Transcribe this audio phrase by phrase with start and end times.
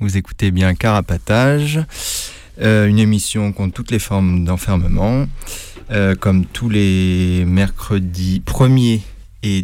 [0.00, 1.80] vous écoutez bien Carapatage,
[2.60, 5.26] euh, une émission contre toutes les formes d'enfermement,
[5.90, 9.02] euh, comme tous les mercredis, premier
[9.42, 9.62] et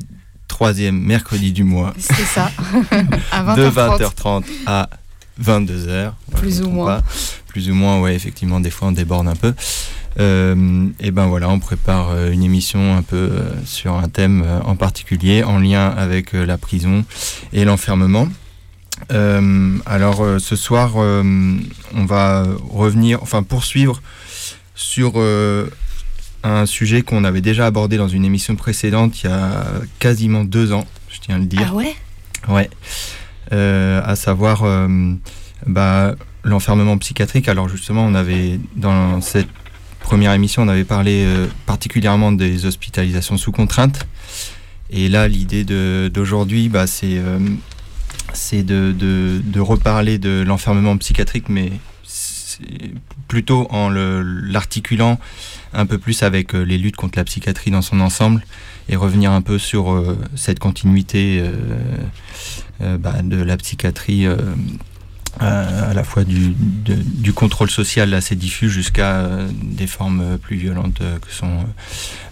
[0.49, 1.95] troisième mercredi du mois.
[1.99, 2.51] C'est ça,
[2.93, 4.89] de 20h30 à
[5.43, 6.13] 22h.
[6.37, 7.03] Plus ou moins.
[7.49, 9.53] Plus ou moins, ouais, effectivement, des fois on déborde un peu.
[10.19, 13.31] Euh, et ben voilà, on prépare une émission un peu
[13.65, 17.05] sur un thème en particulier en lien avec la prison
[17.53, 18.29] et l'enfermement.
[19.13, 21.23] Euh, alors euh, ce soir, euh,
[21.95, 24.03] on va revenir, enfin poursuivre
[24.75, 25.15] sur
[26.43, 29.65] un sujet qu'on avait déjà abordé dans une émission précédente il y a
[29.99, 31.69] quasiment deux ans, je tiens à le dire.
[31.71, 31.97] Ah ouais?
[32.49, 32.71] Ouais.
[33.51, 34.65] à savoir
[35.67, 36.15] bah,
[36.45, 37.49] l'enfermement psychiatrique.
[37.49, 39.49] Alors justement, on avait dans cette
[40.01, 41.27] première émission, on avait parlé
[41.67, 44.07] particulièrement des hospitalisations sous contrainte.
[44.89, 45.65] Et là, l'idée
[46.09, 47.21] d'aujourd'hui, bah, c'est
[48.35, 51.73] c'est de, de, reparler de l'enfermement psychiatrique, mais
[53.29, 55.19] plutôt en l'articulant
[55.73, 58.45] un peu plus avec euh, les luttes contre la psychiatrie dans son ensemble
[58.89, 61.43] et revenir un peu sur euh, cette continuité
[62.83, 64.27] euh, bah, de la psychiatrie
[65.39, 69.29] à la fois du, contrôle social assez diffus jusqu'à
[69.63, 71.65] des formes plus violentes que sont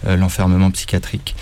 [0.06, 1.37] l'enfermement psychiatrique.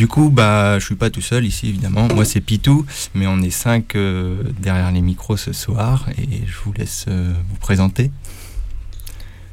[0.00, 2.08] Du coup, bah, je suis pas tout seul ici, évidemment.
[2.14, 6.56] Moi, c'est Pitou, mais on est cinq euh, derrière les micros ce soir et je
[6.64, 8.10] vous laisse euh, vous présenter.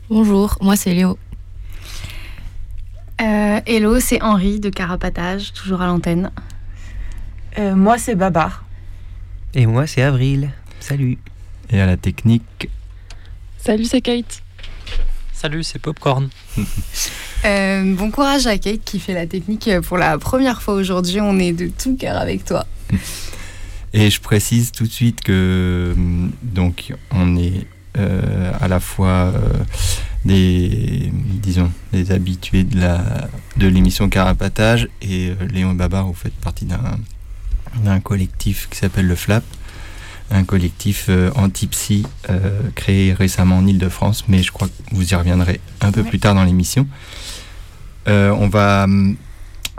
[0.10, 1.20] Bonjour, moi c'est Léo.
[3.20, 6.32] Euh, hello, c'est Henri de Carapatage, toujours à l'antenne.
[7.58, 8.64] moi, c'est Babar.
[9.54, 10.52] Et moi, c'est Avril.
[10.80, 11.18] Salut.
[11.72, 12.70] Et à la technique.
[13.58, 14.44] Salut, c'est Kate.
[15.40, 16.30] Salut, c'est Popcorn.
[17.46, 21.22] Euh, bon courage à Kate qui fait la technique pour la première fois aujourd'hui.
[21.22, 22.66] On est de tout cœur avec toi.
[23.94, 25.94] Et je précise tout de suite que
[26.42, 27.68] donc on est
[28.00, 29.54] euh, à la fois euh,
[30.26, 36.34] des disons des habitués de la de l'émission Carapatage et Léon et Babar vous faites
[36.34, 36.98] partie d'un
[37.84, 39.44] d'un collectif qui s'appelle le Flap
[40.32, 42.06] un collectif anti-psy
[42.76, 46.36] créé récemment en Ile-de-France, mais je crois que vous y reviendrez un peu plus tard
[46.36, 46.88] dans l'émission.
[48.08, 48.88] Euh, on va.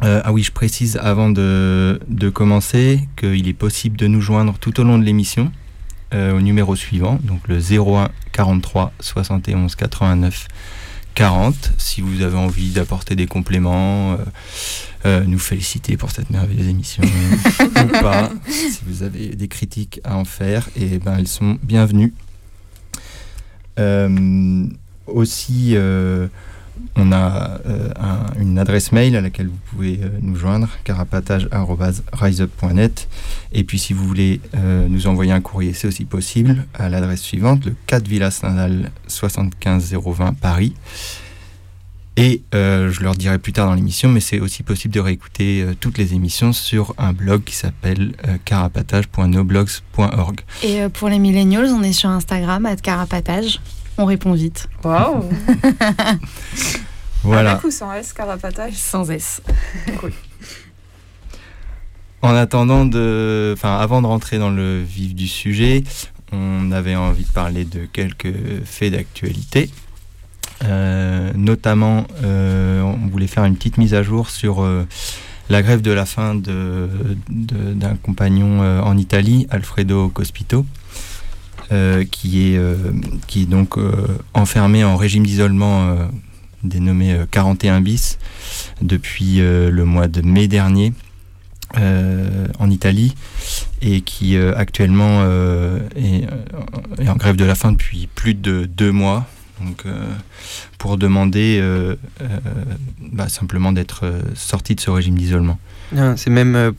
[0.04, 1.98] Euh, ah oui, je précise avant de,
[2.32, 5.50] commencer qu'il est possible de nous joindre tout au long de l'émission
[6.14, 10.46] euh, au numéro suivant, donc le 01 43 71 89
[11.18, 11.72] 40.
[11.78, 14.16] Si vous avez envie d'apporter des compléments,
[15.04, 17.02] nous féliciter pour cette merveilleuse émission
[17.60, 21.58] ou pas, si vous avez des critiques à en faire, et eh ben elles sont
[21.64, 22.14] bienvenues.
[25.08, 25.76] aussi
[26.96, 27.90] on a euh,
[28.38, 33.08] une adresse mail à laquelle vous pouvez euh, nous joindre, carapatage.riseup.net.
[33.52, 37.22] Et puis si vous voulez euh, nous envoyer un courrier, c'est aussi possible à l'adresse
[37.22, 40.74] suivante, le 4 Villa Stendhal 75020 Paris.
[42.20, 45.98] Et je leur dirai plus tard dans l'émission, mais c'est aussi possible de réécouter toutes
[45.98, 48.10] les émissions sur un blog qui s'appelle
[48.44, 50.40] carapatage.noblogs.org.
[50.64, 53.60] Et pour les millennials, on est sur Instagram, à carapatage.
[53.98, 54.68] On répond vite.
[54.84, 55.24] Waouh
[57.24, 57.52] Voilà.
[57.52, 59.42] Avec ou sans S, carapatage Sans S.
[62.22, 63.52] En attendant de.
[63.56, 65.82] Enfin, avant de rentrer dans le vif du sujet,
[66.30, 68.34] on avait envie de parler de quelques
[68.64, 69.68] faits d'actualité.
[70.64, 74.86] Euh, notamment, euh, on voulait faire une petite mise à jour sur euh,
[75.50, 80.77] la grève de la faim d'un compagnon en Italie, Alfredo Cospito, euh,
[82.10, 82.74] qui, est, euh,
[83.26, 83.92] qui est donc euh,
[84.34, 85.96] enfermé en régime d'isolement
[86.62, 88.18] dénommé 41 bis
[88.82, 90.92] depuis le mois de mai dernier
[91.76, 93.14] en Italie.
[93.82, 95.24] et qui actuellement
[95.94, 96.26] est,
[96.98, 99.26] est, en grève de la faim depuis plus de deux mois.
[99.60, 99.84] Donc,
[100.78, 101.62] pour demander
[103.12, 105.58] bah, simplement d'être sorti de ce régime d'isolement.
[106.16, 106.74] C'est même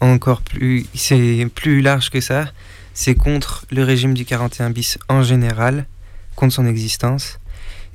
[0.00, 2.46] encore plus, c'est plus large que ça.
[2.98, 5.84] C'est contre le régime du 41 bis en général,
[6.34, 7.38] contre son existence,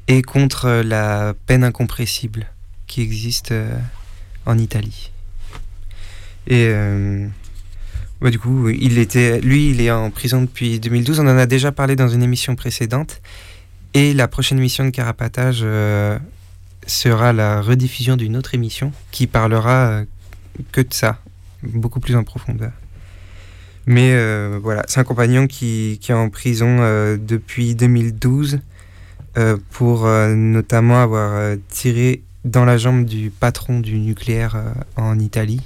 [0.07, 2.45] et contre la peine incompressible
[2.85, 3.75] qui existe euh,
[4.45, 5.11] en Italie.
[6.45, 7.27] Et euh,
[8.21, 11.19] du coup, il était, lui, il est en prison depuis 2012.
[11.19, 13.21] On en a déjà parlé dans une émission précédente.
[13.95, 16.19] Et la prochaine émission de Carapatage euh,
[16.85, 20.03] sera la rediffusion d'une autre émission qui parlera
[20.71, 21.17] que de ça,
[21.63, 22.71] beaucoup plus en profondeur.
[23.91, 28.59] Mais euh, voilà, c'est un compagnon qui, est en prison euh, depuis 2012
[29.37, 34.55] euh, pour notamment avoir tiré dans la jambe du patron du nucléaire
[34.95, 35.59] en Italie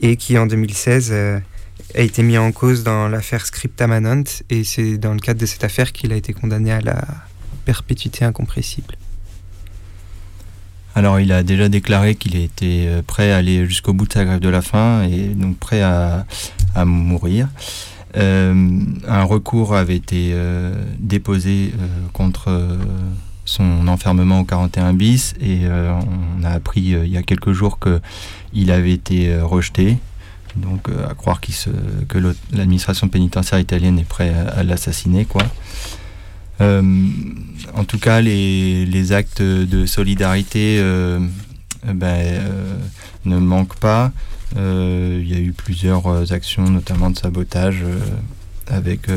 [0.00, 5.12] et qui en 2016 a été mis en cause dans l'affaire Scriptamanant et c'est dans
[5.12, 7.02] le cadre de cette affaire qu'il a été condamné à la
[7.64, 8.94] perpétuité incompressible.
[10.94, 14.40] Alors il a déjà déclaré qu'il était prêt à aller jusqu'au bout de sa grève
[14.40, 16.26] de la faim et donc prêt à,
[16.84, 17.48] mourir.
[18.16, 21.72] Euh, un recours avait été euh, déposé
[22.12, 22.78] contre
[23.44, 28.70] son enfermement au 41 bis et on a appris il y a quelques jours qu'il
[28.70, 29.98] avait été rejeté.
[30.56, 32.18] Donc à croire que
[32.52, 35.42] l'administration pénitentiaire italienne est prête à, à l'assassiner quoi.
[36.60, 36.82] Euh,
[37.74, 41.18] en tout cas, les, actes de solidarité euh,
[41.84, 42.76] ben, euh,
[43.24, 44.12] ne manquent pas.
[44.56, 47.84] Il y a eu plusieurs actions, notamment de sabotage,
[48.68, 49.08] avec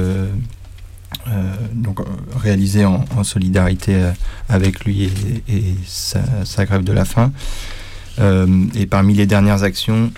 [1.73, 1.99] donc
[2.35, 4.11] réalisées en, solidarité
[4.49, 5.09] avec lui
[5.47, 7.31] et, sa, grève de la faim.
[8.19, 10.11] et parmi les dernières actions,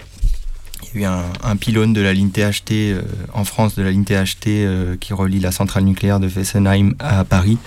[0.96, 3.02] il y a eu un, pylône de la ligne THT euh,
[3.34, 7.24] en France, de la ligne THT euh, qui relie la centrale nucléaire de Fessenheim à
[7.26, 7.58] Paris,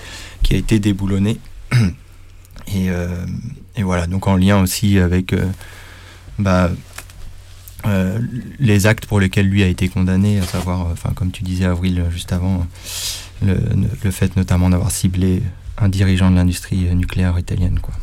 [0.41, 1.37] qui a été déboulonné.
[2.75, 3.25] Euh,
[3.75, 5.33] et, voilà, donc en lien aussi avec
[6.37, 6.69] bah,
[8.59, 12.03] les actes pour lesquels lui a été condamné, à savoir, enfin comme tu disais Avril
[12.11, 12.65] juste avant,
[13.45, 13.57] le,
[14.03, 15.41] le fait notamment d'avoir ciblé
[15.77, 17.79] un dirigeant de l'industrie nucléaire italienne.
[17.81, 17.93] Quoi.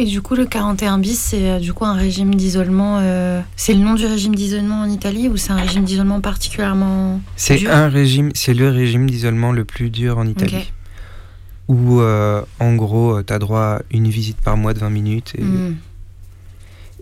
[0.00, 3.00] Et du coup, le 41 bis, c'est euh, du coup un régime d'isolement.
[3.00, 7.20] Euh, c'est le nom du régime d'isolement en Italie ou c'est un régime d'isolement particulièrement
[7.36, 10.72] C'est un régime, c'est le régime d'isolement le plus dur en Italie.
[11.68, 15.32] Où euh, en gros, tu as droit à une visite par mois de 20 minutes
[15.36, 15.76] et, hmm.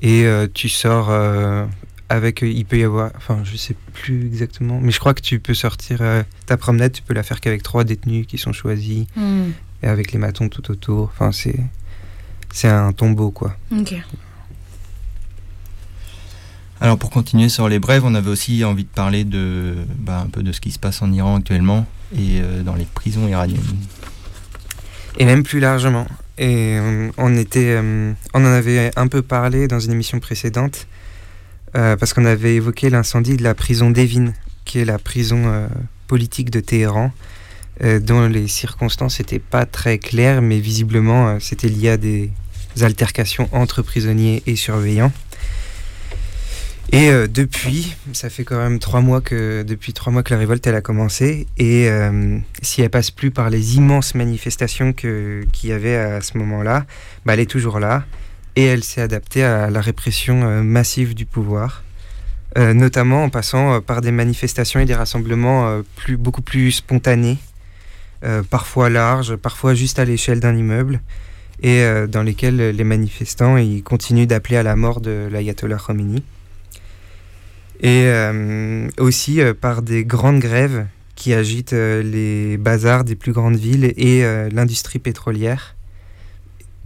[0.02, 1.08] et tu sors
[2.08, 2.42] avec.
[2.42, 3.10] il peut y avoir.
[3.16, 6.00] Enfin, je sais plus exactement, mais je crois que tu peux sortir.
[6.46, 9.50] ta promenade, tu peux la faire qu'avec trois détenus qui sont choisis hmm.
[9.82, 11.10] et avec les matons tout autour.
[11.14, 11.58] Enfin, c'est
[12.52, 13.56] c'est un tombeau, quoi.
[13.72, 13.94] Ok.
[16.80, 20.28] Alors pour continuer sur les brèves, on avait aussi envie de parler de bah, un
[20.28, 23.60] peu de ce qui se passe en Iran actuellement et euh, dans les prisons iraniennes.
[25.18, 26.06] Et même plus largement.
[26.38, 26.78] Et
[27.16, 30.86] on, était, euh, on en avait un peu parlé dans une émission précédente
[31.76, 34.32] euh, parce qu'on avait évoqué l'incendie de la prison d'Evin,
[34.64, 35.68] qui est la prison
[36.06, 37.12] politique de Téhéran,
[37.84, 42.32] euh, dont les circonstances n'étaient pas très claires, mais visiblement euh, c'était lié à des
[42.80, 45.12] altercations entre prisonniers et surveillants.
[46.90, 50.40] Et euh, depuis, ça fait quand même trois mois que depuis trois mois que la
[50.40, 51.46] révolte elle a commencé.
[51.56, 51.88] Et
[52.62, 56.84] si elle passe plus par les immenses manifestations qu'il y avait à ce moment-là,
[57.24, 58.04] bah, elle est toujours là.
[58.56, 61.84] Et elle s'est adaptée à la répression massive du pouvoir,
[62.56, 65.80] notamment en passant par des manifestations et des rassemblements
[66.18, 67.38] beaucoup plus spontanés
[68.24, 71.00] euh, parfois larges, parfois juste à l'échelle d'un immeuble,
[71.62, 76.24] et euh, dans lesquels les manifestants continuent d'appeler à la mort de l'ayatollah Khomeini.
[77.80, 83.92] Et euh, aussi par des grandes grèves qui agitent les bazars des plus grandes villes
[83.96, 85.74] et l'industrie pétrolière,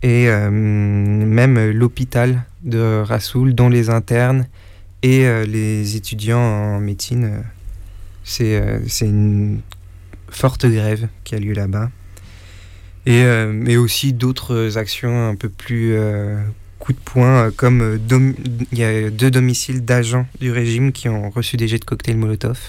[0.02, 4.46] et même l'hôpital de Rassoul, dont les internes
[5.02, 7.44] et les étudiants en médecine.
[8.24, 8.60] C'est
[9.00, 9.60] une
[10.28, 11.90] forte grève qui a lieu là-bas.
[13.04, 16.40] Et, euh, mais aussi d'autres actions un peu plus euh,
[16.78, 17.98] coup de poing, euh, comme
[18.70, 22.16] il y a deux domiciles d'agents du régime qui ont reçu des jets de cocktail
[22.16, 22.60] Molotov,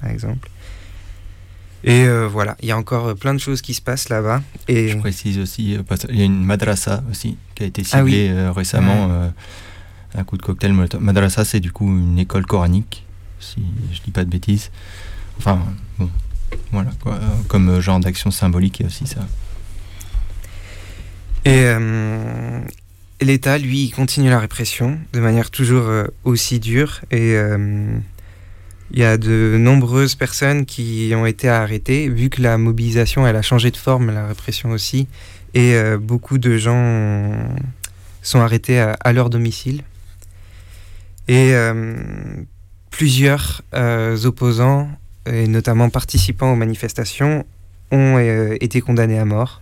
[0.00, 0.48] par exemple.
[1.84, 4.42] Et voilà, il y a encore plein de choses qui se passent là-bas.
[4.66, 4.88] Et...
[4.88, 9.30] Je précise aussi, il y a une madrasa aussi qui a été ah ciblée récemment,
[10.14, 11.00] un coup de cocktail Molotov.
[11.00, 13.06] Madrasa, c'est du coup une école coranique,
[13.40, 14.70] si je dis pas de bêtises.
[15.38, 15.62] Enfin,
[15.98, 16.10] bon,
[16.72, 17.18] voilà, quoi,
[17.48, 19.26] comme euh, genre d'action symbolique, il y a aussi ça.
[21.44, 22.60] Et euh,
[23.20, 27.00] l'État, lui, il continue la répression de manière toujours euh, aussi dure.
[27.10, 27.36] Et
[28.90, 33.36] il y a de nombreuses personnes qui ont été arrêtées, vu que la mobilisation elle
[33.36, 35.08] a changé de forme, la répression aussi,
[35.54, 37.32] et beaucoup de gens
[38.22, 39.82] sont arrêtés à, leur domicile.
[41.26, 41.54] Et
[42.90, 43.62] plusieurs
[44.24, 44.88] opposants,
[45.26, 47.44] et notamment participants aux manifestations,
[47.90, 49.60] ont été condamnés à mort.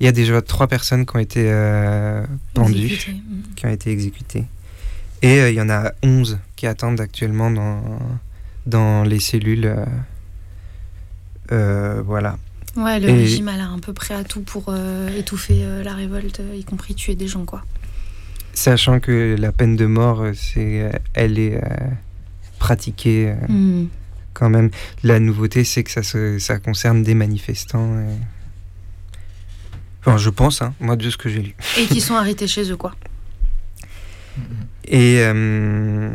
[0.00, 3.54] Il y a déjà trois personnes qui ont été euh, pendues, mm.
[3.54, 4.44] qui ont été exécutées.
[5.22, 7.80] Et euh, il y en a 11 qui attendent actuellement dans,
[8.66, 9.74] dans les cellules.
[11.52, 12.38] Euh, voilà.
[12.76, 14.74] Ouais, le régime a l'air un peu prêt à tout pour
[15.16, 17.64] étouffer la révolte, y compris tuer des gens, quoi.
[18.52, 21.58] Sachant que la peine de mort, c'est, elle est
[22.58, 23.84] pratiquée mm.
[24.34, 24.70] quand même.
[25.02, 28.04] La nouveauté, c'est que ça, ça concerne des manifestants
[30.16, 31.54] je pense, hein, moi, de ce que j'ai lu.
[31.78, 32.94] Et qui sont arrêtés chez eux, quoi.
[34.84, 36.14] Et euh,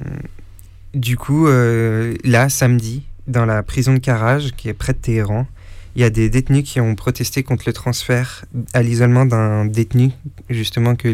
[0.94, 5.48] du coup, euh, là, samedi, dans la prison de Karaj, qui est près de Téhéran,
[5.96, 10.12] il y a des détenus qui ont protesté contre le transfert à l'isolement d'un détenu,
[10.50, 11.08] justement, que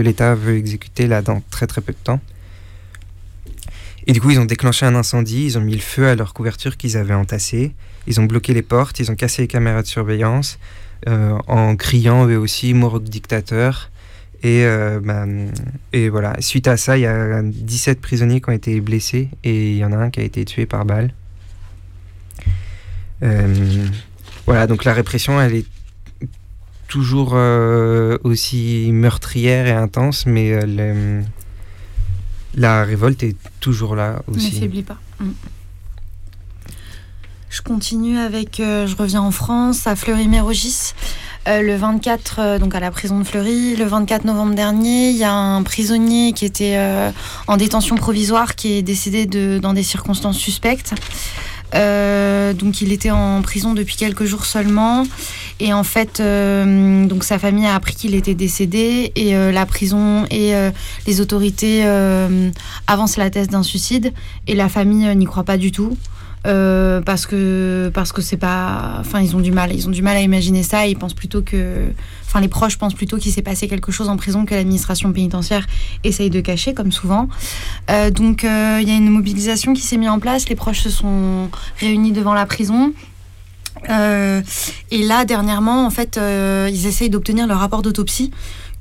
[0.00, 2.20] l'État veut exécuter là dans très très peu de temps.
[4.06, 6.34] Et du coup, ils ont déclenché un incendie, ils ont mis le feu à leur
[6.34, 7.72] couverture qu'ils avaient entassée,
[8.06, 10.58] ils ont bloqué les portes, ils ont cassé les caméras de surveillance,
[11.08, 13.90] euh, en criant eux aussi mort au dictateur.
[14.42, 15.24] Et, euh, bah,
[15.92, 19.72] et voilà, suite à ça, il y a 17 prisonniers qui ont été blessés et
[19.72, 21.12] il y en a un qui a été tué par balle.
[23.22, 23.86] Euh,
[24.46, 25.66] voilà, donc la répression, elle est
[26.88, 27.38] toujours
[28.24, 30.58] aussi meurtrière et intense, mais
[32.54, 34.56] la révolte est toujours là aussi.
[34.56, 34.98] Ne faiblit pas.
[35.20, 35.30] Mm.
[37.52, 40.94] Je continue avec, euh, je reviens en France, à Fleury-Mérogis.
[41.48, 45.16] Euh, le 24, euh, donc à la prison de Fleury, le 24 novembre dernier, il
[45.16, 46.78] y a un prisonnier qui était
[47.46, 49.26] en détention provisoire qui est décédé
[49.60, 50.94] dans des circonstances suspectes.
[51.72, 55.04] donc il était en prison depuis quelques jours seulement
[55.58, 60.52] et en fait donc sa famille a appris qu'il était décédé et la prison et
[61.06, 61.84] les autorités
[62.86, 64.12] avancent la thèse d'un suicide
[64.46, 65.96] et la famille n'y croit pas du tout.
[66.44, 69.72] Euh, parce que parce que c'est pas enfin ils ont du mal.
[69.72, 70.86] Ils ont du mal à imaginer ça.
[70.86, 71.86] Ils pensent plutôt que
[72.26, 75.66] enfin les proches pensent plutôt qu'il s'est passé quelque chose en prison que l'administration pénitentiaire
[76.02, 77.28] essaye de cacher comme souvent.
[77.90, 80.48] Euh, donc euh, il y a une mobilisation qui s'est mise en place.
[80.48, 82.92] Les proches se sont réunis devant la prison.
[83.88, 88.30] Et là dernièrement en fait ils essayent d'obtenir le rapport d'autopsie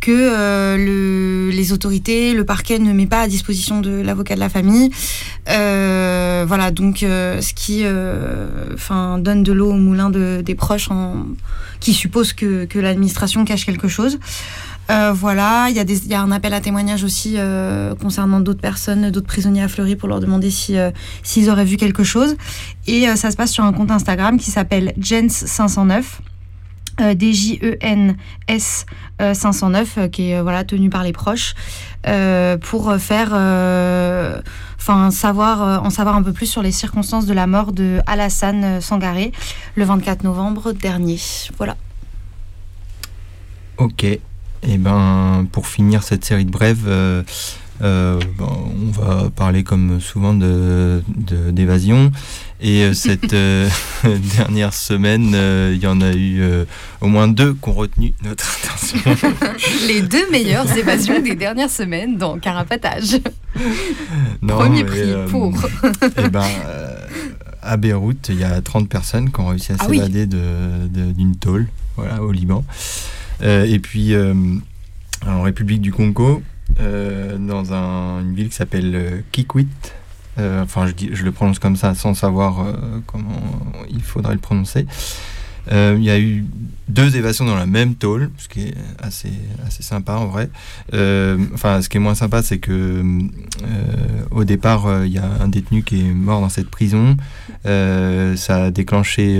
[0.01, 4.39] que euh, le, les autorités, le parquet ne met pas à disposition de l'avocat de
[4.39, 4.89] la famille.
[5.50, 7.86] Euh, voilà, donc euh, ce qui
[8.74, 10.89] enfin donne de l'eau au moulin de, des proches
[11.79, 14.20] qui suppose que, l'administration cache quelque chose.
[15.13, 17.38] voilà, il y, a un appel à témoignage aussi
[18.01, 20.75] concernant d'autres personnes, d'autres prisonniers à Fleury pour leur demander si,
[21.24, 22.36] s'ils auraient vu quelque chose.
[22.88, 26.03] Et ça se passe sur un compte Instagram qui s'appelle Jens509.
[27.00, 28.15] Euh, DJENS
[29.33, 31.55] 509 euh, euh, qui est voilà tenu par les proches
[32.62, 38.81] pour faire en savoir un peu plus sur les circonstances de la mort de Alassane
[38.81, 39.31] Sangaré
[39.75, 41.19] le 24 novembre dernier.
[41.57, 41.77] Voilà.
[43.77, 44.03] Ok.
[44.03, 44.19] Et
[44.63, 46.88] eh ben pour finir cette série de brèves
[47.82, 51.04] ben, on va parler comme souvent de
[51.52, 52.12] d'évasion
[52.64, 53.68] et euh, cette euh,
[54.38, 56.44] dernière semaine, euh, il y en a eu
[57.02, 59.00] au moins deux qui ont retenu notre attention.
[59.88, 63.20] Les deux meilleures évasions des dernières semaines dans Carapatage.
[64.46, 65.54] Premier prix pour.
[66.18, 66.46] Eh ben,
[67.64, 71.68] à Beyrouth, il y a 30 personnes qui ont réussi à ah s'évader d'une tôle
[71.96, 72.64] voilà, au Liban.
[73.42, 74.14] et puis,
[75.26, 76.44] en République du Congo,
[76.80, 79.94] dans une ville qui s'appelle Kikwit,
[80.40, 82.74] euh, enfin, je, le prononce comme ça sans savoir euh,
[83.06, 83.42] comment
[83.90, 84.88] il faudrait le prononcer.
[85.72, 86.46] Euh, il y a eu
[86.88, 89.32] deux évasions dans la même tôle, ce qui est assez,
[89.68, 90.50] assez sympa en vrai.
[91.54, 93.04] enfin, ce qui est moins sympa, c'est que
[94.32, 97.16] au départ, il y a un détenu qui est mort dans cette prison.
[97.63, 99.40] ça a déclenché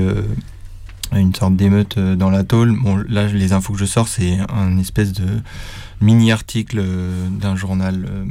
[1.12, 2.78] une sorte d'émeute dans la tôle.
[2.80, 5.26] Bon, là, les infos que je sors, c'est un espèce de
[6.02, 6.84] mini article
[7.40, 8.26] d'un journal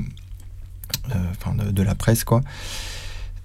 [1.15, 2.43] euh, enfin de, la presse quoi.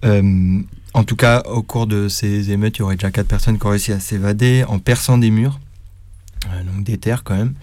[0.03, 0.61] Euh,
[0.93, 3.65] en tout cas, au cours de ces émeutes, il y aurait déjà quatre personnes qui
[3.65, 5.59] ont réussi à s'évader en perçant des murs,
[6.53, 7.53] euh, donc des terres quand même.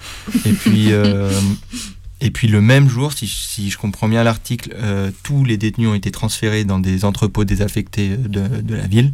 [0.45, 0.53] Et
[2.31, 4.77] puis, le même jour, si, je comprends bien l'article,
[5.23, 9.13] tous les détenus ont été transférés dans des entrepôts désaffectés de, la ville.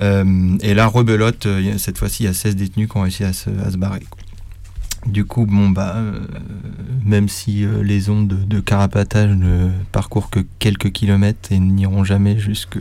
[0.00, 1.46] et là, rebelote,
[1.78, 4.02] cette fois-ci, il y a 16 détenus qui ont réussi à se barrer.
[5.06, 6.20] Du coup, bon, bah, euh,
[7.04, 12.04] même si euh, les ondes de, de, carapatage ne parcourent que quelques kilomètres et n'iront
[12.04, 12.80] jamais jusqu'à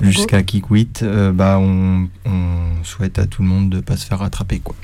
[0.00, 4.06] jusqu'à Kikwit, euh, bah, on, on, souhaite à tout le monde de ne pas se
[4.06, 4.60] faire rattraper.
[4.60, 4.76] Quoi.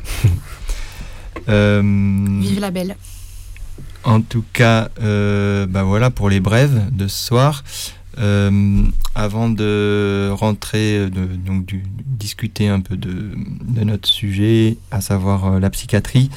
[1.48, 2.96] Vive la belle.
[4.04, 7.62] En tout cas, bah, voilà pour les brèves de ce soir.
[8.18, 8.82] Euh,
[9.14, 13.30] avant de rentrer, de, donc du, discuter un peu de,
[13.62, 16.30] de, notre sujet, à savoir euh, la psychiatrie,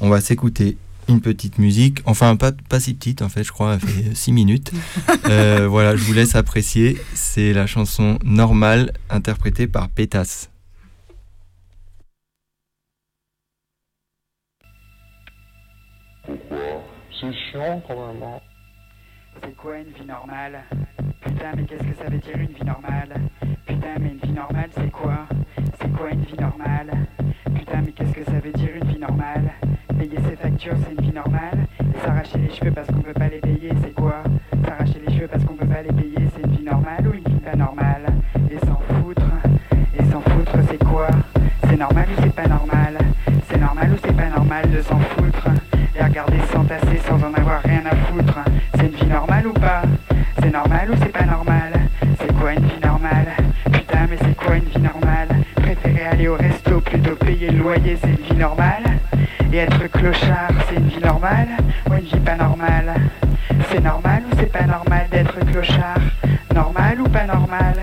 [0.00, 0.76] on va s'écouter
[1.08, 4.32] une petite musique, enfin pas, pas si petite en fait, je crois, elle fait 6
[4.32, 4.72] minutes.
[5.28, 6.98] Euh, voilà, je vous laisse apprécier.
[7.14, 10.50] C'est la chanson Normale interprétée par Pétasse.
[16.26, 18.22] C'est chiant quand même.
[18.22, 18.51] Hein.
[19.42, 20.60] C'est quoi une vie normale.
[21.20, 23.12] Putain, mais qu'est-ce que ça veut dire une vie normale?
[23.66, 25.26] Putain, mais une vie normale, c'est quoi?
[25.80, 26.90] C'est quoi une vie normale?
[27.54, 29.50] Putain, mais qu'est-ce que ça veut dire une vie normale?
[29.98, 31.66] Payer ses factures, c'est une vie normale?
[31.80, 34.22] Et s'arracher les cheveux parce qu'on peut pas les payer, c'est quoi?
[34.64, 37.24] S'arracher les cheveux parce qu'on peut pas les payer, c'est une vie normale ou une
[37.34, 38.06] vie pas normale?
[38.50, 39.22] Et s'en foutre?
[39.98, 41.08] Et s'en foutre, c'est quoi?
[41.68, 42.98] C'est normal ou c'est pas normal?
[43.48, 45.48] C'est normal ou c'est pas normal de s'en foutre?
[45.96, 48.31] Et regarder s'entasser sans en avoir rien à foutre?
[49.12, 49.82] Normale ou pas
[50.40, 51.72] c'est normal ou c'est pas normal
[52.18, 53.28] C'est quoi une vie normale
[53.70, 57.98] Putain mais c'est quoi une vie normale Préférer aller au resto plutôt payer le loyer
[58.00, 58.84] c'est une vie normale
[59.52, 61.48] Et être clochard c'est une vie normale
[61.90, 62.94] Ou une vie pas normale
[63.70, 66.00] C'est normal ou c'est pas normal d'être clochard
[66.54, 67.74] Normal ou pas normal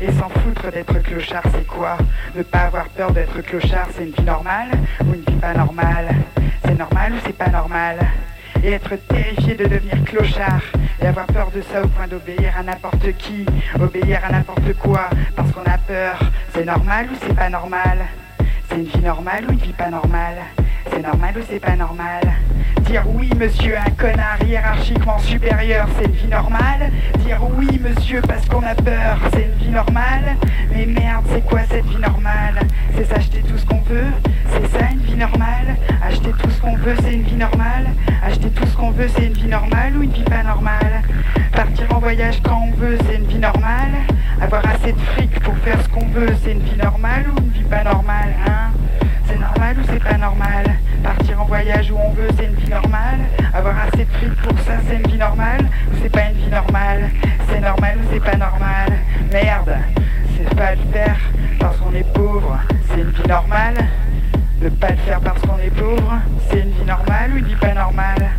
[0.00, 1.98] et s'en foutre d'être clochard, c'est quoi
[2.36, 4.70] Ne pas avoir peur d'être clochard, c'est une vie normale
[5.04, 6.14] ou une vie pas normale
[6.64, 7.96] C'est normal ou c'est pas normal
[8.62, 10.62] et être terrifié de devenir clochard
[11.00, 13.46] et avoir peur de ça au point d'obéir à n'importe qui,
[13.80, 16.18] obéir à n'importe quoi parce qu'on a peur.
[16.54, 17.98] C'est normal ou c'est pas normal?
[18.68, 20.38] C'est une vie normale ou une vie pas normale?
[20.90, 22.22] C'est normal ou c'est pas normal
[22.82, 26.90] Dire oui monsieur un connard hiérarchiquement supérieur, c'est une vie normale.
[27.18, 30.36] Dire oui monsieur parce qu'on a peur, c'est une vie normale.
[30.72, 32.60] Mais merde, c'est quoi cette vie normale?
[32.96, 34.06] C'est s'acheter tout ce qu'on veut
[34.50, 35.76] C'est ça une vie normale?
[36.02, 37.88] Acheter tout ce qu'on veut, c'est une vie normale?
[38.24, 41.02] Acheter tout ce qu'on veut, c'est une vie normale ou une vie pas normale?
[41.52, 43.92] Partir en voyage quand on veut, c'est une vie normale?
[44.40, 47.50] Avoir assez de fric pour faire ce qu'on veut, c'est une vie normale ou une
[47.50, 48.57] vie pas normale, hein?
[57.50, 58.92] C'est normal ou c'est pas normal
[59.30, 59.76] Merde,
[60.36, 61.18] c'est pas le faire
[61.60, 63.74] parce qu'on est pauvre C'est une vie normale
[64.62, 66.14] De pas le faire parce qu'on est pauvre
[66.48, 68.30] C'est une vie normale ou une vie pas normale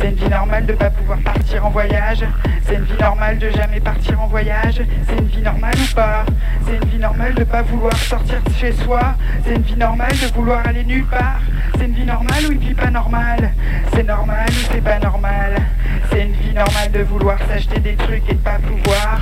[0.00, 2.24] c'est une vie normale de pas pouvoir partir en voyage.
[2.62, 4.80] C'est une vie normale de jamais partir en voyage.
[5.08, 6.24] C'est une vie normale ou pas
[6.64, 9.16] C'est une vie normale de pas vouloir sortir de chez soi.
[9.44, 11.40] C'est une vie normale de vouloir aller nulle part.
[11.76, 13.50] C'est une vie normale ou une vie pas normale
[13.92, 15.56] C'est normal ou c'est pas normal
[16.18, 19.20] C'est une vie normale de vouloir s'acheter des trucs et de pas pouvoir.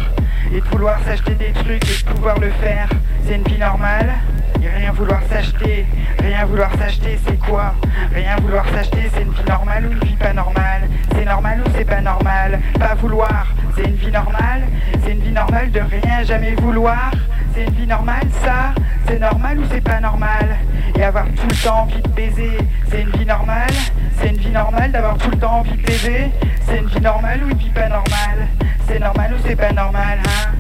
[0.51, 2.89] Et de vouloir s'acheter des trucs et de pouvoir le faire.
[3.23, 4.15] C'est une vie normale.
[4.63, 5.85] Et rien vouloir s'acheter,
[6.21, 7.75] rien vouloir s'acheter, c'est quoi?
[8.15, 10.89] Rien vouloir s'acheter, c'est une vie normale ou une vie pas normale?
[11.13, 12.61] C'est normal ou c'est pas normal?
[12.81, 14.63] Pas vouloir, c'est une vie normale.
[15.05, 17.11] C'est une vie normale de rien jamais vouloir.
[17.55, 18.73] C'est une vie normale ça?
[19.07, 20.57] C'est normal ou c'est pas normal?
[20.99, 22.57] Et avoir tout le temps envie de baiser,
[22.89, 23.75] c'est une vie normale
[24.19, 26.31] C'est une vie normale d'avoir tout le temps envie de baiser.
[26.67, 28.49] C'est une vie normale ou une vie pas normale?
[28.87, 30.53] C'est normal ou c'est pas normal, hein?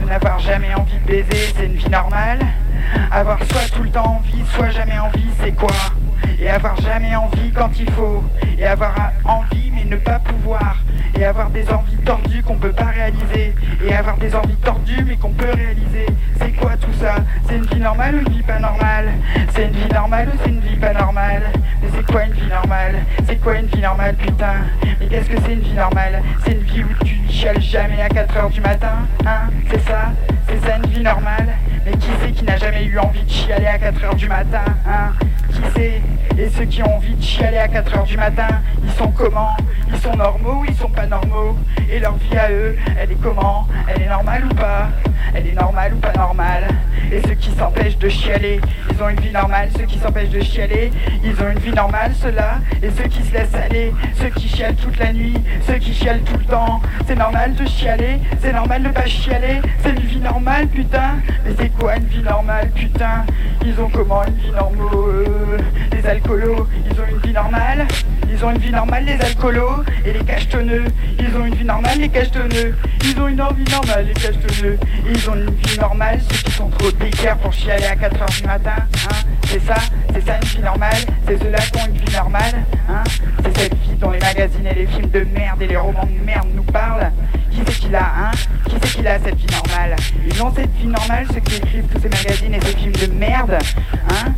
[0.00, 2.40] De n'avoir jamais envie de baiser, c'est une vie normale?
[3.10, 5.74] Avoir soit tout le temps envie, soit jamais envie, c'est quoi?
[6.40, 8.24] Et avoir jamais envie quand il faut.
[8.58, 10.76] Et avoir envie mais ne pas pouvoir.
[11.16, 13.54] Et avoir des envies tordues qu'on peut pas réaliser.
[13.84, 16.06] Et avoir des envies tordues mais qu'on peut réaliser.
[16.38, 17.16] C'est quoi tout ça?
[17.48, 19.12] C'est une vie normale ou une vie pas normale?
[19.54, 21.42] C'est une vie normale ou c'est une vie pas normale?
[21.82, 22.94] Mais c'est quoi une vie normale?
[23.26, 24.54] C'est quoi une vie normale putain?
[25.00, 26.22] Mais qu'est-ce que c'est une vie normale?
[26.44, 29.50] C'est une vie où tu chiales jamais à 4h du matin Hein?
[29.70, 30.12] C'est ça?
[30.48, 31.48] C'est ça une vie normale?
[31.86, 35.12] Mais qui c'est qui n'a jamais eu envie de chialer à 4h du matin Hein?
[36.36, 38.48] Et ceux qui ont envie de chialer à 4h du matin
[38.82, 39.56] Ils sont comment
[39.88, 41.56] Ils sont normaux ou ils sont pas normaux
[41.88, 44.88] Et leur vie à eux, elle est comment Elle est normale ou pas
[45.32, 46.68] Elle est normale ou pas normale
[47.12, 49.68] Et ceux qui s'empêchent de chialer Ils ont une vie normale.
[49.76, 50.90] Ceux qui s'empêchent de chialer
[51.22, 52.58] Ils ont une vie normale ceux-là.
[52.82, 55.34] Et ceux qui se laissent aller Ceux qui chialent toute la nuit
[55.66, 56.82] Ceux qui chialent tout le temps.
[57.06, 59.60] C'est normal de chialer C'est normal de pas chialer.
[59.78, 61.18] C'est une vie normale putain.
[61.44, 63.24] Mais c'est quoi une vie normale putain?
[63.64, 65.43] Ils ont comment une vie normale?
[65.92, 67.86] Les alcoolos Ils ont une vie normale.
[68.30, 70.84] Ils ont une vie normale les alcoolos Et les cachetonneux.
[71.18, 72.74] Ils ont une vie normale les cachetonneux.
[73.04, 74.78] Ils ont une envie normale les cachetonneux.
[75.08, 78.46] Ils ont une vie normale ceux qui sont trop d'équerre pour chialer à 4h du
[78.46, 79.14] matin hein.
[79.46, 79.76] C'est ça,
[80.12, 82.54] c'est ça une vie normale, c'est ceux-là qui ont une vie normale,
[82.88, 83.04] hein.
[83.44, 86.24] C'est cette vie dont les magazines et les films de merde et les romans de
[86.24, 87.12] merde nous parlent.
[87.54, 88.30] Qui c'est qui l'a, hein
[88.68, 89.94] Qui c'est qui l'a cette vie normale
[90.26, 93.06] Ils ont cette vie normale, ceux qui écrivent tous ces magazines et ces films de
[93.06, 93.58] merde,
[94.10, 94.32] hein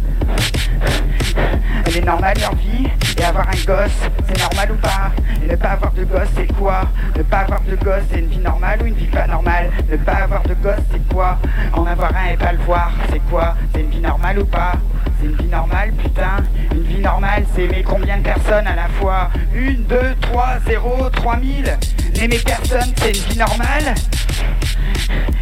[1.87, 3.98] Elle est normale leur vie, et avoir un gosse,
[4.29, 5.11] c'est normal ou pas
[5.42, 6.83] Et ne pas avoir de gosse, c'est quoi
[7.16, 9.96] Ne pas avoir de gosse, c'est une vie normale ou une vie pas normale Ne
[9.96, 11.38] pas avoir de gosse, c'est quoi
[11.72, 14.74] En avoir un et pas le voir, c'est quoi C'est une vie normale ou pas
[15.18, 16.44] c'est une vie normale, putain.
[16.72, 21.09] Une vie normale, c'est aimer combien de personnes à la fois Une, deux, trois, zéro,
[21.11, 21.74] trois mille.
[22.20, 23.95] Aimer personne, c'est une vie normale.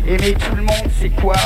[0.07, 1.37] Aimer tout le monde, c'est quoi?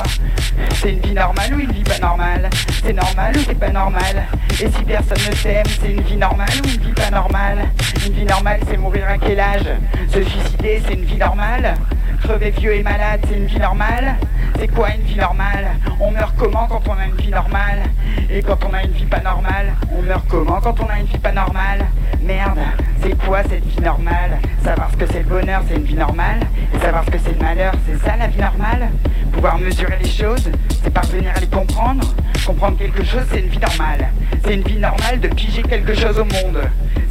[0.75, 2.51] C'est une vie normale ou une vie pas normale?
[2.83, 4.27] C'est normal ou c'est pas normal?
[4.61, 7.69] Et si personne ne s'aime, c'est une vie normale ou une vie pas normale?
[8.07, 9.67] Une vie normale, c'est mourir à quel âge?
[10.13, 11.75] Se suicider, c'est une vie normale?
[12.23, 14.17] Crever vieux et malade, c'est une vie normale.
[14.59, 15.69] C'est quoi une vie normale
[16.01, 17.83] On meurt comment quand on a une vie normale
[18.29, 21.07] Et quand on a une vie pas normale On meurt comment quand on a une
[21.07, 21.87] vie pas normale
[22.21, 22.59] Merde,
[23.01, 26.41] c'est quoi cette vie normale Savoir ce que c'est le bonheur, c'est une vie normale.
[26.83, 28.91] Savoir ce que c'est le malheur, c'est ça la vie normale
[29.33, 30.51] Pouvoir mesurer les choses,
[30.83, 32.13] c'est parvenir à les comprendre.
[32.45, 34.09] Comprendre quelque chose, c'est une vie normale.
[34.45, 36.61] C'est une vie normale de piger quelque chose au monde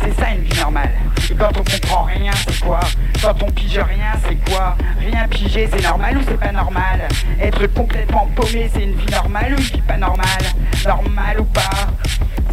[0.07, 0.91] C'est ça une vie normale.
[1.29, 2.79] Et quand on comprend rien, c'est quoi
[3.21, 7.09] Quand on pige rien, c'est quoi Rien piger, c'est normal ou c'est pas normal
[7.41, 10.45] Être complètement paumé, c'est une vie normale ou une vie pas normale
[10.85, 11.87] Normal ou pas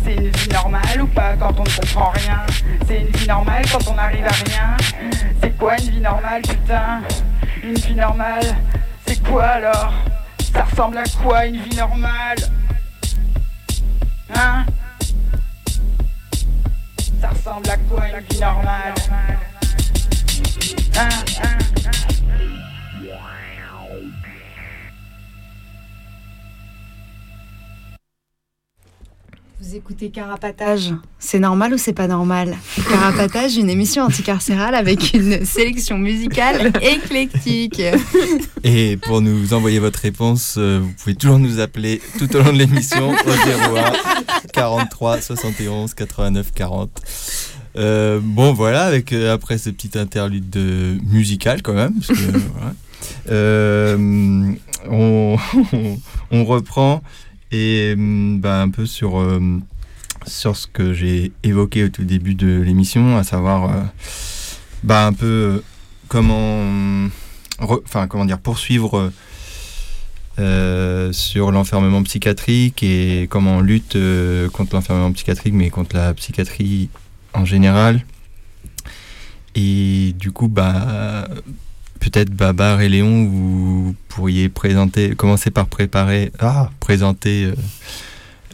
[0.04, 2.42] c'est une vie normale ou pas quand on ne comprend rien
[2.86, 4.76] C'est une vie normale quand on n'arrive à rien
[5.40, 7.00] C'est quoi une vie normale putain
[7.62, 8.54] Une vie normale
[9.06, 9.94] C'est quoi alors
[10.52, 12.36] Ça ressemble à quoi une vie normale
[14.36, 14.66] Hein
[17.24, 18.94] Ça ressemble à quoi une vie normale?
[20.94, 21.08] Hein,
[21.42, 21.58] hein,
[29.64, 30.92] Vous écoutez Carapatage.
[31.18, 32.54] C'est normal ou c'est pas normal
[32.90, 37.80] Carapatage, une émission anticarcérale avec une sélection musicale éclectique.
[38.62, 42.52] Et pour nous envoyer votre réponse, euh, vous pouvez toujours nous appeler tout au long
[42.52, 43.92] de l'émission au 01
[44.52, 46.90] 43 71 89 40.
[47.76, 52.38] Euh, bon voilà, avec euh, après ce petit interlude de musical quand même, parce que,
[52.56, 52.74] voilà.
[53.30, 54.54] Euh,
[54.90, 55.36] on,
[56.30, 57.02] on reprend
[57.54, 59.60] et bah, un peu sur, euh,
[60.26, 63.82] sur ce que j'ai évoqué au tout début de l'émission, à savoir euh,
[64.82, 65.64] bah, un peu euh,
[66.08, 67.08] comment,
[67.60, 69.12] enfin comment dire, poursuivre
[71.12, 73.96] sur l'enfermement psychiatrique et comment on lutte
[74.52, 76.88] contre l'enfermement psychiatrique, mais contre la psychiatrie
[77.34, 78.04] en général.
[79.54, 81.28] Et du coup, bah,
[82.04, 87.54] peut-être Babar et Léon, vous pourriez présenter, commencer par préparer, ah, présenter euh,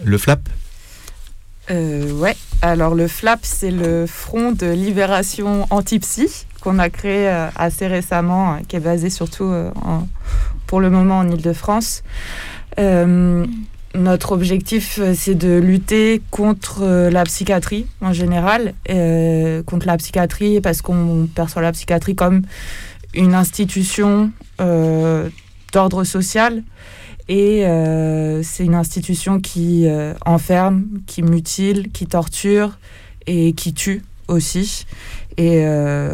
[0.04, 0.48] le FLAP.
[1.70, 7.48] Euh, ouais, alors le FLAP, c'est le Front de Libération Anti-Psy qu'on a créé euh,
[7.56, 9.52] assez récemment, qui est basé surtout
[10.66, 12.02] pour le moment en Ile-de-France.
[13.94, 18.74] notre objectif, c'est de lutter contre la psychiatrie en général,
[19.66, 22.42] contre la psychiatrie parce qu'on perçoit la psychiatrie comme
[23.14, 25.28] une institution euh,
[25.72, 26.62] d'ordre social
[27.28, 32.78] et euh, c'est une institution qui euh, enferme, qui mutile, qui torture
[33.26, 34.86] et qui tue aussi.
[35.36, 35.64] Et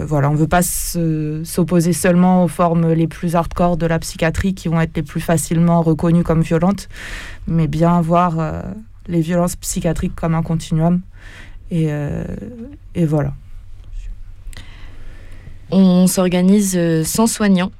[0.06, 4.54] voilà, on ne veut pas s'opposer seulement aux formes les plus hardcore de la psychiatrie
[4.54, 6.88] qui vont être les plus facilement reconnues comme violentes,
[7.48, 8.62] mais bien voir
[9.08, 11.00] les violences psychiatriques comme un continuum.
[11.72, 11.88] Et,
[12.94, 13.32] et voilà.
[15.70, 17.72] On s'organise euh, sans soignants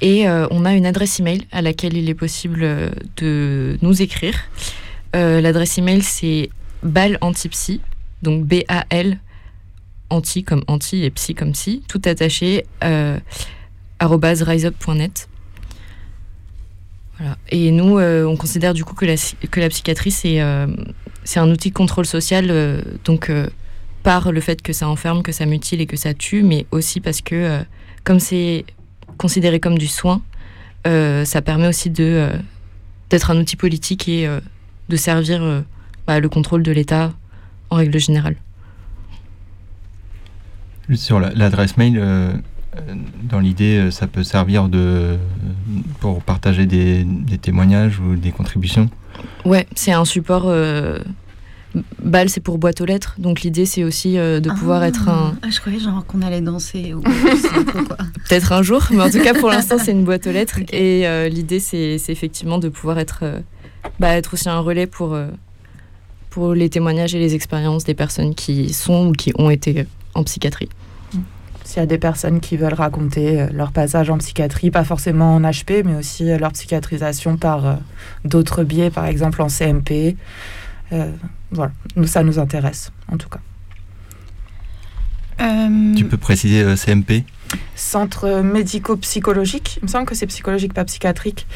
[0.00, 4.02] et euh, on a une adresse email à laquelle il est possible euh, de nous
[4.02, 4.34] écrire.
[5.12, 6.50] L'adresse email c'est
[6.84, 7.80] balantipsy,
[8.22, 9.18] donc B-A-L,
[10.08, 13.18] anti comme anti et psy comme psy, tout attaché, euh,
[14.00, 15.28] riseup.net.
[17.50, 20.40] Et nous, on considère du coup que la, psychiatrie, c'est
[21.24, 23.30] c'est un outil de contrôle social, donc
[24.02, 27.00] par le fait que ça enferme, que ça mutile et que ça tue, mais aussi
[27.00, 27.62] parce que, euh,
[28.04, 28.64] comme c'est
[29.18, 30.22] considéré comme du soin,
[30.86, 32.30] euh, ça permet aussi de euh,
[33.10, 34.28] d'être un outil politique et
[34.88, 35.64] de servir
[36.06, 37.12] bah, le contrôle de l'État
[37.68, 38.36] en règle générale.
[40.94, 42.00] Sur l'adresse mail,
[43.24, 45.18] dans l'idée, ça peut servir de,
[45.98, 48.88] pour partager des, des témoignages ou des contributions?
[49.44, 50.44] Ouais, c'est un support
[52.02, 53.14] Bal, c'est pour boîte aux lettres.
[53.18, 55.36] Donc l'idée, c'est aussi euh, de pouvoir être un.
[55.42, 57.00] Ah, je croyais genre qu'on allait danser ou
[58.28, 60.58] Peut-être un jour, mais en tout cas, pour l'instant, c'est une boîte aux lettres.
[60.72, 63.40] Et euh, l'idée, c'est effectivement de pouvoir être euh,
[64.00, 65.16] bah, être aussi un relais pour,
[66.30, 70.24] pour les témoignages et les expériences des personnes qui sont ou qui ont été en
[70.24, 70.68] psychiatrie.
[71.64, 75.42] S'il y a des personnes qui veulent raconter leur passage en psychiatrie, pas forcément en
[75.42, 77.78] HP, mais aussi leur psychiatrisation par
[78.24, 80.16] d'autres biais, par exemple en CMP.
[81.50, 83.40] Voilà, nous, ça nous intéresse en tout cas.
[85.96, 87.24] Tu peux préciser CMP
[87.74, 89.78] Centre médico-psychologique.
[89.80, 91.46] Il me semble que c'est psychologique, pas psychiatrique.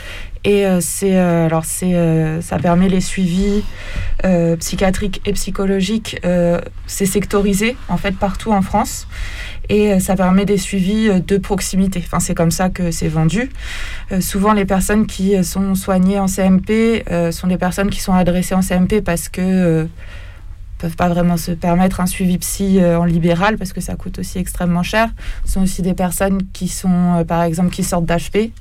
[0.44, 3.62] Et euh, c'est euh, alors c'est euh, ça permet les suivis
[4.59, 6.18] psychiatriques et psychologiques.
[6.87, 9.07] c'est sectorisé en fait partout en France
[9.68, 12.03] et ça permet des suivis de proximité.
[12.05, 13.50] Enfin, c'est comme ça que c'est vendu.
[14.20, 18.62] souvent, les personnes qui sont soignées en CMP sont des personnes qui sont adressées en
[18.62, 19.88] CMP parce que
[20.85, 24.18] peuvent pas vraiment se permettre un suivi psy euh, en libéral parce que ça coûte
[24.18, 25.09] aussi extrêmement cher.
[25.46, 28.53] Ce sont aussi des personnes qui sont, euh, par exemple, qui sortent d'HP.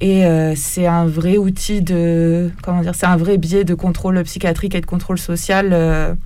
[0.00, 4.20] Et euh, c'est un vrai outil de, comment dire, c'est un vrai biais de contrôle
[4.24, 6.16] psychiatrique et de contrôle social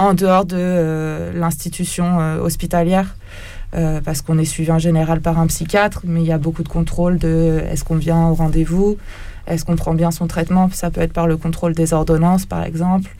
[0.00, 3.14] en dehors de l'institution hospitalière.
[4.04, 6.68] parce qu'on est suivi en général par un psychiatre, mais il y a beaucoup de
[6.68, 8.98] contrôle de est-ce qu'on vient au rendez-vous,
[9.46, 12.62] est-ce qu'on prend bien son traitement, ça peut être par le contrôle des ordonnances par
[12.62, 13.14] exemple,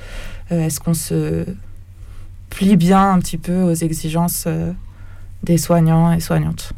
[0.53, 1.45] euh, est-ce qu'on se
[2.51, 4.73] plie bien un petit peu aux exigences euh,
[5.43, 6.73] des soignants et soignantes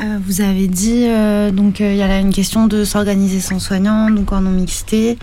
[0.00, 1.06] euh, vous avez dit
[1.52, 5.18] donc il y a là une question de s'organiser sans soignant, donc en non mixité.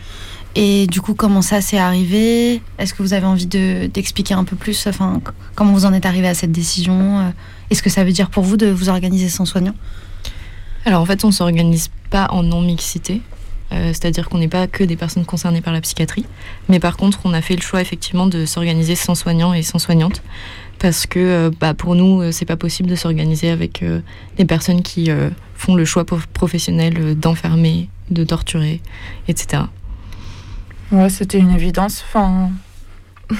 [0.59, 2.63] Et du coup, comment ça s'est arrivé?
[2.79, 5.21] Est-ce que vous avez envie d'expliquer un peu plus enfin,
[5.53, 7.31] comment vous en êtes arrivé à cette décision
[7.69, 9.75] Est-ce que ça veut dire pour vous de vous organiser sans soignant?
[10.83, 13.21] Alors en fait, on s'organise pas en non mixité.
[13.73, 16.25] Euh, c'est-à-dire qu'on n'est pas que des personnes concernées par la psychiatrie,
[16.69, 19.77] mais par contre on a fait le choix effectivement de s'organiser sans soignants et sans
[19.77, 20.23] soignantes,
[20.79, 23.83] parce que euh, bah, pour nous euh, c'est pas possible de s'organiser avec
[24.37, 25.09] des personnes qui
[25.55, 28.81] font le choix professionnel d'enfermer, de torturer,
[29.27, 29.63] etc.
[30.91, 32.03] Ouais, c'était une évidence.
[32.07, 32.49] Enfin,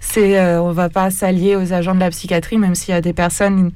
[0.00, 3.00] c'est euh, on va pas s'allier aux agents de la psychiatrie, même s'il y a
[3.00, 3.72] des personnes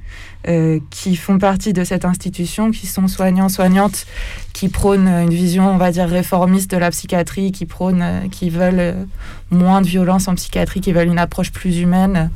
[0.47, 4.05] euh, qui font partie de cette institution, qui sont soignants, soignantes,
[4.53, 8.51] qui prônent une vision, on va dire, réformiste de la psychiatrie, qui prônent, euh, qui
[8.51, 9.07] veulent
[9.51, 12.31] moins de violence en psychiatrie, qui veulent une approche plus humaine.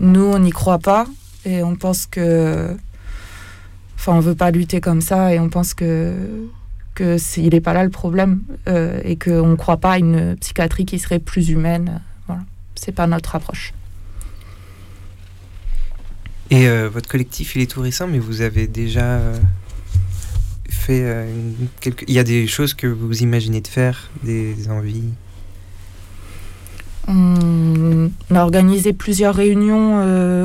[0.00, 1.06] Nous, on n'y croit pas
[1.44, 2.74] et on pense que,
[3.96, 6.14] enfin, on veut pas lutter comme ça et on pense que
[6.94, 10.84] que il n'est pas là le problème et qu'on ne croit pas à une psychiatrie
[10.84, 12.00] qui serait plus humaine
[12.82, 13.72] c'est pas notre approche.
[16.50, 19.38] Et euh, votre collectif, il est tout récent, mais vous avez déjà euh,
[20.68, 21.32] fait euh,
[22.08, 25.04] Il y a des choses que vous imaginez de faire, des envies?
[27.08, 30.00] On a organisé plusieurs réunions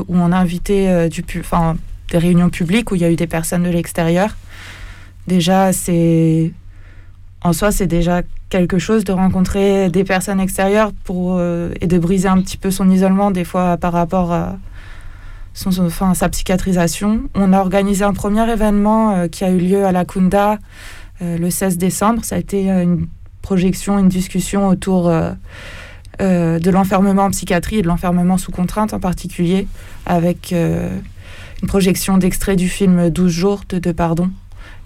[0.07, 1.77] où on a invité du enfin,
[2.09, 4.35] des réunions publiques où il y a eu des personnes de l'extérieur.
[5.27, 6.53] Déjà, c'est
[7.41, 11.97] en soi, c'est déjà quelque chose de rencontrer des personnes extérieures pour, euh, et de
[11.97, 14.57] briser un petit peu son isolement des fois par rapport à,
[15.53, 17.21] son, sa psychiatrisation.
[17.35, 20.59] On a organisé un premier événement euh, qui a eu lieu à la Kunda
[21.21, 22.23] euh, le 16 décembre.
[22.23, 23.07] Ça a été une
[23.41, 25.09] projection, une discussion autour
[26.19, 29.67] de l'enfermement en psychiatrie et de l'enfermement sous contrainte en particulier,
[30.05, 34.29] avec une projection d'extrait du film 12 jours de Pardon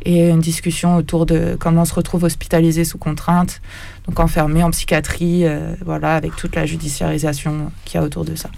[0.04, 3.62] et une discussion autour de comment on se retrouve hospitalisé sous contrainte,
[4.08, 8.36] donc enfermé en psychiatrie, euh, voilà, avec toute la judiciarisation qu'il y a autour de
[8.36, 8.50] ça.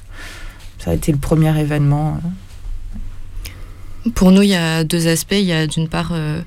[0.80, 2.20] Ça a été le premier événement.
[4.06, 4.10] Euh.
[4.16, 5.36] Pour nous, il y a deux aspects.
[5.38, 6.42] Il y a d'une part euh,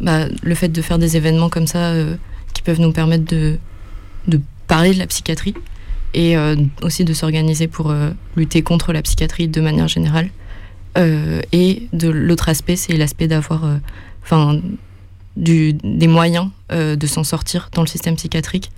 [0.00, 1.92] bah, le fait de faire des événements comme ça
[2.52, 3.58] qui peuvent nous permettre de,
[4.28, 5.54] de parler de la psychiatrie
[6.14, 6.36] et
[6.80, 7.92] aussi de s'organiser pour
[8.36, 10.30] lutter contre la psychiatrie de manière générale.
[10.96, 13.64] et de l'autre aspect, c'est l'aspect d'avoir
[14.26, 14.60] enfin,
[15.36, 18.70] des moyens euh, de s'en sortir dans le système psychiatrique.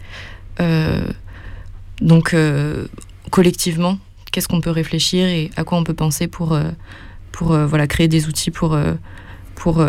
[0.60, 1.06] Euh,
[2.00, 2.86] donc, euh,
[3.30, 3.98] collectivement,
[4.30, 6.58] qu'est-ce qu'on peut réfléchir et à quoi on peut penser pour,
[7.32, 8.78] pour voilà, créer des outils pour,
[9.54, 9.84] pour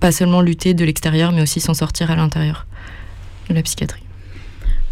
[0.00, 2.66] pas seulement lutter de l'extérieur, mais aussi s'en sortir à l'intérieur
[3.48, 4.02] de la psychiatrie.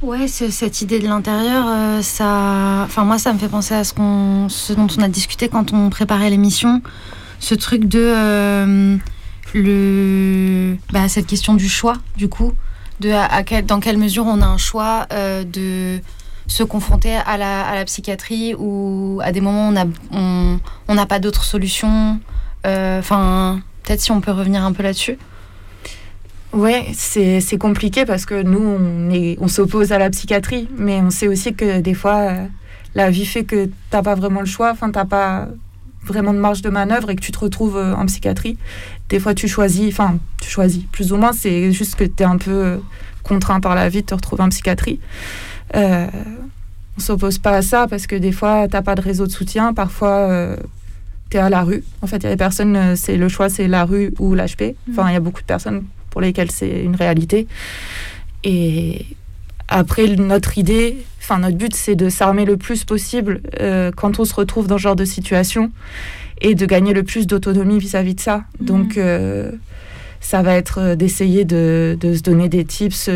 [0.00, 4.48] Ouais, cette idée de l'intérieur, ça, enfin moi, ça me fait penser à ce qu'on,
[4.48, 6.80] ce dont on a discuté quand on préparait l'émission,
[7.40, 8.98] ce truc de
[9.54, 12.52] le, bah, cette question du choix, du coup,
[13.00, 16.00] de à, dans quelle mesure on a un choix euh, de
[16.46, 19.86] se confronter à la, à la, psychiatrie ou à des moments on n'a
[20.88, 22.20] on, pas d'autres solutions.
[22.66, 25.18] Euh, enfin, peut-être si on peut revenir un peu là-dessus.
[26.52, 31.10] Ouais, c'est compliqué parce que nous, on, est, on s'oppose à la psychiatrie, mais on
[31.10, 32.46] sait aussi que des fois, euh,
[32.94, 34.70] la vie fait que t'as pas vraiment le choix.
[34.70, 35.48] Enfin, t'as pas
[36.08, 38.58] vraiment de marge de manœuvre et que tu te retrouves euh, en psychiatrie,
[39.08, 42.26] des fois tu choisis, enfin tu choisis, plus ou moins c'est juste que tu es
[42.26, 42.76] un peu euh,
[43.22, 45.00] contraint par la vie de te retrouver en psychiatrie.
[45.76, 46.06] Euh,
[46.96, 49.72] on s'oppose pas à ça parce que des fois t'as pas de réseau de soutien,
[49.72, 50.56] parfois euh,
[51.30, 51.84] tu es à la rue.
[52.02, 54.34] En fait, il y a des personnes, euh, c'est le choix c'est la rue ou
[54.34, 54.74] l'HP.
[54.90, 57.46] Enfin, il y a beaucoup de personnes pour lesquelles c'est une réalité.
[58.44, 59.06] Et
[59.68, 64.24] après, notre idée, enfin notre but, c'est de s'armer le plus possible euh, quand on
[64.24, 65.70] se retrouve dans ce genre de situation
[66.40, 68.44] et de gagner le plus d'autonomie vis-à-vis de ça.
[68.60, 69.52] Donc, euh,
[70.20, 73.08] ça va être euh, d'essayer de, de se donner des tips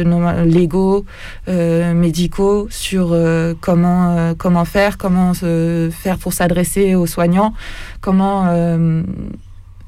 [0.45, 1.05] légaux,
[1.49, 3.17] euh, médicaux sur
[3.61, 7.55] comment, comment faire, comment se faire pour s'adresser aux soignants,
[8.01, 8.47] comment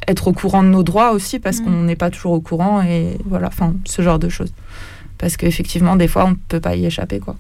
[0.07, 3.19] être au courant de nos droits aussi, parce qu'on n'est pas toujours au courant, et
[3.25, 4.53] voilà, enfin, ce genre de choses.
[5.25, 7.35] Parce qu'effectivement, des fois, on ne peut pas y échapper, quoi.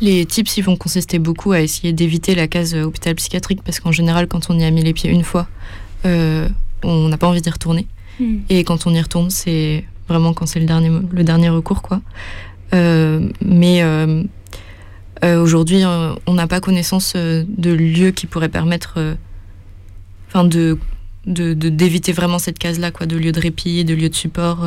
[0.00, 3.78] Les tips, ils vont consister beaucoup à essayer d'éviter la case euh, hôpital psychiatrique parce
[3.78, 5.46] qu'en général, quand on y a mis les pieds une fois,
[6.06, 6.48] euh,
[6.82, 7.86] on n'a pas envie d'y retourner.
[8.18, 8.38] Mm.
[8.48, 12.02] Et quand on y retourne, c'est vraiment quand c'est le dernier, le dernier recours, quoi.
[12.74, 14.24] Euh, mais euh,
[15.24, 19.14] euh, aujourd'hui, euh, on n'a pas connaissance de lieux qui pourraient permettre, euh,
[20.28, 20.78] enfin, de
[21.26, 24.64] de- de- d'éviter vraiment cette case-là, quoi, de lieux de répit, de lieux de support.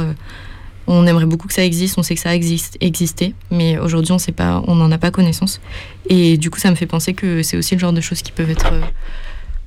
[0.92, 4.18] On aimerait beaucoup que ça existe, on sait que ça existe, existait, mais aujourd'hui, on
[4.18, 5.62] sait pas, on n'en a pas connaissance.
[6.10, 8.32] Et du coup, ça me fait penser que c'est aussi le genre de choses qui
[8.32, 8.82] peuvent être euh,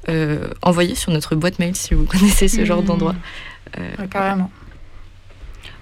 [0.09, 2.87] euh, envoyées sur notre boîte mail si vous connaissez ce genre Mhm.
[2.87, 3.15] d'endroit.
[3.79, 4.51] Euh, carrément.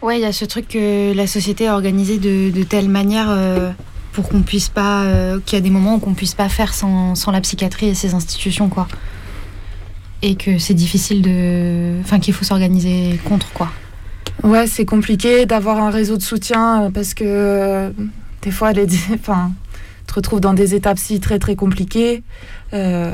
[0.02, 3.26] Ouais, il y a ce truc que la société a organisé de, de telle manière
[3.30, 3.70] euh,
[4.12, 5.04] pour qu'on puisse pas.
[5.04, 7.86] euh, qu'il y a des moments où qu'on puisse pas faire sans, sans la psychiatrie
[7.88, 8.88] et ses institutions, quoi.
[10.22, 11.98] Et que c'est difficile de.
[12.02, 13.70] Enfin, qu'il faut s'organiser contre, quoi.
[14.42, 17.90] Ouais, c'est compliqué d'avoir un réseau de soutien euh, parce que euh,
[18.42, 19.52] des fois, les, enfin,
[20.06, 22.22] te retrouves dans des étapes si très très compliquées
[22.72, 23.12] euh,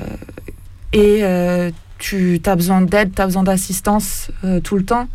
[0.92, 1.22] et
[1.98, 4.30] tu as besoin d'aide, tu as besoin d'assistance
[4.64, 5.08] tout le temps.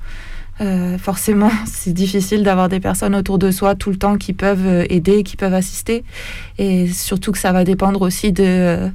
[1.00, 5.24] Forcément, c'est difficile d'avoir des personnes autour de soi tout le temps qui peuvent aider,
[5.24, 6.04] qui peuvent assister.
[6.60, 8.92] Et surtout que ça va dépendre aussi de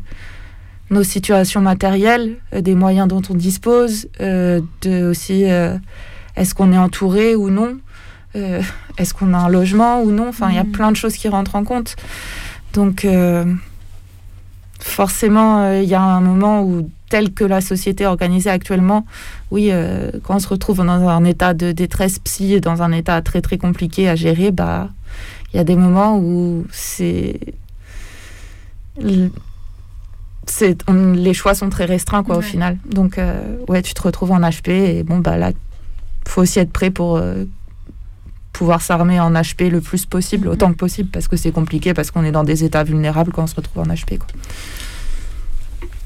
[0.90, 5.46] nos situations matérielles, des moyens dont on dispose, de aussi
[6.36, 7.76] est-ce qu'on est entouré ou non,
[8.36, 8.60] Euh,
[8.98, 10.28] est-ce qu'on a un logement ou non.
[10.28, 11.96] Enfin, il y a plein de choses qui rentrent en compte.
[12.74, 13.46] Donc, euh,
[14.78, 19.06] forcément, euh, il y a un moment où, tel que la société est organisée actuellement,
[19.50, 19.70] oui,
[20.24, 23.56] quand on se retrouve dans un état de détresse psy, dans un état très très
[23.58, 24.90] compliqué à gérer, bah,
[25.52, 27.38] il y a des moments où c'est
[30.46, 34.02] c'est on- les choix sont très restreints quoi au final donc euh, ouais tu te
[34.02, 35.50] retrouves en HP et bon bah là
[36.28, 37.44] faut aussi être prêt pour euh,
[38.52, 42.10] pouvoir s'armer en HP le plus possible autant que possible parce que c'est compliqué parce
[42.10, 44.28] qu'on est dans des états vulnérables quand on se retrouve en HP quoi.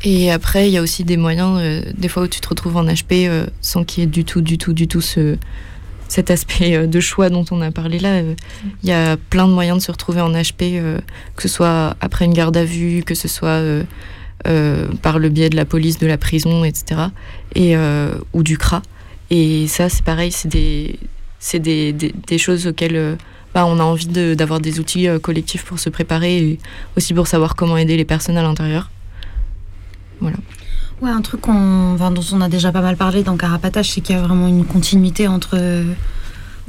[0.02, 2.78] Et après, il y a aussi des moyens, euh, des fois où tu te retrouves
[2.78, 5.36] en HP euh, sans qu'il y ait du tout, du tout, du tout ce,
[6.08, 8.22] cet aspect de choix dont on a parlé là.
[8.22, 10.80] Il y a plein de moyens de se retrouver en HP,
[11.36, 13.62] que ce soit après une garde à vue, que ce soit
[15.02, 17.08] par le biais de la police, de la prison, etc.
[17.54, 17.76] Et,
[18.32, 18.80] ou du CRA.
[19.30, 20.98] Et ça, c'est pareil, c'est des,
[21.38, 23.16] c'est des, des, des choses auxquelles euh,
[23.54, 26.58] bah, on a envie de- d'avoir des outils euh, collectifs pour se préparer et
[26.96, 28.90] aussi pour savoir comment aider les personnes à l'intérieur.
[30.20, 30.36] Voilà.
[31.00, 34.00] Ouais, un truc qu'on- enfin, dont on a déjà pas mal parlé dans Carapatage, c'est
[34.00, 35.56] qu'il y a vraiment une continuité entre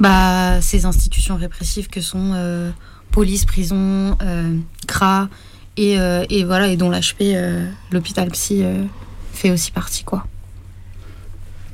[0.00, 2.70] bah, ces institutions répressives que sont euh,
[3.10, 5.28] police, prison, euh, CRA,
[5.76, 8.84] et, euh, et voilà, et dont l'HP, euh, l'hôpital psy, euh,
[9.32, 10.26] fait aussi partie, quoi.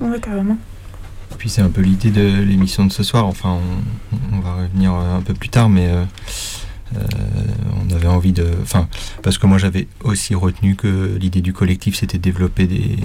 [0.00, 0.56] Ouais, carrément.
[1.36, 3.26] Puis c'est un peu l'idée de l'émission de ce soir.
[3.26, 3.58] Enfin,
[4.32, 6.04] on, va revenir euh, un peu plus tard, mais euh,
[6.96, 7.00] euh,
[7.86, 8.46] on avait envie de.
[8.62, 8.88] Enfin,
[9.22, 12.96] parce que moi j'avais aussi retenu que l'idée du collectif c'était de développer des,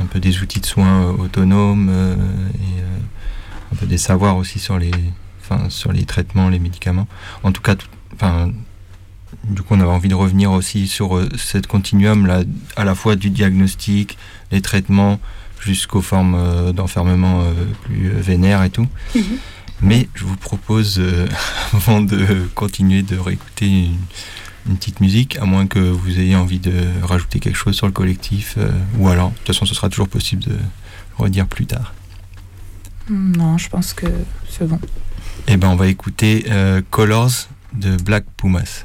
[0.00, 2.82] un peu des outils de soins autonomes et
[3.72, 4.90] un peu des savoirs aussi sur les,
[5.40, 7.06] enfin, sur les traitements, les médicaments.
[7.42, 7.76] En tout cas.
[9.44, 12.42] Du coup, on avait envie de revenir aussi sur cette continuum là,
[12.76, 14.16] à la fois du diagnostic,
[14.50, 15.20] les traitements,
[15.60, 17.52] jusqu'aux formes euh, d'enfermement euh,
[17.84, 18.86] plus euh, vénères et tout.
[19.80, 21.00] Mais je vous propose,
[21.72, 23.96] avant de continuer de réécouter une,
[24.68, 27.92] une petite musique, à moins que vous ayez envie de rajouter quelque chose sur le
[27.92, 28.58] collectif,
[28.98, 30.56] ou alors, de toute façon, ce sera toujours possible de
[31.16, 31.94] redire plus tard.
[33.08, 34.06] Non, je pense que
[34.48, 34.80] c'est bon.
[35.46, 38.84] Eh ben, on va écouter euh, Colors de Black Pumas.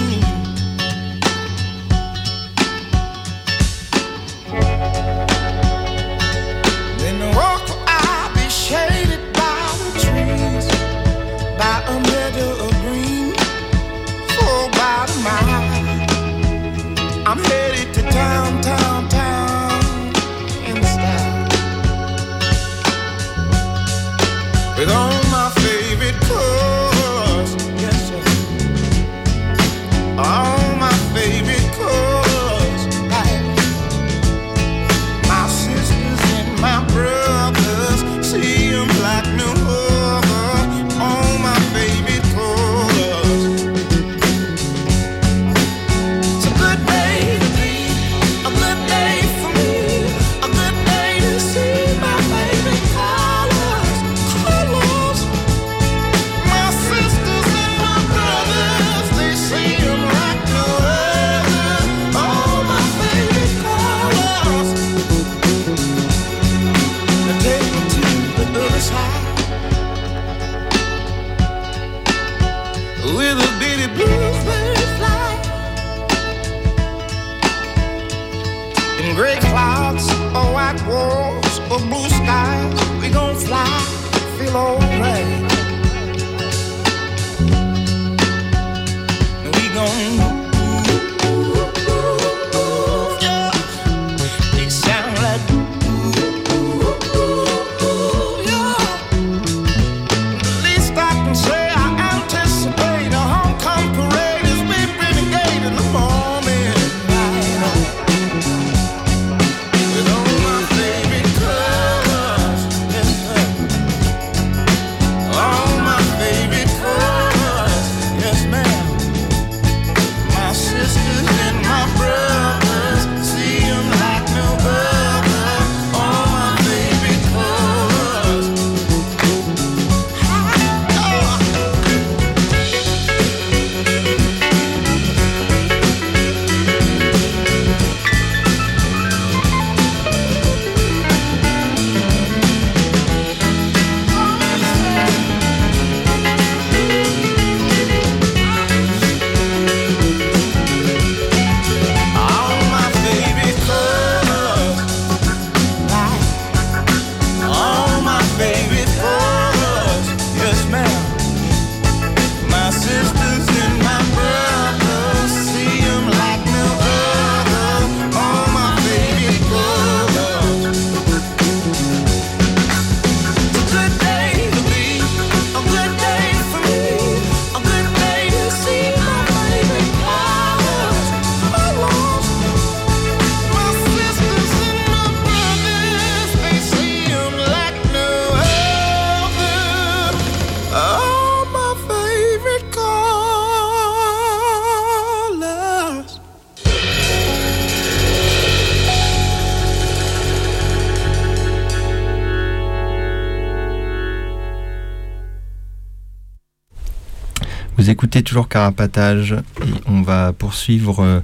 [208.23, 211.19] Toujours Carapatage et on va poursuivre euh,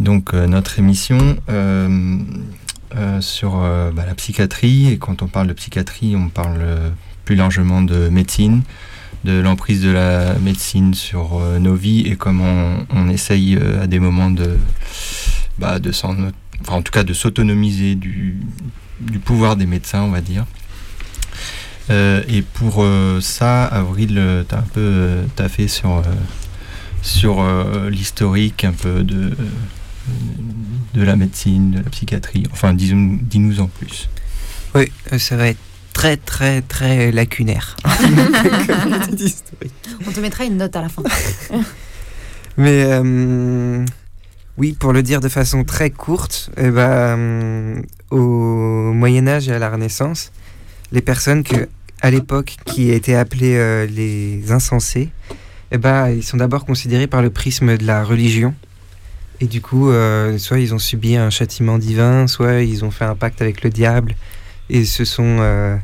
[0.00, 2.18] donc euh, notre émission euh,
[3.20, 4.88] sur bah, la psychiatrie.
[4.92, 6.60] Et quand on parle de psychiatrie, on parle
[7.24, 8.62] plus largement de médecine,
[9.24, 14.30] de l'emprise de la médecine sur nos vies et comment on, essaye à des moments
[14.30, 14.58] de,
[15.58, 16.14] bah, s'en,
[16.68, 18.36] en tout cas de s'autonomiser du
[19.24, 20.44] pouvoir des médecins, on va dire.
[21.90, 26.02] Euh, et pour euh, ça, Avril, euh, t'as un peu euh, taffé sur, euh,
[27.02, 29.36] sur euh, l'historique un peu de,
[30.94, 32.46] de la médecine, de la psychiatrie.
[32.52, 34.08] Enfin, dis-nous en plus.
[34.74, 35.58] Oui, ça va être
[35.92, 37.76] très très très lacunaire.
[40.06, 41.02] On te mettra une note à la fin.
[42.56, 43.84] Mais euh,
[44.58, 49.52] oui, pour le dire de façon très courte, eh ben, euh, au Moyen Âge et
[49.52, 50.32] à la Renaissance,
[50.92, 51.68] les personnes que,
[52.00, 55.10] à l'époque qui étaient appelées euh, les insensés,
[55.70, 58.54] eh ben, ils sont d'abord considérés par le prisme de la religion.
[59.40, 63.04] Et du coup, euh, soit ils ont subi un châtiment divin, soit ils ont fait
[63.04, 64.14] un pacte avec le diable,
[64.70, 65.76] et ce sont euh,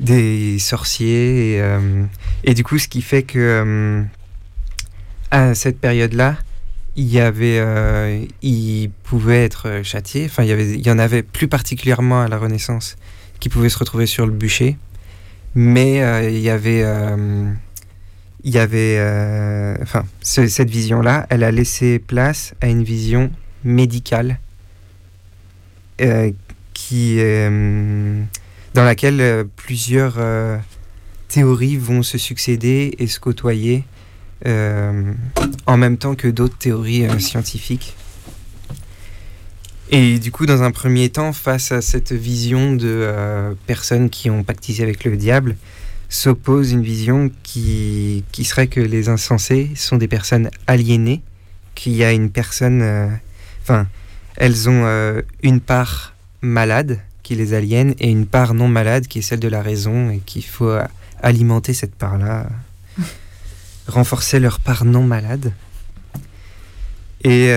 [0.00, 1.62] des sorciers.
[2.44, 4.04] Et, du coup, ce qui fait que
[5.30, 6.36] à cette période-là,
[6.96, 10.24] il y avait, euh, il pouvait être châtié.
[10.26, 12.96] Enfin, il y avait, il y en avait plus particulièrement à la Renaissance
[13.40, 14.76] qui pouvaient se retrouver sur le bûcher,
[15.54, 17.50] mais euh, il y avait, euh,
[18.44, 23.30] il y avait, euh, enfin, ce- cette vision-là, elle a laissé place à une vision
[23.64, 24.38] médicale
[26.74, 30.16] qui, dans laquelle plusieurs
[31.26, 33.84] théories vont se succéder et se côtoyer
[34.46, 37.96] en même temps que d'autres théories scientifiques.
[39.90, 44.28] Et du coup, dans un premier temps, face à cette vision de euh, personnes qui
[44.28, 45.56] ont pactisé avec le diable,
[46.10, 51.22] s'oppose une vision qui, qui serait que les insensés sont des personnes aliénées,
[51.74, 52.82] qu'il y a une personne...
[52.82, 53.08] euh,
[53.62, 53.86] Enfin,
[54.36, 59.18] elles ont euh, une part malade qui les aliène et une part non malade qui
[59.18, 60.74] est celle de la raison et qu'il faut
[61.22, 62.46] alimenter cette part-là,
[63.86, 65.52] renforcer leur part non malade.
[67.24, 67.52] Et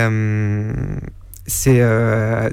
[1.48, 2.50] c'est euh,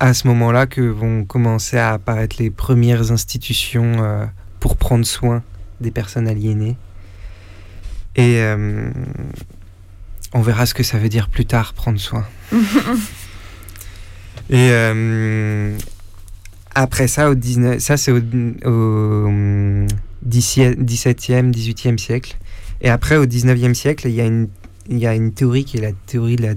[0.00, 4.24] à ce moment-là que vont commencer à apparaître les premières institutions euh,
[4.60, 5.42] pour prendre soin
[5.80, 6.76] des personnes aliénées.
[8.16, 8.90] Et euh,
[10.32, 12.26] on verra ce que ça veut dire plus tard, prendre soin.
[14.50, 15.76] Et euh,
[16.74, 19.28] après ça, au 19, ça c'est au, au
[20.26, 22.38] 17e, 18e siècle.
[22.80, 24.48] Et après, au 19e siècle, il y, a une,
[24.88, 26.54] il y a une théorie qui est la théorie de la,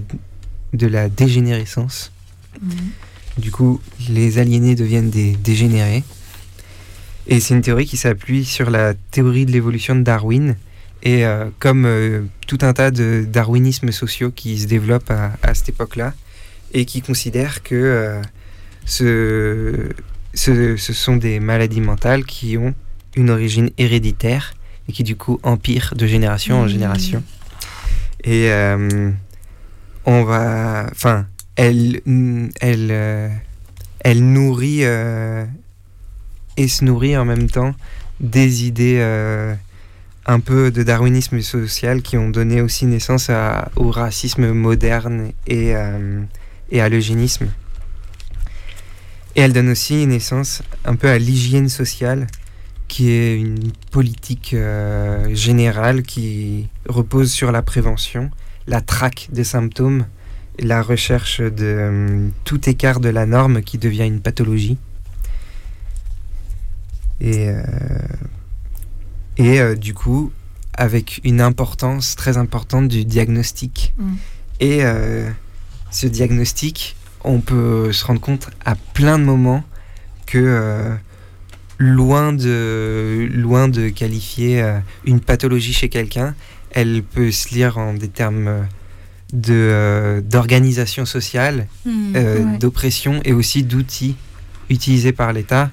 [0.72, 2.12] de la dégénérescence.
[3.38, 6.04] Du coup, les aliénés deviennent des dégénérés.
[7.26, 10.56] Et c'est une théorie qui s'appuie sur la théorie de l'évolution de Darwin.
[11.02, 15.54] Et euh, comme euh, tout un tas de darwinismes sociaux qui se développent à, à
[15.54, 16.14] cette époque-là,
[16.74, 18.22] et qui considèrent que euh,
[18.84, 19.88] ce,
[20.34, 22.74] ce, ce sont des maladies mentales qui ont
[23.16, 24.54] une origine héréditaire
[24.88, 26.68] et qui du coup empirent de génération en Mmh.
[26.68, 27.22] génération.
[28.24, 28.48] Et
[30.04, 31.26] Enfin,
[31.56, 32.00] elle,
[32.60, 33.28] elle, euh,
[34.14, 35.44] nourrit euh,
[36.56, 37.74] et se nourrit en même temps
[38.20, 39.54] des idées euh,
[40.26, 43.30] un peu de darwinisme social qui ont donné aussi naissance
[43.76, 45.72] au racisme moderne et,
[46.70, 47.48] et à l'eugénisme.
[49.34, 52.28] Et elle donne aussi naissance un peu à l'hygiène sociale,
[52.86, 54.54] qui est une politique
[55.32, 58.30] générale qui repose sur la prévention,
[58.66, 60.06] la traque des symptômes,
[60.58, 64.78] la recherche de euh, tout écart de la norme qui devient une pathologie.
[67.20, 67.62] Et, euh,
[69.36, 70.32] et euh, du coup,
[70.74, 73.94] avec une importance très importante du diagnostic.
[73.96, 74.14] Mm.
[74.60, 74.82] Et
[75.90, 76.94] ce diagnostic,
[77.24, 79.64] on peut se rendre compte à plein de moments
[80.24, 80.96] que
[81.78, 84.64] loin, de, loin de qualifier
[85.04, 86.36] une pathologie chez quelqu'un,
[86.72, 88.62] elle peut se lire en des termes euh,
[89.32, 92.58] de, euh, d'organisation sociale, Mm, euh, ouais.
[92.58, 94.16] d'oppression et aussi d'outils
[94.68, 95.70] utilisés par l'État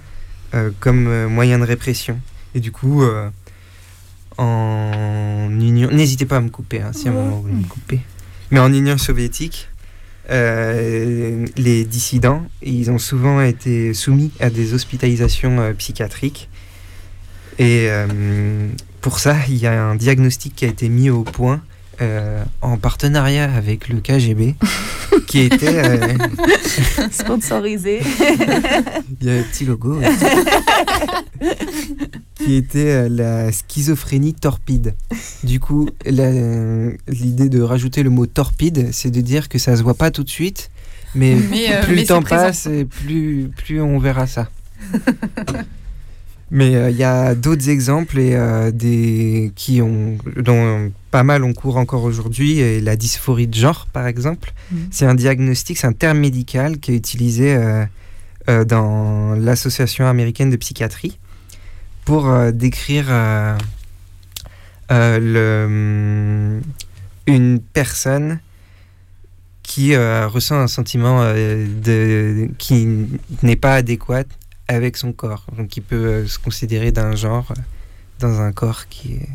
[0.53, 2.19] euh, comme moyen de répression.
[2.55, 3.03] Et du coup,
[4.37, 5.89] en Union...
[5.91, 7.99] N'hésitez pas à me couper hein, si à un moment vous me couper.
[8.49, 9.69] Mais en Union soviétique,
[10.29, 16.49] les dissidents, ils ont souvent été soumis à des hospitalisations psychiatriques.
[17.59, 17.87] Et
[19.01, 21.61] pour ça, il y a un diagnostic qui a été mis au point
[22.01, 24.55] euh, en partenariat avec le KGB,
[25.27, 25.83] qui était...
[25.83, 26.17] euh,
[27.11, 28.01] Sponsorisé.
[29.21, 29.95] il y a un petit logo.
[29.99, 30.07] ouais.
[32.35, 34.95] qui était euh, la schizophrénie torpide.
[35.43, 39.93] Du coup, l'idée de rajouter le mot torpide, c'est de dire que ça se voit
[39.93, 40.71] pas tout de suite,
[41.15, 42.43] mais, Mais, euh, plus mais le temps présent.
[42.43, 44.49] passe, et plus, plus on verra ça.
[46.51, 51.43] Mais euh, il y a d'autres exemples et euh, des qui ont dont pas mal
[51.43, 54.87] on court encore aujourd'hui et la dysphorie de genre par exemple Mhm.
[54.91, 57.85] c'est un diagnostic c'est un terme médical qui est utilisé euh,
[58.49, 61.17] euh, dans l'association américaine de psychiatrie
[62.05, 63.55] pour euh, décrire euh,
[64.91, 66.61] euh, le, hum,
[67.27, 68.39] une personne
[69.63, 72.87] qui euh, ressent un sentiment euh, de, qui
[73.43, 74.23] n'est pas adéquat
[74.75, 75.45] avec son corps.
[75.57, 77.61] Donc qui peut euh, se considérer d'un genre euh,
[78.19, 79.29] dans un corps qui est,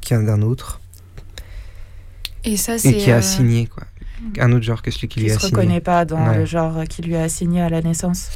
[0.00, 0.80] qui est d'un autre.
[2.44, 2.92] Et ça, Et c'est.
[2.94, 3.84] qui est euh, assigné, quoi.
[4.38, 5.56] Un autre genre que celui qui Qui lui est se assigné.
[5.56, 6.38] reconnaît pas dans Ouais.
[6.38, 8.30] le genre qui lui est assigné à la naissance.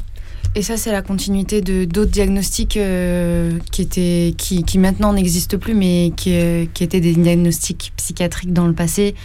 [0.55, 5.57] Et ça, c'est la continuité de d'autres diagnostics euh, qui, étaient, qui, qui maintenant n'existent
[5.57, 9.15] plus, mais qui, euh, qui étaient des diagnostics psychiatriques dans le passé,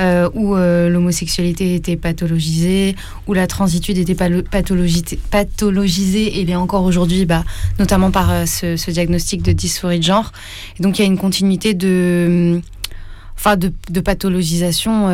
[0.00, 2.96] euh, où euh, l'homosexualité était pathologisée,
[3.26, 7.44] où la transitude était pathologisée, et l'est encore aujourd'hui, bah,
[7.78, 10.32] notamment par euh, ce, diagnostic de dysphorie de genre.
[10.78, 12.62] Et donc, il y a une continuité de,
[13.36, 15.08] enfin, de, pathologisation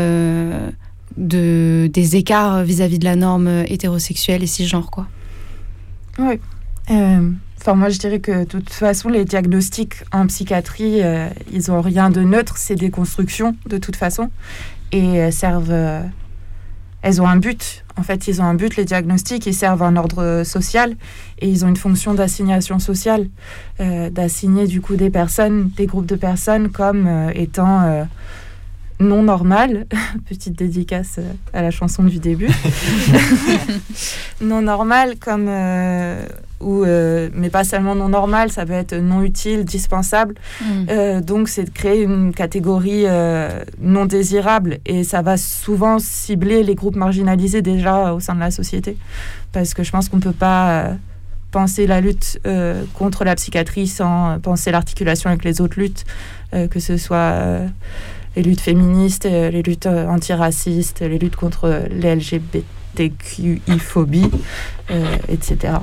[1.16, 5.08] de, des écarts vis-à-vis de la norme hétérosexuelle et cisgenre, quoi.
[6.20, 6.38] Oui.
[6.88, 11.00] Enfin, moi, je dirais que de toute façon, les diagnostics en psychiatrie,
[11.52, 12.56] ils ont rien de neutre.
[12.56, 14.30] C'est des constructions, de toute façon.
[14.92, 15.70] Et euh, servent.
[15.70, 16.02] euh,
[17.02, 17.84] elles ont un but.
[17.96, 19.46] En fait, ils ont un but, les diagnostics.
[19.46, 20.96] Ils servent un ordre social.
[21.38, 23.28] Et ils ont une fonction d'assignation sociale.
[23.80, 28.06] euh, D'assigner, du coup, des personnes, des groupes de personnes comme euh, étant.
[28.98, 29.86] non normales.
[30.28, 31.20] Petite dédicace
[31.52, 32.48] à la chanson du début.
[34.40, 35.48] non normal comme
[36.60, 40.36] ou euh, mais pas seulement non normal ça peut être non utile dispensable.
[40.88, 44.78] Euh, donc c'est de créer une catégorie euh, non désirable.
[44.86, 48.96] Et ça va souvent cibler les groupes marginalisés déjà au sein de la société.
[49.52, 50.92] Parce que je pense qu'on peut pas
[51.50, 52.40] penser la lutte
[52.94, 56.04] contre la psychiatrie sans penser l'articulation avec les autres luttes
[56.52, 57.60] que ce soit
[58.34, 64.30] les luttes féministes, les luttes antiracistes, les luttes contre les LGBTQI-phobie,
[65.28, 65.74] etc.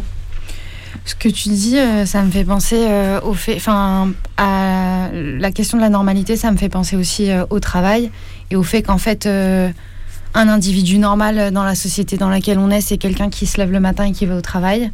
[1.06, 5.52] Ce que tu dis, euh, ça me fait penser euh, au fait, enfin, à la
[5.52, 8.10] question de la normalité, ça me fait penser aussi euh, au travail
[8.52, 12.82] et au fait qu'en fait, un individu normal dans la société dans laquelle on est,
[12.82, 14.92] c'est quelqu'un qui se lève le matin et qui va au travail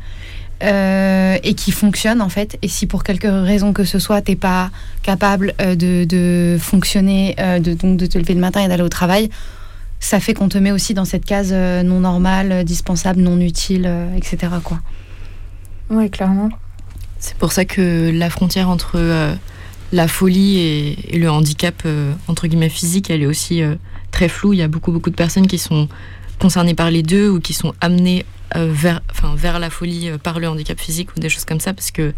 [0.61, 2.57] et qui fonctionne en fait.
[2.61, 4.71] Et si pour quelque raison que ce soit, t'es pas
[5.03, 9.29] capable de, fonctionner, de, donc de te lever le matin et d'aller au travail,
[9.99, 14.47] ça fait qu'on te met aussi dans cette case non normale, dispensable, non utile, etc.
[14.63, 14.79] Quoi.
[15.89, 16.49] Oui, clairement.
[17.19, 19.35] C'est pour ça que la frontière entre euh,
[19.91, 23.75] la folie et, le handicap, euh, entre guillemets, physique, elle est aussi euh,
[24.11, 24.53] très floue.
[24.53, 25.89] Il y a beaucoup, beaucoup de personnes qui sont
[26.39, 28.25] concernées par les deux ou qui sont amenées
[28.55, 31.91] vers, enfin, vers la folie par le handicap physique ou des choses comme ça, parce
[31.91, 32.13] que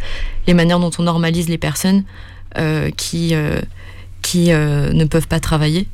[0.48, 2.06] les manières dont on normalise les personnes
[2.96, 3.34] qui,
[4.22, 5.88] qui ne peuvent pas travailler,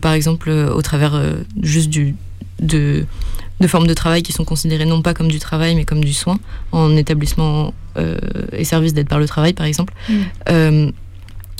[0.00, 1.20] par exemple au travers
[1.60, 2.14] juste du,
[2.60, 3.04] de,
[3.60, 6.12] de formes de travail qui sont considérées non pas comme du travail mais comme du
[6.14, 6.38] soin,
[6.72, 8.16] en établissement euh,
[8.52, 10.14] et service d'aide par le travail par exemple, Mm.
[10.50, 10.90] euh,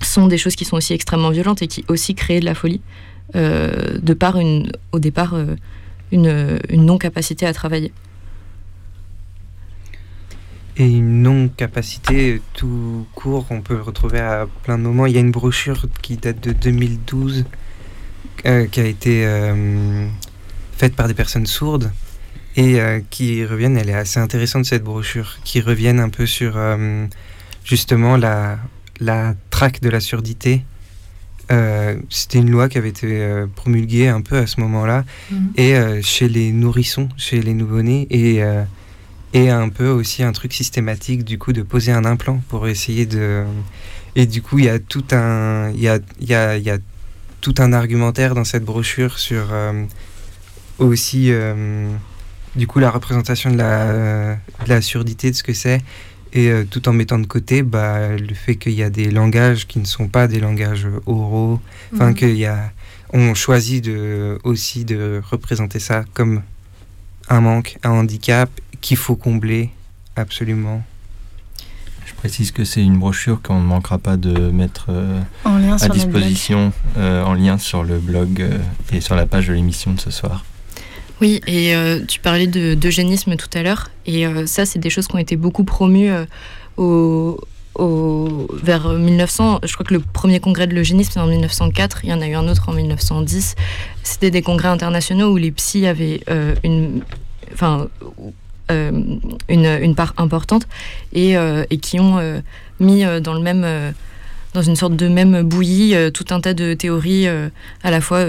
[0.03, 2.81] sont des choses qui sont aussi extrêmement violentes et qui aussi créent de la folie,
[3.37, 5.57] euh, de par une, au départ euh,
[6.11, 7.93] une, une non-capacité à travailler.
[10.77, 15.05] Et une non-capacité tout court, on peut le retrouver à plein de moments.
[15.05, 17.45] Il y a une brochure qui date de 2012
[18.47, 20.07] euh, qui a été euh,
[20.81, 21.91] faite par des personnes sourdes
[22.57, 26.55] et euh, qui reviennent, elle est assez intéressante cette brochure, qui reviennent un peu sur
[26.57, 27.07] euh,
[27.65, 28.59] justement la,
[28.99, 30.65] la traque de la surdité.
[31.53, 33.09] Euh, C'était une loi qui avait été
[33.57, 35.51] promulguée un peu à ce moment-là Mhm.
[35.57, 38.41] et chez les nourrissons, chez les nouveau-nés et
[39.33, 43.05] et un peu aussi un truc systématique du coup de poser un implant pour essayer
[43.07, 43.45] de
[44.17, 46.79] et du coup il y a tout un il y a y a, y a
[47.41, 49.45] tout un argumentaire dans cette brochure sur
[50.81, 51.89] aussi euh,
[52.57, 55.81] du coup la représentation de la de la surdité de ce que c'est
[56.33, 59.67] et euh, tout en mettant de côté bah, le fait qu'il y a des langages
[59.67, 61.61] qui ne sont pas des langages oraux
[61.95, 62.15] enfin Mhm.
[62.15, 62.71] qu'il y a
[63.13, 66.43] on choisit de aussi de représenter ça comme
[67.29, 68.49] un manque, un handicap
[68.81, 69.71] qu'il faut combler
[70.17, 70.83] absolument.
[72.07, 75.77] Je précise que c'est une brochure qu'on ne manquera pas de mettre euh, En lien
[75.81, 78.59] à disposition, euh, en lien sur le blog euh,
[78.93, 80.45] et sur la page de l'émission de ce soir.
[81.21, 84.89] Oui, et euh, tu parlais de- d'eugénisme tout à l'heure, et euh, ça, c'est des
[84.91, 86.25] choses qui ont été beaucoup promues euh,
[86.79, 87.39] au,
[88.63, 89.61] vers 1900.
[89.65, 92.27] Je crois que le premier congrès de l'eugénisme, c'est en 1904, il y en a
[92.29, 93.55] eu un autre en 1910.
[94.03, 96.21] C'était des congrès internationaux où les psys avaient
[96.65, 97.03] une,
[97.53, 97.89] enfin,
[98.71, 100.67] une, une part importante
[101.13, 101.35] et,
[101.71, 102.43] et qui ont
[102.81, 103.67] mis dans le même.
[104.53, 108.25] dans une sorte de même bouillie, tout un tas de théories à la fois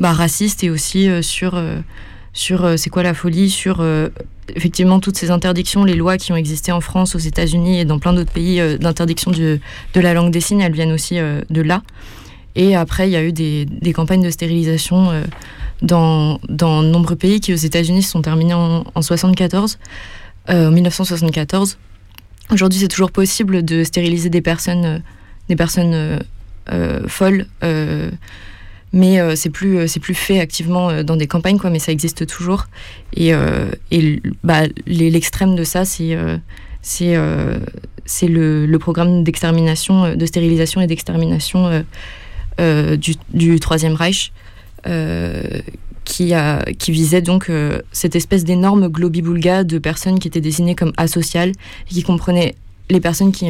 [0.00, 1.54] bah, racistes et aussi sur
[2.32, 4.08] sur euh, c'est quoi la folie, sur euh,
[4.54, 7.98] effectivement toutes ces interdictions, les lois qui ont existé en France, aux États-Unis et dans
[7.98, 9.60] plein d'autres pays euh, d'interdiction de,
[9.94, 11.82] la langue des signes, elles viennent aussi de là.
[12.54, 15.10] Et après, il y a eu des, des campagnes de stérilisation
[15.80, 19.78] dans, dans de nombreux pays qui, aux États-Unis, se sont terminées en, en 74,
[20.50, 21.78] euh, en 1974.
[22.50, 25.02] Aujourd'hui, c'est toujours possible de stériliser des personnes,
[25.48, 26.20] des personnes
[27.06, 27.46] folles.
[28.92, 31.78] Mais euh, c'est plus euh, c'est plus fait activement euh, dans des campagnes quoi mais
[31.78, 32.66] ça existe toujours.
[33.14, 36.16] Et, euh, et bah, l'extrême de ça c'est
[36.82, 37.16] c'est
[38.04, 41.84] c'est le, programme d'extermination de stérilisation et d'extermination
[42.58, 44.32] du, Troisième Reich
[46.04, 47.50] qui a qui visait donc
[47.92, 51.52] cette espèce d'énorme globi-boulga de personnes qui étaient désignées comme asociales
[51.88, 52.56] et qui comprenaient
[52.90, 53.46] les personnes qui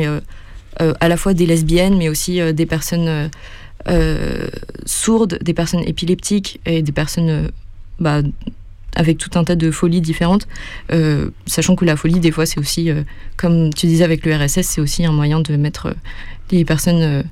[0.79, 3.31] à la fois des lesbiennes mais aussi des personnes
[4.87, 7.49] sourdes, des personnes épileptiques et des personnes euh,
[7.99, 8.21] bah,
[8.95, 10.47] avec tout un tas de folies différentes,
[10.93, 13.03] euh, sachant que la folie, des fois, c'est aussi, euh,
[13.37, 15.95] comme tu disais avec le RSS, c'est aussi un moyen de mettre euh,
[16.51, 17.23] les personnes euh,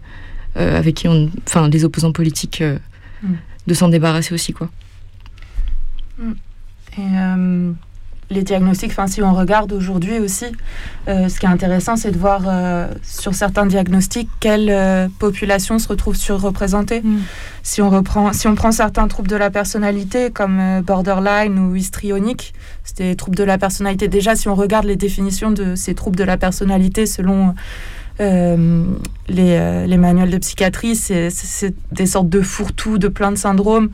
[0.57, 1.29] euh, avec qui on.
[1.47, 2.79] Enfin, les opposants politiques, euh,
[3.23, 3.35] Mm.
[3.67, 4.71] de s'en débarrasser aussi, quoi.
[6.97, 7.73] Et euh,
[8.31, 10.47] les diagnostics, enfin, si on regarde aujourd'hui aussi,
[11.09, 15.79] euh, ce qui est intéressant, c'est de voir euh, sur certains diagnostics quelle euh, population
[15.79, 17.03] se retrouve surreprésentée.
[17.63, 21.75] Si, on reprend, si on prend certains troubles de la personnalité, comme euh, borderline ou
[21.75, 22.55] histrionique,
[22.85, 24.07] c'est des troubles de la personnalité.
[24.07, 27.55] Déjà, si on regarde les définitions de ces troubles de la personnalité selon
[28.21, 28.85] euh,
[29.29, 31.31] les, euh, les manuels de psychiatrie, c'est
[31.91, 33.91] des sortes de fourre-tout, de plein de syndromes.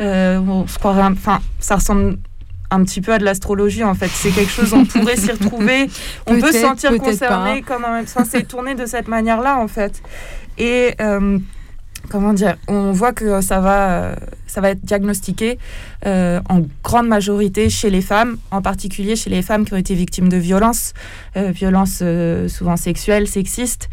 [0.00, 2.18] Euh, on se croirait, enfin, ça ressemble
[2.72, 4.08] un petit peu à de l'astrologie en fait.
[4.08, 5.88] C'est quelque chose, on pourrait s'y retrouver.
[6.26, 8.24] On peut se sentir concerné comme même temps.
[8.28, 10.02] C'est tourné de cette manière-là en fait.
[10.58, 11.38] Et euh,
[12.08, 14.14] comment dire, on voit que ça va, euh,
[14.46, 15.58] ça va être diagnostiqué
[16.06, 19.94] euh, en grande majorité chez les femmes, en particulier chez les femmes qui ont été
[19.94, 20.92] victimes de violences,
[21.36, 22.02] euh, violences
[22.48, 23.88] souvent sexuelles, sexistes.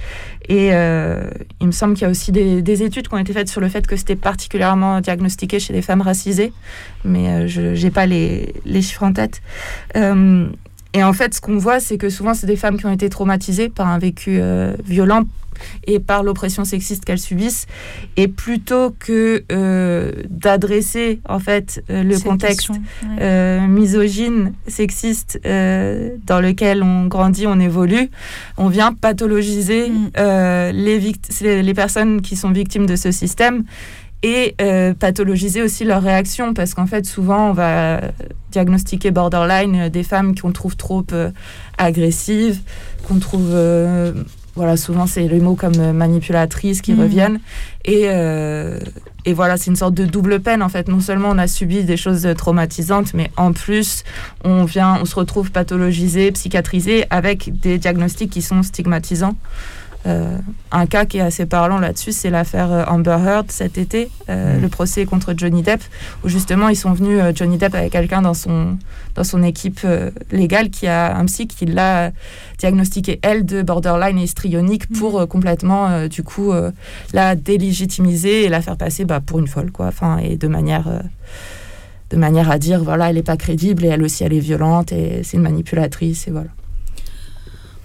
[0.47, 3.49] Et il me semble qu'il y a aussi des, des études qui ont été faites
[3.49, 6.53] sur le fait que c'était particulièrement diagnostiqué chez les femmes racisées,
[7.05, 8.51] mais je n'ai pas les
[8.81, 9.41] chiffres en tête.
[10.93, 13.09] Et en fait, ce qu'on voit, c'est que souvent, c'est des femmes qui ont été
[13.09, 15.23] traumatisées par un vécu euh, violent
[15.85, 17.67] et par l'oppression sexiste qu'elles subissent.
[18.17, 23.67] Et plutôt que euh, d'adresser, en fait, euh, le Cette contexte ouais.
[23.67, 28.09] misogyne, sexiste dans lequel on grandit, on évolue,
[28.57, 30.71] on vient pathologiser les,
[31.41, 33.63] les, les personnes qui sont victimes de ce système
[34.21, 38.01] et euh, pathologiser aussi leurs réactions parce qu'en fait souvent on va
[38.51, 41.31] diagnostiquer borderline euh, des femmes qu'on trouve trop euh,
[41.77, 42.59] agressives,
[43.07, 44.11] qu'on trouve euh,
[44.55, 46.99] voilà souvent c'est les mots comme manipulatrice qui Mhm.
[46.99, 47.39] reviennent.
[47.85, 48.07] Et
[49.25, 50.87] et voilà c'est une sorte de double peine en fait.
[50.89, 54.03] Non seulement on a subi des choses traumatisantes mais en plus
[54.43, 59.35] on vient on se retrouve pathologisé psychiatrisé avec des diagnostics qui sont stigmatisants
[60.05, 60.37] euh,
[60.71, 64.57] un cas qui est assez parlant là-dessus, c'est l'affaire euh, Amber Heard cet été, euh,
[64.57, 64.61] Mm.
[64.61, 65.81] le procès contre Johnny Depp,
[66.23, 68.77] où justement ils sont venus, euh, Johnny Depp avec quelqu'un dans son,
[69.15, 69.85] dans son équipe
[70.31, 72.11] légale qui a un psy qui l'a
[72.59, 76.53] diagnostiqué, elle, de borderline et histrionique pour euh, complètement, du coup,
[77.13, 79.87] la délégitimiser et la faire passer bah, pour une folle, quoi.
[79.87, 80.87] Enfin, et de manière.
[82.09, 84.91] de manière à dire, voilà, elle n'est pas crédible et elle aussi, elle est violente
[84.91, 86.49] et c'est une manipulatrice et voilà.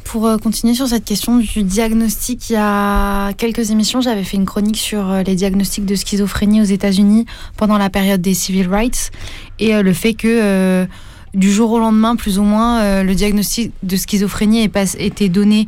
[0.04, 4.36] Pour euh, continuer sur cette question du diagnostic, il y a quelques émissions, j'avais fait
[4.36, 7.26] une chronique sur euh, les diagnostics de schizophrénie aux États-Unis
[7.56, 9.10] pendant la période des civil rights
[9.58, 10.86] et euh, le fait que
[11.34, 15.66] du jour au lendemain, plus ou moins, le diagnostic de schizophrénie est pas- était donné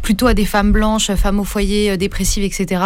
[0.00, 2.80] plutôt à des femmes blanches, femmes au foyer, dépressives, etc.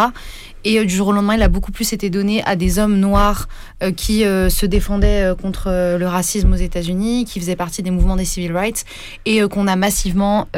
[0.65, 2.99] Et euh, du jour au lendemain, il a beaucoup plus été donné à des hommes
[2.99, 3.49] noirs
[3.83, 8.17] euh, qui euh, se défendaient contre le racisme aux États-Unis, qui faisaient partie des mouvements
[8.17, 8.85] des civil rights,
[9.25, 10.49] et qu'on a massivement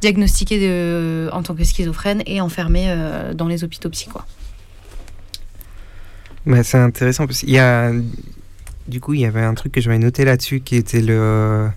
[0.00, 2.94] diagnostiqué en tant que schizophrène et enfermé
[3.34, 4.08] dans les hôpitaux psy.
[6.46, 7.92] Bah, c'est intéressant parce qu'il y a
[8.88, 11.68] du coup il y avait un truc que j'avais noté là-dessus qui était le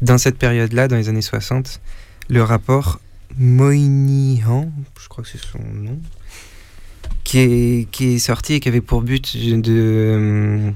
[0.00, 1.80] dans cette période-là dans les années 60
[2.28, 3.00] le rapport
[3.36, 6.00] Moynihan je crois que c'est son nom
[7.30, 10.72] qui est sorti et qui avait pour but de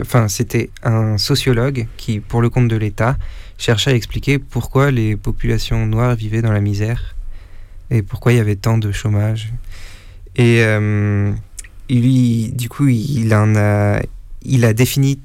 [0.00, 3.16] enfin c'était un sociologue qui pour le compte de l'État
[3.58, 7.14] cherchait à expliquer pourquoi les populations noires vivaient dans la misère
[7.90, 9.52] et pourquoi il y avait tant de chômage
[10.36, 11.32] et euh,
[11.88, 14.00] lui, du coup, il en a,
[14.42, 15.18] il a défini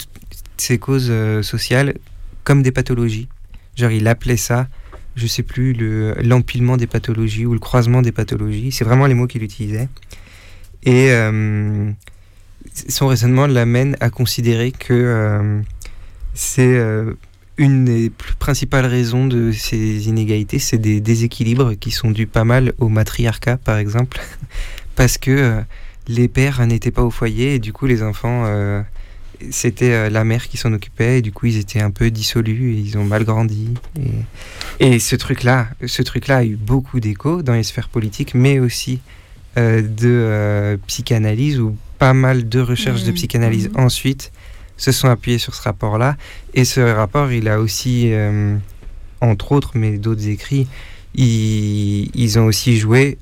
[0.57, 1.95] ces causes euh, sociales
[2.43, 3.27] comme des pathologies.
[3.75, 4.67] Genre, il appelait ça,
[5.15, 8.71] je sais plus, le l'empilement des pathologies ou le croisement des pathologies.
[8.71, 9.89] C'est vraiment les mots qu'il utilisait.
[10.83, 11.91] Et euh,
[12.89, 15.61] son raisonnement l'amène à considérer que euh,
[16.33, 17.13] c'est euh,
[17.57, 22.43] une des plus principales raisons de ces inégalités, c'est des déséquilibres qui sont dus pas
[22.43, 24.19] mal au matriarcat, par exemple,
[24.95, 25.61] parce que
[26.07, 28.45] les pères n'étaient pas au foyer et du coup les enfants,
[29.49, 32.73] c'était euh, la mère qui s'en occupait et du coup ils étaient un peu dissolus
[32.73, 33.73] et ils ont mal grandi.
[34.79, 38.59] Et, et ce truc-là, ce truc-là a eu beaucoup d'écho dans les sphères politiques, mais
[38.59, 38.99] aussi
[39.57, 43.15] euh, de euh, psychanalyse ou pas mal de recherches de Mhm.
[43.15, 43.79] psychanalyse Mhm.
[43.85, 44.31] ensuite
[44.77, 46.15] se sont appuyées sur ce rapport-là.
[46.53, 48.55] Et ce rapport, il a aussi, euh,
[49.19, 50.67] entre autres, mais d'autres écrits,
[51.13, 53.17] ils, ils ont aussi joué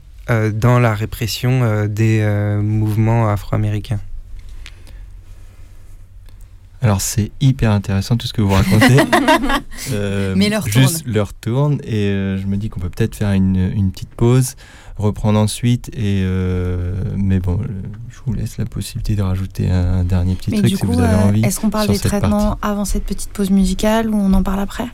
[0.54, 2.24] dans la répression des
[2.62, 4.00] mouvements afro-américains.
[6.82, 8.98] Alors c'est hyper intéressant tout ce que vous racontez.
[9.94, 11.14] Euh, Mais l'heure juste tourne.
[11.14, 14.56] l'heure tourne et euh, je me dis qu'on peut peut-être faire une, une petite pause,
[14.98, 17.60] reprendre ensuite et euh, mais bon,
[18.10, 20.88] je vous laisse la possibilité de rajouter un, un dernier petit Mais truc si coup,
[20.88, 21.44] vous avez euh, envie.
[21.46, 24.88] est-ce qu'on parle des traitements avant cette petite pause musicale ou on en parle après?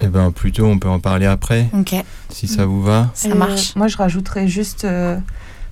[0.00, 1.94] Eh ben plutôt on peut en parler après Ok,
[2.28, 3.10] si ça vous va.
[3.14, 3.70] ça Et, marche.
[3.70, 5.16] euh, moi, je rajouterais juste euh,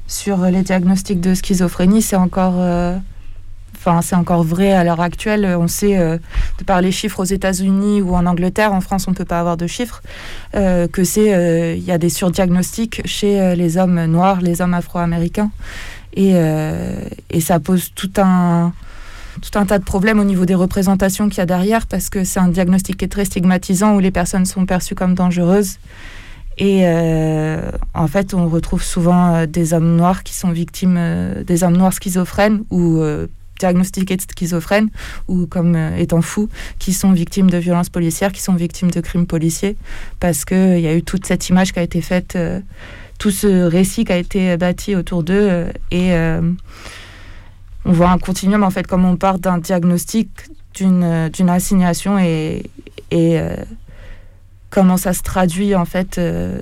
[0.07, 2.97] sur les diagnostics de schizophrénie, c'est encore, euh,
[3.81, 5.47] enfin, c'est encore vrai à l'heure actuelle.
[5.59, 6.19] On sait, euh,
[6.59, 9.41] de par les chiffres aux États-Unis ou en Angleterre, en France, on ne peut pas
[9.41, 10.03] avoir de chiffres,
[10.55, 14.61] euh, que c'est, euh, il y a des surdiagnostics chez euh, les hommes noirs, les
[14.61, 15.51] hommes afro-américains,
[16.15, 16.95] et, euh,
[17.31, 18.73] et ça pose tout un
[19.43, 22.25] tout un tas de problèmes au niveau des représentations qu'il y a derrière parce que
[22.25, 25.79] c'est un diagnostic qui est très stigmatisant où les personnes sont perçues comme dangereuses
[26.61, 31.43] et euh, en fait, on retrouve souvent euh, des hommes noirs qui sont victimes, euh,
[31.43, 33.29] des hommes noirs schizophrènes ou euh,
[33.61, 34.91] diagnostiqués de schizophrènes
[35.29, 36.49] ou comme euh, étant fous,
[36.81, 39.77] qui sont victimes de violences policières, qui sont victimes de crimes policiers,
[40.19, 42.61] parce qu'il y a eu toute cette image qui a été faite, euh,
[43.19, 45.47] tout ce récit qui a été bâti autour d'eux.
[45.49, 46.41] euh, et euh,
[47.85, 50.29] on voit un continuum, en fait, comme on part d'un diagnostic,
[50.75, 52.63] d'une euh, assignation et,
[53.11, 53.57] et euh,
[54.71, 56.61] comment ça se traduit en fait euh,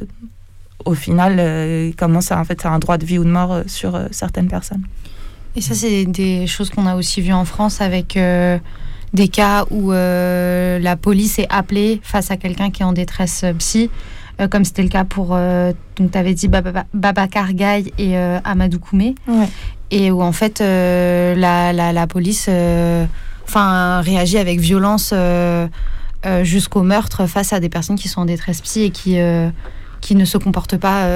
[0.85, 3.53] au final euh, comment ça en fait c'est un droit de vie ou de mort
[3.53, 4.83] euh, sur euh, certaines personnes
[5.59, 8.59] Et ça, c'est des choses qu'on a aussi vues en France avec euh,
[9.13, 13.43] des cas où euh, la police est appelée face à quelqu'un qui est en détresse
[13.43, 13.91] euh, psy,
[14.41, 18.79] euh, comme c'était le cas pour, donc tu avais dit Baba, Babacar Gaye et Amadou
[18.79, 19.49] Koumé, ouais.
[19.91, 22.49] et où en fait la, la, la police
[23.45, 25.13] enfin, réagit avec violence
[26.45, 29.19] jusqu'au meurtre face à des personnes qui sont en détresse psy et qui,
[30.01, 31.09] qui ne se comportent pas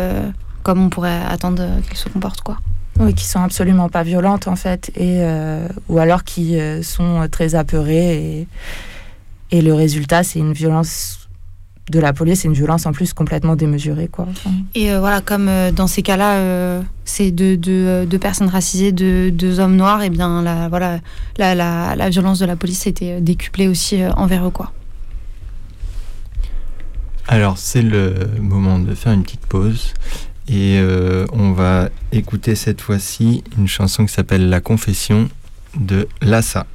[0.65, 2.41] comme on pourrait attendre qu'elles se comportent.
[2.41, 2.57] Quoi.
[3.01, 7.27] Oui qui sont absolument pas violentes en fait et euh, ou alors qui euh, sont
[7.31, 8.49] très apeurées et,
[9.51, 11.19] et le résultat c'est une violence
[11.91, 15.21] de la police c'est une violence en plus complètement démesurée quoi Enfin, Et euh, voilà,
[15.21, 19.75] comme euh, dans ces cas-là, euh, c'est deux, deux, deux personnes racisées, deux, deux hommes
[19.75, 21.01] noirs, et bien la, voilà,
[21.39, 24.51] la, la, la violence de la police était décuplée aussi euh, envers eux.
[24.51, 24.71] Quoi.
[27.27, 29.93] Alors c'est le moment de faire une petite pause
[30.49, 35.29] et euh, on va écouter cette fois-ci une chanson qui s'appelle La Confession
[35.77, 36.67] de Lassa.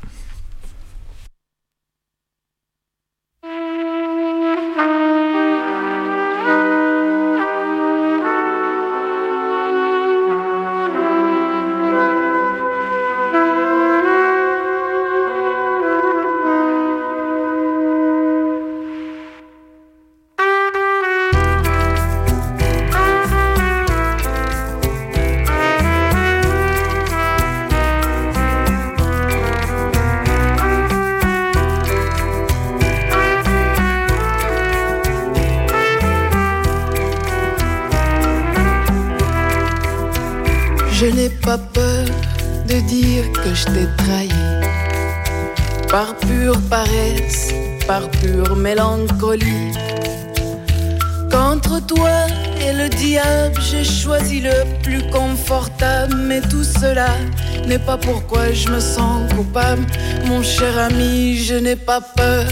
[57.87, 59.85] Pas pourquoi je me sens coupable.
[60.25, 62.43] Mon cher ami, je n'ai pas peur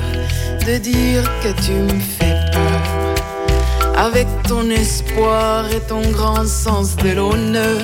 [0.65, 2.81] de dire que tu me fais peur.
[3.97, 7.81] Avec ton espoir et ton grand sens de l'honneur.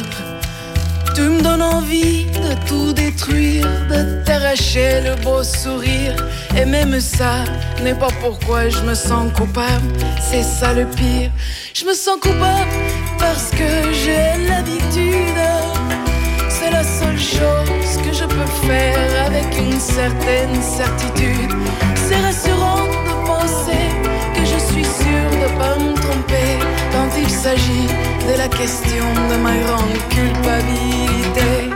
[1.14, 6.16] Tu me donnes envie de tout détruire, de t'arracher le beau sourire.
[6.58, 7.44] Et même ça
[7.84, 9.92] n'est pas pourquoi je me sens coupable,
[10.30, 11.32] c'est ça le pire.
[11.74, 12.78] Je me sens coupable
[13.20, 15.71] parce que j'ai l'habitude.
[17.32, 21.52] C'est la seule chose que je peux faire avec une certaine certitude.
[21.96, 23.88] C'est rassurant de penser
[24.34, 26.60] que je suis sûre de pas me tromper
[26.92, 27.88] quand il s'agit
[28.28, 31.71] de la question de ma grande culpabilité.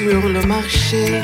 [0.00, 1.20] Sur le marché.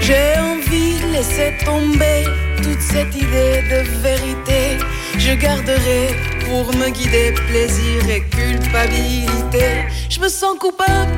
[0.00, 2.24] J'ai envie de laisser tomber
[2.62, 4.62] toute cette idée de vérité.
[5.18, 6.04] Je garderai
[6.46, 9.66] pour me guider plaisir et culpabilité.
[10.08, 11.16] Je me sens coupable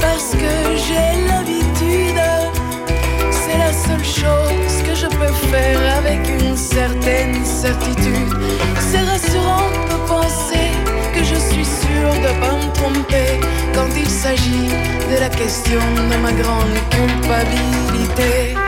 [0.00, 0.54] parce que
[0.86, 2.22] j'ai l'habitude.
[3.40, 8.32] C'est la seule chose que je peux faire avec une certaine certitude.
[8.88, 10.53] C'est rassurant de penser
[11.14, 13.40] que je suis sûr de pas me tromper
[13.74, 14.68] quand il s'agit
[15.10, 18.63] de la question de ma grande culpabilité.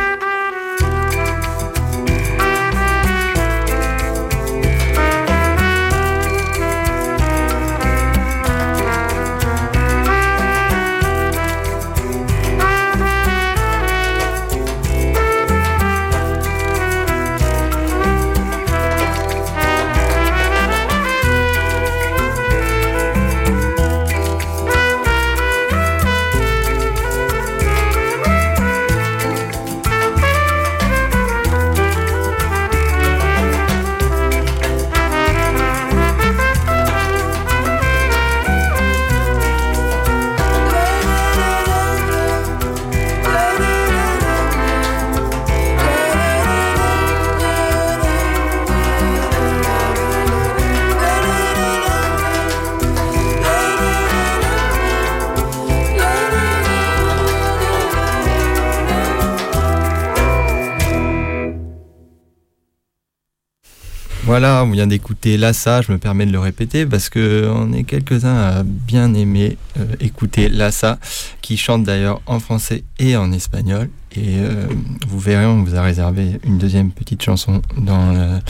[64.39, 67.85] Voilà, on vient d'écouter Lassa, je me permets de le répéter parce que on est
[67.85, 70.99] quelques-uns à bien aimer euh, écouter Lassa,
[71.41, 73.89] qui chante d'ailleurs en français et en espagnol.
[74.15, 74.67] Et euh,
[75.09, 78.41] vous verrez, on vous a réservé une deuxième petite chanson dans la,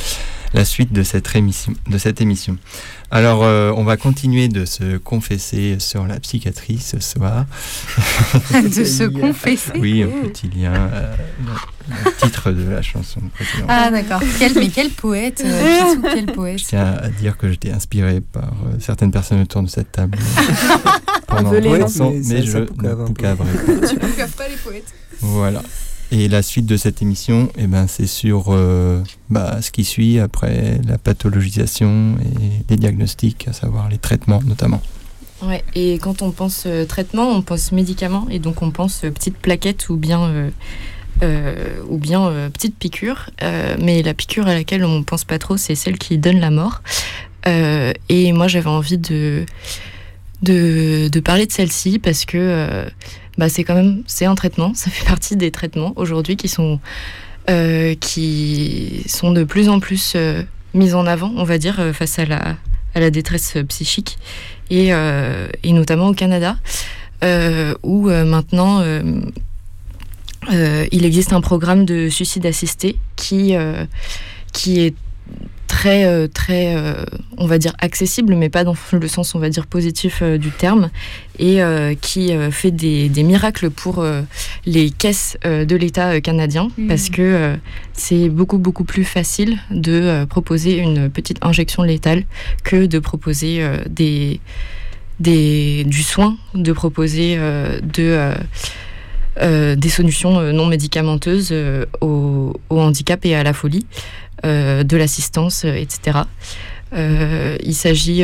[0.54, 2.56] la suite de cette, émission, de cette émission.
[3.10, 7.46] Alors, euh, on va continuer de se confesser sur la psychiatrie ce soir.
[8.52, 11.14] De se confesser Oui, un petit lien, euh,
[11.88, 13.66] le, titre de la chanson précédente.
[13.68, 14.20] Ah d'accord.
[14.38, 18.20] Quel, mais quel poète euh, Pissou, quel poète Je tiens à dire que j'étais inspiré
[18.20, 20.18] par euh, certaines personnes autour de cette table
[21.26, 23.86] pendant veut les le son, Mais je ne poucaverai pas.
[23.88, 24.94] Tu pas les poètes.
[25.20, 25.62] Voilà.
[26.12, 30.20] Et la suite de cette émission, eh ben, c'est sur euh, bah, ce qui suit
[30.20, 34.80] après la pathologisation et les diagnostics, à savoir les traitements notamment.
[35.42, 39.10] Ouais, et quand on pense euh, traitement, on pense médicaments, et donc on pense euh,
[39.10, 40.50] petite plaquette ou bien,
[41.22, 43.30] euh, ou bien euh, petite piqûre.
[43.42, 46.50] Euh, mais la piqûre à laquelle on pense pas trop, c'est celle qui donne la
[46.50, 46.82] mort.
[48.08, 49.46] Et moi, j'avais envie de,
[50.42, 52.84] de, parler de celle-ci parce que
[53.38, 56.80] bah, c'est quand même c'est un traitement, ça fait partie des traitements aujourd'hui qui sont
[58.00, 60.16] qui sont de plus en plus
[60.74, 62.56] mis en avant, on va dire, face à la,
[62.96, 64.18] à la détresse psychique
[64.70, 66.56] et, et notamment au Canada,
[67.84, 68.82] où maintenant
[70.52, 73.84] euh, il existe un programme de suicide assisté qui, euh,
[74.52, 74.94] qui est
[75.66, 77.04] très, euh, très, euh,
[77.36, 80.90] on va dire accessible, mais pas dans le sens, on va dire, positif du terme,
[81.38, 81.58] et
[82.00, 84.02] qui fait des, des miracles pour
[84.64, 86.86] les caisses de l'État canadien, Mhm.
[86.88, 87.56] parce que
[87.92, 92.24] c'est beaucoup, beaucoup plus facile de proposer une petite injection létale
[92.64, 94.40] que de proposer des,
[95.20, 97.36] des, du soin, de proposer
[97.82, 98.32] de...
[99.40, 103.86] euh, des solutions euh, non médicamenteuses euh, au, au handicap et à la folie,
[104.44, 106.18] de l'assistance, etc.
[106.92, 108.22] Il s'agit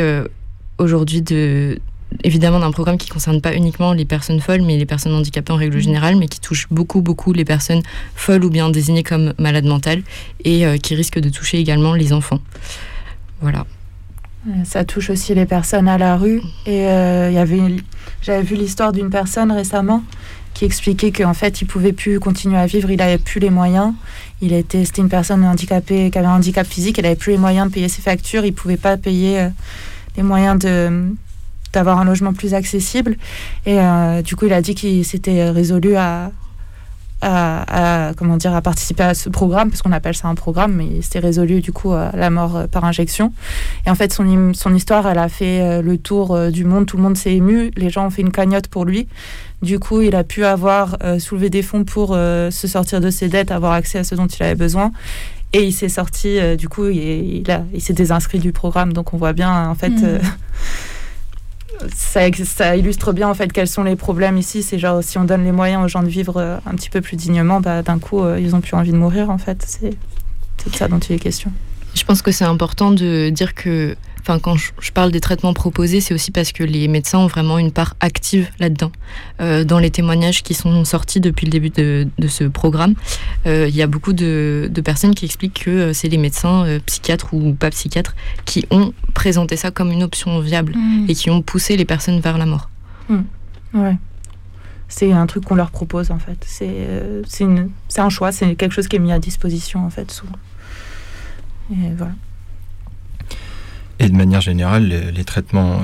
[0.79, 1.81] aujourd'hui de
[2.25, 5.57] évidemment d'un programme qui concerne pas uniquement les personnes folles, mais les personnes handicapées en
[5.57, 7.83] règle générale, mais qui touche beaucoup, beaucoup les personnes
[8.15, 10.03] folles ou bien désignées comme malades mentales
[10.45, 12.41] et euh, qui risque de toucher également les enfants.
[13.41, 13.67] Voilà.
[14.65, 16.43] Ça touche aussi les personnes à la rue.
[16.67, 17.61] Et euh, y avait,
[18.23, 20.03] j'avais vu l'histoire d'une personne récemment
[20.55, 23.93] qui expliquait qu'en fait, il pouvait plus continuer à vivre, il avait plus les moyens.
[24.41, 27.39] Il était, c'était une personne handicapée qui avait un handicap physique, elle avait plus les
[27.39, 29.49] moyens de payer ses factures, il pouvait pas payer euh,
[30.17, 31.15] les moyens de
[31.73, 33.17] d'avoir un logement plus accessible.
[33.65, 36.31] Et euh, du coup, il a dit qu'il s'était résolu à,
[37.23, 40.75] à, à, comment dire, à participer à ce programme, parce qu'on appelle ça un programme,
[40.75, 43.33] mais il s'était résolu du coup à la mort euh, par injection.
[43.87, 46.85] Et en fait, son, son histoire, elle a fait euh, le tour euh, du monde,
[46.87, 49.09] tout le monde s'est ému, les gens ont fait une cagnotte pour lui.
[49.63, 53.11] Du coup, il a pu avoir euh, soulevé des fonds pour euh, se sortir de
[53.11, 54.91] ses dettes, avoir accès à ce dont il avait besoin.
[55.55, 56.97] Et il s'est sorti, euh, du coup, il,
[57.43, 58.93] il, a- il s'est désinscrit du programme.
[58.93, 60.19] Donc on voit bien, en fait, Mhm.
[61.95, 64.63] Ça, illustre bien en fait quels sont les problèmes ici.
[64.63, 67.01] C'est genre si on donne les moyens aux gens de vivre euh, un petit peu
[67.01, 69.65] plus dignement, bah, d'un coup euh, ils ont plus envie de mourir en fait.
[69.67, 71.53] C'est de ça dont il est question.
[71.95, 76.01] Je pense que c'est important de dire que enfin quand je, parle des traitements proposés,
[76.01, 78.93] c'est aussi parce que les médecins ont vraiment une part active là-dedans.
[79.41, 82.95] Euh, dans les témoignages qui sont sortis depuis le début de, de ce programme,
[83.47, 86.65] euh, il y a beaucoup de, de personnes qui expliquent que euh, c'est les médecins
[86.65, 88.15] euh, psychiatres ou pas psychiatres
[88.45, 91.07] qui ont présenté ça comme une option viable Mhm.
[91.09, 92.71] et qui ont poussé les personnes vers la mort.
[93.09, 93.23] Hmm.
[93.75, 93.97] Ouais.
[94.89, 96.45] C'est un truc qu'on leur propose en fait.
[96.47, 100.37] C'est un choix, c'est quelque chose qui est mis à disposition en fait souvent.
[101.73, 102.13] Et voilà.
[104.03, 105.81] Et de manière générale, les, traitements,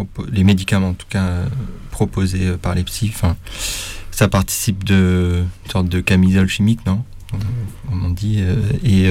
[0.00, 0.02] euh,
[0.32, 1.46] les médicaments en tout cas euh,
[1.92, 3.36] proposés euh, par les psys, enfin,
[4.10, 7.04] ça participe de une sorte de camisole chimique, non?
[7.88, 8.42] Comme on dit.
[8.84, 9.08] et,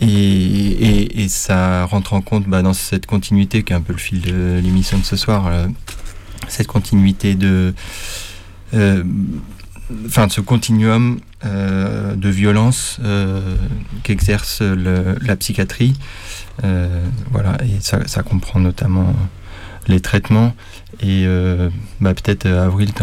[0.00, 3.98] et, et, ça rentre en compte bah, dans cette continuité qui est un peu le
[3.98, 5.50] fil de l'émission de ce soir,
[6.48, 7.74] cette continuité de,
[8.72, 13.00] enfin, de ce continuum de violence
[14.04, 15.94] qu'exerce la psychiatrie.
[16.62, 19.14] Euh, voilà, et ça, comprend notamment
[19.88, 20.54] les traitements.
[21.00, 23.02] Et euh, bah, peut-être, euh, Avril, tu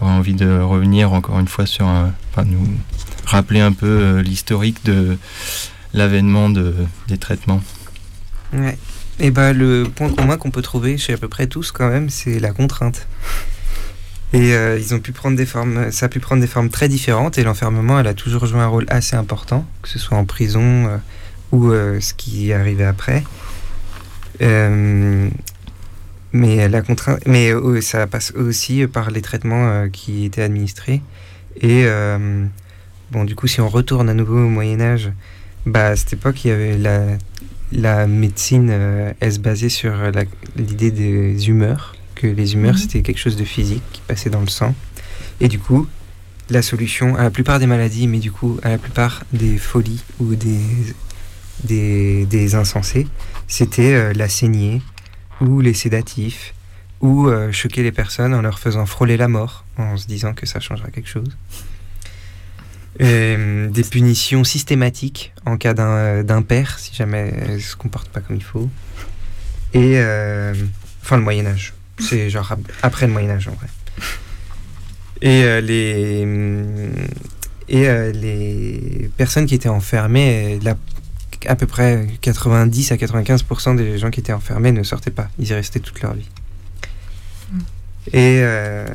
[0.00, 2.66] auras envie de revenir encore une fois sur un, enfin, nous
[3.26, 5.18] rappeler un peu l'historique de
[5.92, 6.74] l'avènement de,
[7.08, 7.62] des traitements.
[8.52, 8.78] Ouais.
[9.20, 12.08] Et bah le point commun qu'on peut trouver chez à peu près tous quand même,
[12.08, 13.06] c'est la contrainte.
[14.32, 17.36] Et ils ont pu prendre des formes, ça a pu prendre des formes très différentes
[17.36, 20.88] et l'enfermement, elle a toujours joué un rôle assez important, que ce soit en prison
[21.52, 23.22] ou euh, ce qui arrivé après.
[24.40, 25.28] Euh,
[26.32, 31.02] mais la contrainte, mais euh, ça passe aussi par les traitements qui étaient administrés.
[31.60, 31.84] Et
[33.10, 35.12] bon, du coup, si on retourne à nouveau au Moyen Âge,
[35.66, 37.02] bah à cette époque, il y avait la,
[37.72, 39.92] la médecine, euh, elle se basait sur
[40.56, 42.78] l'idée des humeurs, que les humeurs Mhm.
[42.80, 44.74] c'était quelque chose de physique qui passait dans le sang.
[45.40, 45.86] Et du coup,
[46.50, 50.02] la solution à la plupart des maladies, mais du coup à la plupart des folies
[50.20, 50.58] ou des,
[51.64, 53.06] des, insensés,
[53.48, 54.82] c'était euh, la saignée
[55.40, 56.54] ou les sédatifs
[57.00, 60.46] ou euh, choquer les personnes en leur faisant frôler la mort en se disant que
[60.46, 61.36] ça changera quelque chose.
[63.00, 68.36] Euh, des punitions systématiques en cas d'un d'impair, si jamais elles se comportent pas comme
[68.36, 68.68] il faut.
[69.72, 69.98] Et
[71.02, 73.66] enfin le Moyen Âge, c'est genre ap- après le Moyen Âge en vrai.
[75.22, 76.26] Et les
[77.68, 80.76] et les personnes qui étaient enfermées, la-
[81.46, 85.48] à peu près 90 à 95% des gens qui étaient enfermés ne sortaient pas, ils
[85.48, 86.28] y restaient toute leur vie.
[88.12, 88.86] Et euh,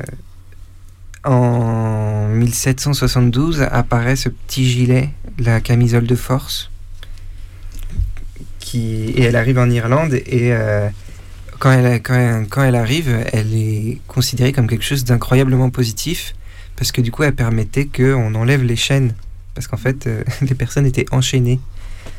[1.24, 6.70] en 1772 apparaît ce petit gilet, la camisole de force,
[8.58, 10.88] qui, et elle arrive en Irlande et euh,
[11.58, 16.34] quand, elle, quand, elle, quand elle arrive, elle est considérée comme quelque chose d'incroyablement positif
[16.76, 19.14] parce que du coup elle permettait qu'on enlève les chaînes
[19.54, 21.60] parce qu'en fait euh, les personnes étaient enchaînées.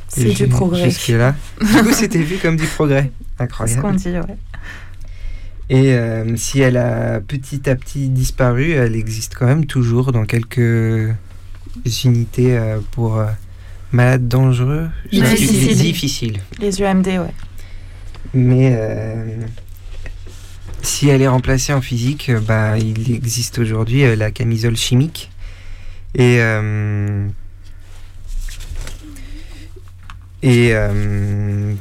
[0.09, 0.89] C'est du progrès.
[0.89, 1.35] Jusque-là.
[1.61, 3.11] Du coup c'était vu comme du progrès.
[3.19, 3.81] C'est ce Incroyable.
[3.81, 4.37] qu'on dit, ouais.
[5.69, 10.25] Et euh, si elle a petit à petit disparu, elle existe quand même toujours dans
[10.25, 11.13] quelques
[12.03, 13.27] unités euh, pour euh,
[13.91, 14.89] malades dangereux.
[15.11, 16.39] Difficile.
[16.59, 17.33] Les UMD, ouais.
[18.33, 19.37] Mais euh,
[20.81, 25.29] si elle est remplacée en physique, bah, il existe aujourd'hui euh, la camisole chimique.
[26.15, 27.27] Et, euh,
[30.41, 31.73] et euh,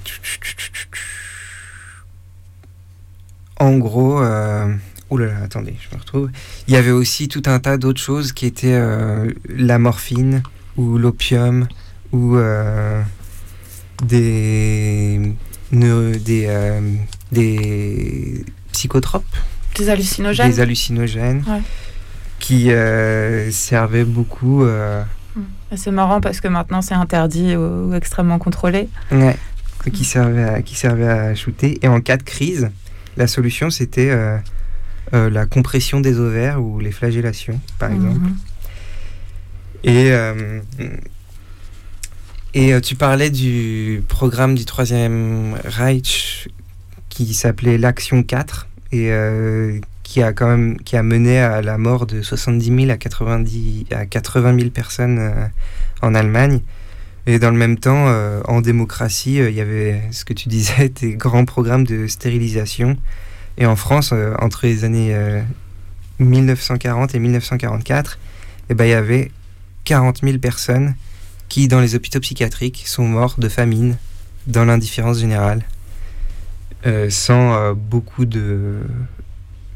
[3.61, 4.73] en gros, euh,
[5.11, 6.31] oh là là, attendez, je me retrouve.
[6.69, 10.43] Il y avait aussi tout un tas d'autres choses qui étaient euh, la morphine
[10.77, 11.67] ou l'opium
[12.13, 12.37] ou
[14.03, 15.21] des,
[15.73, 16.81] ne- des,
[17.33, 19.25] des psychotropes,
[19.77, 20.51] Des hallucinogènes.
[20.51, 21.61] des hallucinogènes Ouais.
[22.39, 22.71] qui
[23.53, 24.65] servaient beaucoup.
[25.77, 28.89] C'est marrant parce que maintenant c'est interdit ou, ou extrêmement contrôlé.
[29.11, 29.37] Ouais,
[29.93, 31.79] qui servait à, qui servait à shooter.
[31.83, 32.71] Et en cas de crise,
[33.17, 34.39] la solution c'était euh,
[35.15, 38.21] euh, la compression des ovaires ou les flagellations, par exemple.
[38.21, 38.37] Mhm.
[39.85, 40.61] Et, euh,
[42.55, 46.49] et tu parlais du programme du Troisième Reich
[47.09, 49.11] qui s'appelait l'Action 4 et
[50.09, 53.85] qui a quand même qui a mené à la mort de 70 000 à 90
[53.91, 55.47] à 80 000 personnes euh,
[56.01, 56.63] en Allemagne.
[57.27, 60.49] Et dans le même temps, euh, en démocratie, euh, il y avait ce que tu
[60.49, 62.97] disais, des grands programmes de stérilisation.
[63.59, 65.43] Et en France, entre les années euh,
[66.21, 68.19] 1940 et 1944,
[68.71, 69.31] eh ben, il y avait
[69.85, 70.95] 40 000 personnes
[71.51, 73.99] qui, dans les hôpitaux psychiatriques, sont mortes de famine,
[74.47, 75.65] dans l'indifférence générale,
[77.11, 78.81] sans beaucoup de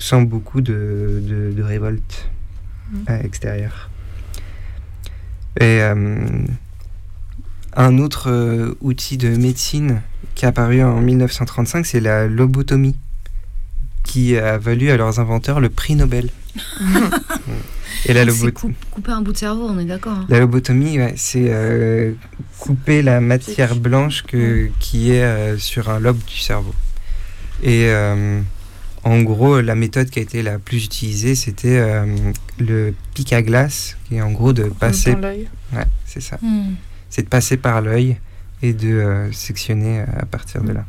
[0.02, 2.28] sans beaucoup de, de, de révolte
[3.06, 3.88] à l'extérieur.
[5.60, 6.44] Et euh,
[7.76, 10.02] un autre euh, outil de médecine
[10.34, 12.96] qui est apparu en 1935, c'est la lobotomie,
[14.02, 16.30] qui a valu à leurs inventeurs le prix Nobel.
[18.06, 20.14] Et la, C'est lobot- coup- couper un bout de cerveau, on est d'accord.
[20.14, 20.26] hein.
[20.28, 22.12] la lobotomie, ouais, c'est euh,
[22.58, 26.74] couper la matière blanche que, qui est euh, sur un lobe du cerveau.
[27.62, 28.40] Et euh,
[29.04, 32.06] en gros, la méthode qui a été la plus utilisée, c'était euh,
[32.58, 35.14] le pic à glace, qui est en gros de passer.
[35.14, 35.48] l'œil.
[35.72, 36.38] Ouais, c'est ça.
[36.40, 36.74] Hmm.
[37.10, 38.18] C'est de passer par l'œil
[38.62, 40.84] et de euh, sectionner euh, à partir de là.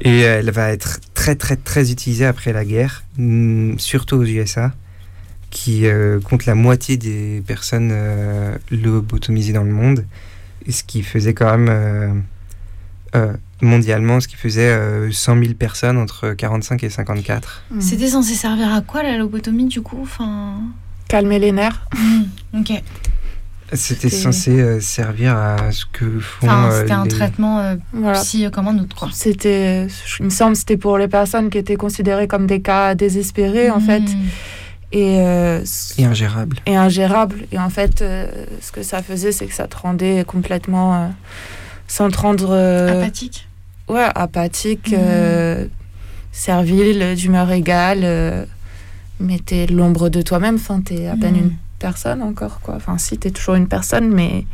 [0.00, 4.72] Et elle va être très très très utilisée après la guerre, mm, surtout aux USA,
[5.50, 10.04] qui euh, compte la moitié des personnes euh, lobotomisées dans le monde,
[10.66, 12.12] et ce qui faisait quand même euh,
[13.14, 13.32] euh,
[13.62, 17.62] mondialement, ce qui faisait euh, 100 000 personnes entre 45 et 54.
[17.80, 20.54] C'était censé servir à quoi la lobotomie du coup enfin...
[21.08, 21.86] Calmer les nerfs.
[21.94, 22.72] Hmm, Ok.
[23.72, 27.76] C'était censé euh, servir à ce que font Enfin, euh, c'était un les- traitement euh,
[27.92, 28.20] Voilà.
[28.20, 29.08] psy comme un autre quoi.
[29.12, 29.86] C'était,
[30.20, 33.70] il me semble, que c'était pour les personnes qui étaient considérées comme des cas désespérés
[33.70, 34.26] en fait, Hmm.
[34.92, 35.64] et euh,
[35.98, 36.56] et ingérables.
[36.66, 37.46] et ingérables.
[37.52, 38.26] Et en fait, euh,
[38.60, 41.08] ce que ça faisait, c'est que ça te rendait complètement, euh,
[41.88, 43.48] sans te rendre euh, Apathique.
[43.88, 44.98] ouais, apathique, Mhm.
[45.00, 45.66] euh,
[46.32, 48.44] servile, d'humeur égale, euh,
[49.20, 50.56] mais t'es l'ombre de toi-même.
[50.56, 51.40] Enfin, t'es à peine Mhm.
[51.40, 52.74] une personne encore, quoi.
[52.76, 54.46] Enfin, si, t'es toujours une personne, mais,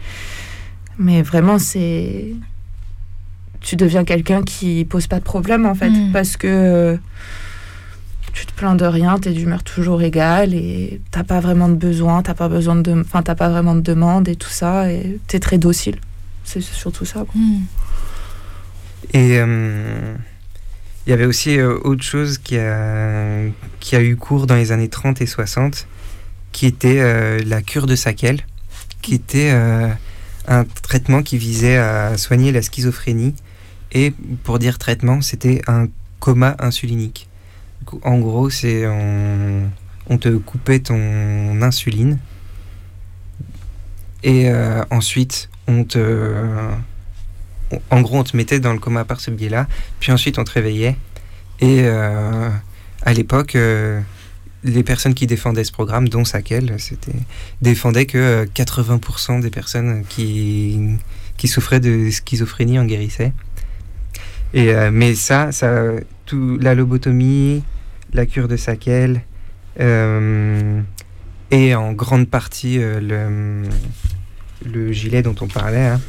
[0.98, 2.32] mais vraiment, c'est.
[3.60, 6.12] Tu deviens quelqu'un qui pose pas de problème, en fait, Mhm.
[6.12, 6.98] parce que
[8.32, 12.22] tu te plains de rien, t'es d'humeur toujours égale et t'as pas vraiment de besoin,
[12.22, 15.40] t'as pas besoin de, enfin, t'as pas vraiment de demande et tout ça, et t'es
[15.40, 15.96] très docile.
[16.52, 17.20] C'est surtout ça.
[17.20, 17.40] quoi.
[17.40, 17.62] Hmm.
[19.12, 20.14] Et euh,
[21.06, 23.44] il y avait aussi euh, autre chose qui a,
[23.78, 25.86] qui a eu cours dans les années 30 et 60,
[26.50, 28.40] qui était euh, la cure de Sakel,
[29.00, 29.88] qui était euh,
[30.48, 33.34] un traitement qui visait à soigner la schizophrénie.
[33.92, 34.12] Et
[34.42, 35.86] pour dire traitement, c'était un
[36.18, 37.28] coma insulinique.
[38.02, 39.70] En gros, c'est on,
[40.08, 42.18] on te coupait ton insuline
[44.22, 45.98] et euh, ensuite on te
[47.90, 49.66] en gros, on te mettait dans le coma par ce biais-là,
[50.00, 50.96] puis ensuite on te réveillait.
[51.60, 52.48] Et euh,
[53.02, 54.00] à l'époque, euh,
[54.64, 57.12] les personnes qui défendaient ce programme, dont Sakel, c'était
[57.62, 60.96] défendaient que euh, 80% des personnes qui,
[61.36, 63.32] qui souffraient de schizophrénie en guérissaient.
[64.52, 65.92] Et, euh, mais ça, ça,
[66.26, 67.62] tout, la lobotomie,
[68.12, 69.22] la cure de Sakel,
[69.78, 70.80] euh,
[71.52, 73.68] et en grande partie euh, le,
[74.64, 76.00] le gilet dont on parlait, hein,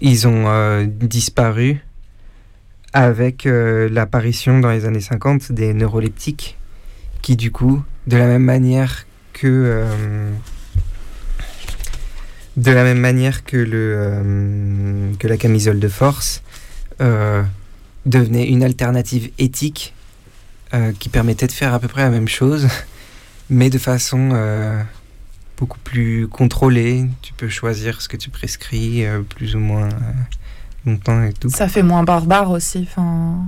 [0.00, 1.78] ils ont euh, disparu
[2.92, 6.58] avec euh, l'apparition dans les années 50 des neuroleptiques
[7.22, 10.30] qui du coup, de la même manière que euh,
[12.56, 16.42] de la même manière que le que la camisole de force
[18.06, 19.94] devenait une alternative éthique
[20.98, 22.68] qui permettait de faire à peu près la même chose,
[23.50, 24.30] mais de façon
[25.60, 27.04] beaucoup plus contrôlée.
[27.22, 29.90] Tu peux choisir ce que tu prescris euh, plus ou moins euh,
[30.86, 31.50] longtemps et tout.
[31.50, 32.86] Ça fait moins barbare aussi.
[32.90, 33.44] Enfin,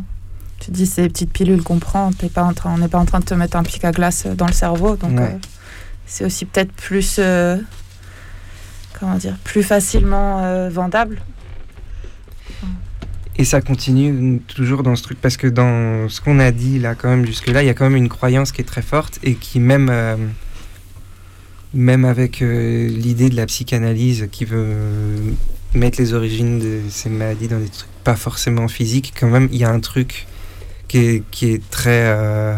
[0.61, 3.19] tu dis ces petites pilules qu'on prend, pas en train, on n'est pas en train
[3.21, 5.23] de te mettre un pic à glace dans le cerveau, donc Ouais.
[5.33, 5.39] euh,
[6.07, 7.19] c'est aussi peut-être plus,
[9.01, 11.23] comment dire, plus facilement vendable.
[13.39, 16.95] Et ça continue toujours dans ce truc, parce que dans ce qu'on a dit là,
[16.95, 19.35] quand même, jusque-là, il y a quand même une croyance qui est très forte et
[19.37, 20.17] qui, même, euh,
[21.75, 24.75] même avec euh, l'idée de la psychanalyse qui veut
[25.75, 29.59] mettre les origines de ces maladies dans des trucs pas forcément physiques, quand même, il
[29.59, 30.27] y a un truc
[30.89, 32.03] qui est, qui est très.
[32.07, 32.55] euh,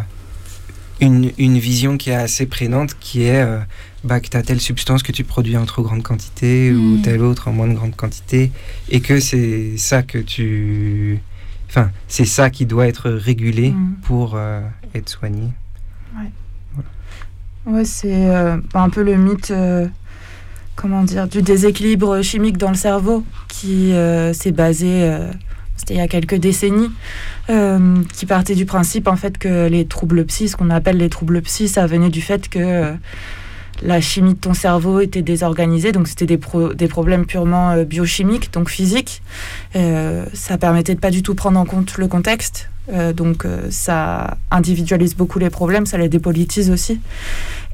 [1.01, 3.59] une, une vision qui est assez prégnante, qui est euh,
[4.05, 7.03] bah, que tu as telle substance que tu produis en trop grande quantité ou Mm.
[7.03, 8.53] telle autre en moins de grande quantité,
[8.89, 11.19] et que c'est ça que tu.
[11.69, 13.95] Enfin, c'est ça qui doit être régulé Mm.
[14.03, 14.61] pour euh,
[14.95, 15.49] être soigné.
[16.16, 16.31] Ouais,
[17.85, 19.86] c'est euh, un peu le mythe, euh,
[20.77, 25.11] comment dire, du déséquilibre chimique dans le cerveau qui euh, s'est basé,
[25.77, 26.91] c'était il y a quelques décennies,
[27.49, 31.41] qui partait du principe en fait que les troubles psy, ce qu'on appelle les troubles
[31.43, 32.93] psy, ça venait du fait que
[33.82, 38.53] la chimie de ton cerveau était désorganisée, donc c'était des, pro- des problèmes purement biochimiques,
[38.53, 39.23] donc physiques.
[39.73, 44.36] Ça permettait de pas du tout prendre en compte le contexte, euh, donc euh, ça
[44.51, 47.01] individualise beaucoup les problèmes, ça les dépolitise aussi.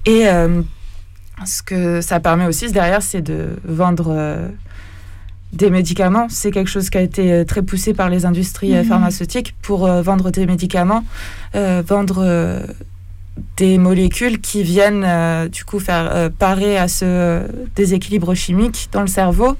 [0.06, 0.62] Et euh,
[1.44, 4.50] ce que ça permet aussi derrière, c'est de vendre
[5.52, 6.28] des médicaments.
[6.28, 8.84] C'est quelque chose qui a été très poussé par les industries Mhm.
[8.84, 11.02] pharmaceutiques pour vendre des médicaments,
[11.54, 12.62] vendre
[13.56, 17.40] des molécules qui viennent du coup faire parer à ce
[17.74, 19.56] déséquilibre chimique dans le cerveau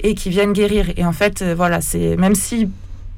[0.00, 0.86] et qui viennent guérir.
[0.96, 2.68] Et en fait, voilà, c'est même si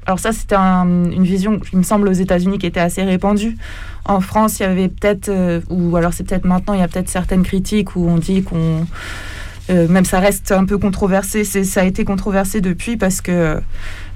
[0.06, 3.56] alors ça, c'était un- une vision, il me semble, aux États-Unis qui était assez répandue.
[4.04, 6.88] En France, il y avait peut-être, euh, ou alors c'est peut-être maintenant, il y a
[6.88, 8.84] peut-être certaines critiques où on dit qu'on...
[9.70, 13.60] euh, même ça reste un peu controversé, ça a été controversé depuis parce que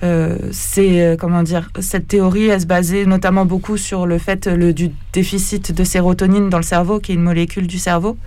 [0.02, 4.90] euh, c'est, comment dire, cette théorie, elle se basait notamment beaucoup sur le fait du
[5.12, 8.18] déficit de sérotonine dans le cerveau, qui est une molécule du cerveau.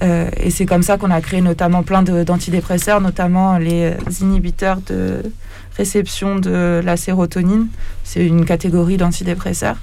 [0.00, 5.22] Et c'est comme ça qu'on a créé notamment plein d'antidépresseurs, notamment les inhibiteurs de
[5.76, 7.68] réception de la sérotonine.
[8.04, 9.78] C'est une catégorie d'antidépresseurs.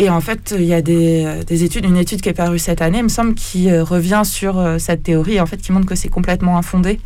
[0.00, 2.60] Et en fait, il y a des, euh, des études, une étude qui est parue
[2.60, 5.86] cette année, me semble, qui euh, revient sur euh, cette théorie, en fait, qui montre
[5.86, 7.00] que c'est complètement infondé.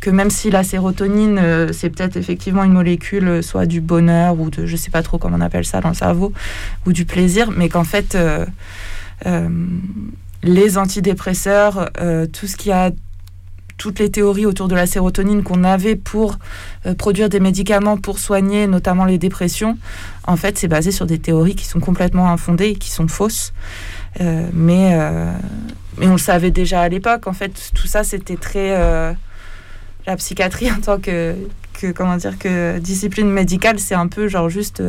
[0.00, 1.40] Que même si la sérotonine,
[1.72, 5.36] c'est peut-être effectivement une molécule, soit du bonheur ou de, je sais pas trop comment
[5.36, 6.32] on appelle ça dans le cerveau,
[6.86, 8.18] ou du plaisir, mais qu'en fait,
[10.42, 11.88] les antidépresseurs,
[12.32, 12.90] tout ce qui a
[13.76, 16.38] toutes les théories autour de la sérotonine qu'on avait pour
[16.86, 19.78] euh, produire des médicaments pour soigner notamment les dépressions,
[20.26, 23.52] en fait, c'est basé sur des théories qui sont complètement infondées et qui sont fausses.
[24.20, 25.32] Euh, mais, euh,
[25.98, 27.26] mais on le savait déjà à l'époque.
[27.26, 28.70] En fait, tout ça, c'était très...
[30.06, 31.34] la psychiatrie en tant que,
[31.80, 34.82] que, comment dire, que discipline médicale, c'est un peu genre juste...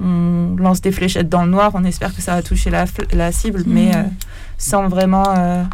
[0.00, 3.62] on lance des fléchettes dans le noir, on espère que ça va toucher la, cible,
[3.66, 4.02] mais euh,
[4.58, 5.68] sans vraiment...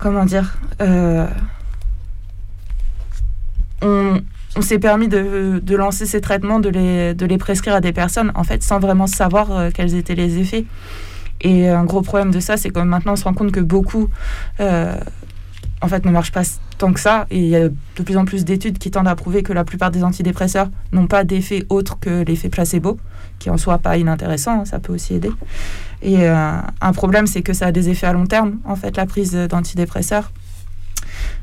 [0.00, 1.26] comment dire euh,
[3.82, 8.32] on, s'est permis de, lancer ces traitements, de les, de les prescrire à des personnes,
[8.34, 10.66] en fait, sans vraiment savoir euh, quels étaient les effets.
[11.40, 14.10] Et un gros problème de ça, c'est que maintenant, on se rend compte que beaucoup,
[14.60, 14.94] euh,
[15.80, 16.42] en fait, ne marchent pas
[16.78, 17.26] tant que ça.
[17.30, 19.64] Et il y a de plus en plus d'études qui tendent à prouver que la
[19.64, 22.98] plupart des antidépresseurs n'ont pas d'effet autre que l'effet placebo,
[23.38, 25.30] qui en soit pas inintéressant, hein, ça peut aussi aider.
[26.02, 28.96] Et euh, un problème, c'est que ça a des effets à long terme, en fait,
[28.96, 30.30] la prise d'antidépresseurs.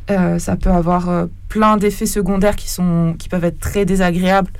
[0.09, 4.51] Euh, ça peut avoir euh, plein d'effets secondaires qui, sont, qui peuvent être très désagréables,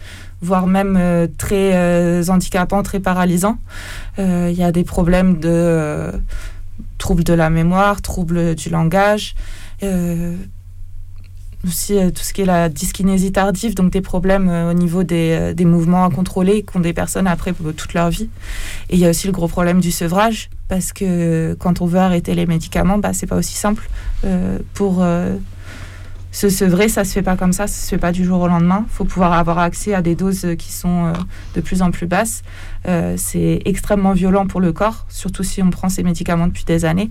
[0.41, 0.99] voire même
[1.37, 3.57] très handicapants, très paralysants.
[4.19, 6.11] Il y a des problèmes de
[6.99, 9.35] troubles de la mémoire, troubles du langage,
[11.65, 15.03] aussi euh, tout ce qui est la dyskinésie tardive, donc des problèmes euh, au niveau
[15.03, 18.29] des, euh, des mouvements incontrôlés qu'ont des personnes après toute leur vie.
[18.89, 21.99] Et il y a aussi le gros problème du sevrage, parce que quand on veut
[21.99, 23.89] arrêter les médicaments, bah, c'est pas aussi simple.
[24.25, 25.35] Euh, pour euh,
[26.37, 28.47] se sevrer, ça se fait pas comme ça, ça se fait pas du jour au
[28.47, 28.85] lendemain.
[28.87, 31.13] Il faut pouvoir avoir accès à des doses euh, qui sont euh,
[31.55, 32.43] de plus en plus basses.
[32.87, 36.85] Euh, c'est extrêmement violent pour le corps, surtout si on prend ces médicaments depuis des
[36.85, 37.09] années.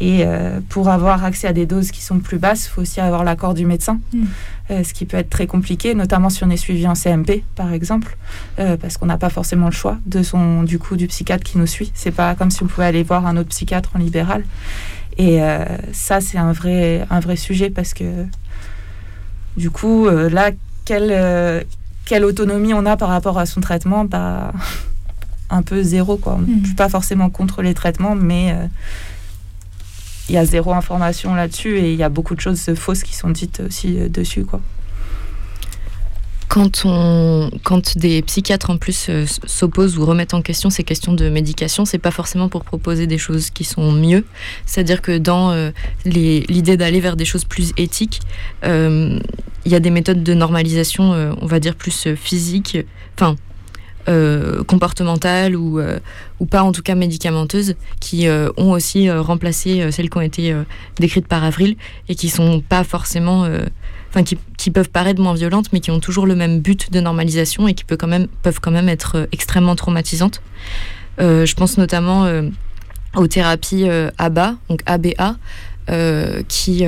[0.00, 3.00] Et euh, pour avoir accès à des doses qui sont plus basses, il faut aussi
[3.00, 4.24] avoir l'accord du médecin, Mm.
[4.70, 7.72] euh, ce qui peut être très compliqué, notamment si on est suivi en CMP, par
[7.72, 8.16] exemple,
[8.58, 11.58] euh, parce qu'on n'a pas forcément le choix de son, du coup, du psychiatre qui
[11.58, 11.92] nous suit.
[11.94, 14.44] C'est pas comme si on pouvait aller voir un autre psychiatre en libéral.
[15.18, 15.40] Et
[15.92, 18.24] ça, c'est un vrai, un vrai sujet parce que,
[19.58, 20.50] du coup, là,
[20.86, 21.66] quelle,
[22.06, 24.04] quelle autonomie on a par rapport à son traitement?
[24.06, 24.52] Bah,
[25.50, 26.38] Un peu zéro, quoi.
[26.46, 28.56] Je ne suis pas forcément contre les traitements, mais
[30.32, 33.14] il y a zéro information là-dessus et il y a beaucoup de choses fausses qui
[33.14, 34.60] sont dites aussi euh, dessus, quoi.
[36.52, 41.14] Quand, on, quand des psychiatres en plus euh, s'opposent ou remettent en question ces questions
[41.14, 44.26] de médication, c'est pas forcément pour proposer des choses qui sont mieux.
[44.66, 45.70] C'est-à-dire que dans euh,
[46.04, 48.20] l'idée d'aller vers des choses plus éthiques,
[48.64, 49.18] euh,
[49.64, 52.76] il y a des méthodes de normalisation, on va dire plus physiques,
[53.14, 53.36] enfin
[54.08, 56.00] euh, comportementales ou, euh,
[56.40, 60.56] ou pas en tout cas médicamenteuses, qui euh, ont aussi remplacé celles qui ont été
[60.96, 61.76] décrites par Avril
[62.08, 63.46] et qui sont pas forcément
[64.10, 67.00] enfin qui, qui peuvent paraître moins violentes, mais qui ont toujours le même but de
[67.00, 70.42] normalisation et qui peut quand même, peuvent quand même être extrêmement traumatisantes.
[71.18, 72.26] Je pense notamment
[73.14, 73.86] aux thérapies
[74.18, 75.36] ABA, donc ABA,
[76.48, 76.84] qui,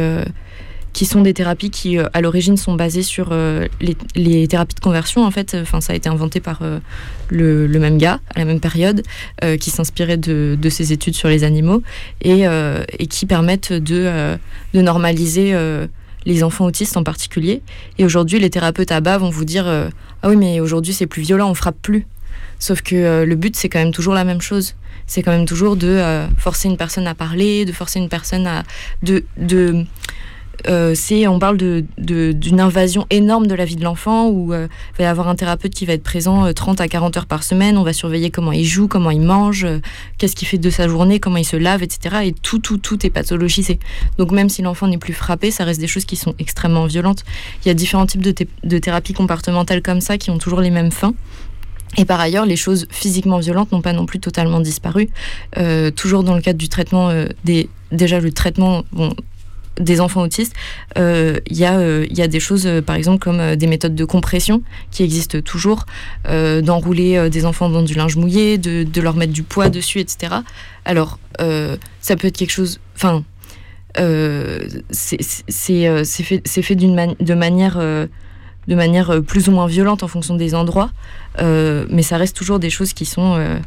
[0.94, 3.66] qui sont des thérapies qui, euh, à l'origine, sont basées sur euh,
[4.14, 5.24] les, thérapies de conversion.
[5.24, 6.78] En fait, enfin, ça a été inventé par euh,
[7.28, 9.02] le, même gars à la même période,
[9.60, 11.82] qui s'inspirait de, ses études sur les animaux
[12.22, 12.46] et,
[13.10, 14.38] qui permettent de,
[14.72, 15.54] normaliser
[16.24, 17.60] les enfants autistes en particulier.
[17.98, 21.22] Et aujourd'hui, les thérapeutes à bas vont vous dire Ah oui, mais aujourd'hui, c'est plus
[21.22, 22.06] violent, on frappe plus.
[22.60, 24.76] Sauf que le but, c'est quand même toujours la même chose.
[25.06, 28.62] C'est quand même toujours de forcer une personne à parler, de forcer une personne à.
[29.02, 29.24] de
[30.66, 31.56] euh, c'est, on parle
[31.98, 35.35] d'une invasion énorme de la vie de l'enfant où euh, il va y avoir un
[35.35, 37.76] thérapeute qui va être présent euh, 30 à 40 heures par semaine.
[37.76, 39.81] On va surveiller comment il joue, comment il mange, euh,
[40.18, 42.16] qu'est-ce qu'il fait de sa journée, comment il se lave, etc.
[42.24, 43.78] Et tout, tout, tout est pathologisé.
[44.18, 47.24] Donc même si l'enfant n'est plus frappé, ça reste des choses qui sont extrêmement violentes.
[47.64, 50.60] Il y a différents types de, thé- de thérapies comportementales comme ça qui ont toujours
[50.60, 51.14] les mêmes fins.
[51.97, 55.09] Et par ailleurs, les choses physiquement violentes n'ont pas non plus totalement disparu.
[55.59, 57.26] Euh, toujours dans le cadre du traitement euh.
[57.93, 58.82] Déjà, le traitement,
[59.80, 60.55] des enfants autistes,
[60.98, 63.66] euh, il y, a, euh, y a des choses, euh, par exemple, comme euh, des
[63.66, 65.84] méthodes de compression qui existent toujours,
[66.28, 70.01] euh, d'enrouler euh, des enfants dans du linge mouillé, de, leur mettre du poids dessus,
[70.01, 70.36] etc.
[70.84, 72.80] Alors, euh, ça peut être quelque chose.
[72.94, 73.24] Enfin,
[73.98, 77.76] euh, c'est euh, fait, fait de manière.
[77.78, 78.06] euh,
[78.66, 80.90] de manière euh, plus ou moins violente en fonction des endroits,
[81.40, 83.59] euh, mais ça reste toujours des choses qui sont, euh,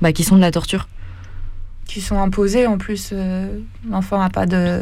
[0.00, 0.88] bah, qui sont de la torture.
[1.86, 3.10] qui sont imposées en plus.
[3.12, 3.48] euh,
[3.90, 4.80] L'enfant n'a pas de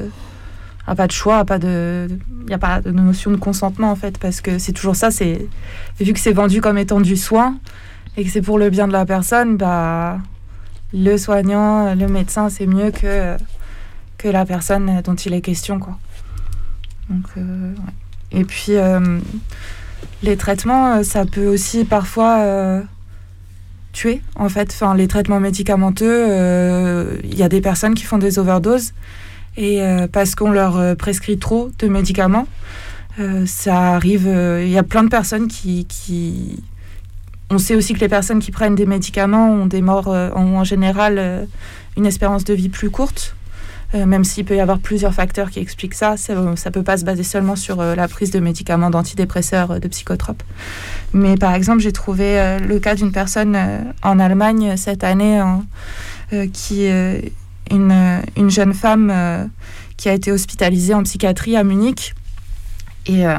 [0.88, 2.08] a pas de choix, pas de
[2.40, 5.10] il n'y a pas de notion de consentement en fait parce que c'est toujours ça.
[5.10, 5.46] C'est
[6.00, 7.58] vu que c'est vendu comme étant du soin
[8.16, 10.18] et que c'est pour le bien de la personne, bah
[10.94, 13.36] le soignant, le médecin, c'est mieux que
[14.16, 15.98] que la personne dont il est question quoi.
[17.10, 17.74] Donc euh,
[18.32, 19.18] et puis euh,
[20.22, 22.82] les traitements, ça peut aussi parfois euh,
[23.92, 24.70] tuer en fait.
[24.72, 28.94] Enfin, les traitements médicamenteux, il y a des personnes qui font des overdoses
[29.58, 32.46] et euh, parce qu'on leur euh, prescrit trop de médicaments,
[33.18, 34.26] euh, ça arrive.
[34.62, 36.62] Il y a plein de personnes qui, qui-
[37.50, 41.48] On sait aussi que les personnes qui prennent des médicaments ont des morts, en général
[41.96, 43.34] une espérance de vie plus courte.
[43.94, 46.98] Euh, même s'il peut y avoir plusieurs facteurs qui expliquent ça, ça ne peut pas
[46.98, 50.42] se baser seulement sur la prise de médicaments d'antidépresseurs, de psychotropes.
[51.14, 53.56] Mais par exemple, j'ai trouvé le cas d'une personne
[54.02, 55.64] en Allemagne cette année en-
[56.52, 56.86] qui
[57.70, 59.44] une, euh, une jeune femme euh,
[59.96, 62.14] qui a été hospitalisée en psychiatrie à Munich.
[63.06, 63.36] Et euh,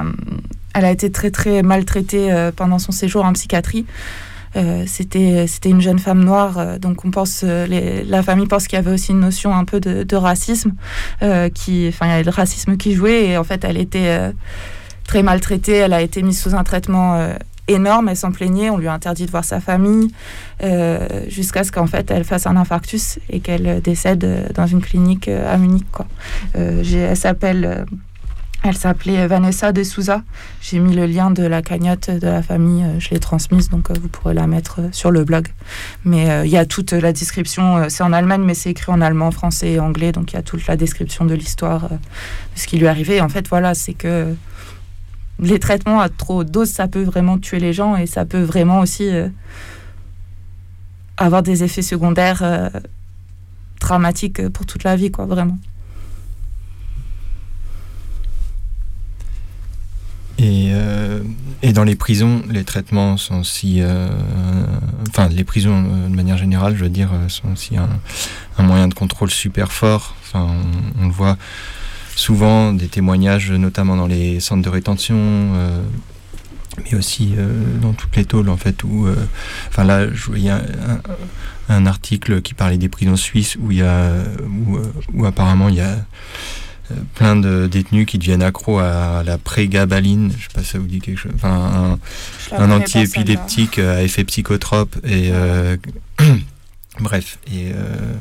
[0.74, 3.86] elle a été très très maltraitée pendant son séjour en psychiatrie.
[4.88, 8.80] C'était c'était une jeune femme noire, donc on pense les- la famille pense qu'il y
[8.80, 10.74] avait aussi une notion un peu de, racisme,
[11.54, 13.28] qui enfin il y avait le racisme qui jouait.
[13.28, 14.32] Et en fait elle était
[15.06, 17.30] très maltraitée, elle a été mise sous un traitement
[17.70, 20.12] énorme, elle s'en plaignait, on lui a interdit de voir sa famille,
[20.64, 24.82] euh, jusqu'à ce qu'en fait elle fasse un infarctus et qu'elle décède euh, dans une
[24.82, 25.86] clinique euh, à Munich.
[26.54, 27.86] Elle s'appelle,
[28.64, 30.24] elle s'appelait Vanessa de Souza.
[30.62, 34.08] J'ai mis le lien de la cagnotte de la famille, je l'ai transmise, donc vous
[34.08, 35.48] pourrez la mettre sur le blog.
[36.06, 39.32] Mais il y a toute la description, c'est en Allemagne, mais c'est écrit en allemand,
[39.32, 41.98] français et anglais, donc il y a toute la description de l'histoire, de
[42.56, 43.22] ce qui lui est arrivé.
[43.22, 44.36] En fait, voilà, c'est que
[45.40, 48.80] les traitements à trop dose, ça peut vraiment tuer les gens et ça peut vraiment
[48.80, 49.30] aussi euh,
[51.18, 52.70] avoir des effets secondaires euh,
[53.80, 55.58] dramatiques pour toute la vie, quoi, vraiment.
[60.40, 61.22] Et, euh,
[61.62, 64.10] et dans les prisons, les traitements sont euh,
[65.10, 68.88] enfin, les prisons, euh, de manière générale, je veux dire, euh, sont aussi un, moyen
[68.88, 70.16] de contrôle super fort.
[70.22, 70.48] Enfin,
[71.02, 71.38] on le voit
[72.20, 75.16] souvent, des témoignages, notamment dans les centres de rétention.
[75.18, 75.82] euh,
[76.86, 79.16] mais aussi euh, dans toutes les tôles en fait où euh,
[79.68, 83.80] enfin là je voyais un, un- un article qui parlait des prisons suisses où il
[83.80, 84.14] y a
[84.68, 84.78] où,
[85.14, 85.98] où apparemment il y a
[87.16, 90.88] plein de détenus qui deviennent accros à la prégabaline, je sais pas si ça vous
[90.88, 91.98] dit quelque chose, enfin
[92.52, 95.76] un, un anti-épileptique à effet psychotrope et euh,
[97.02, 98.14] bref et euh,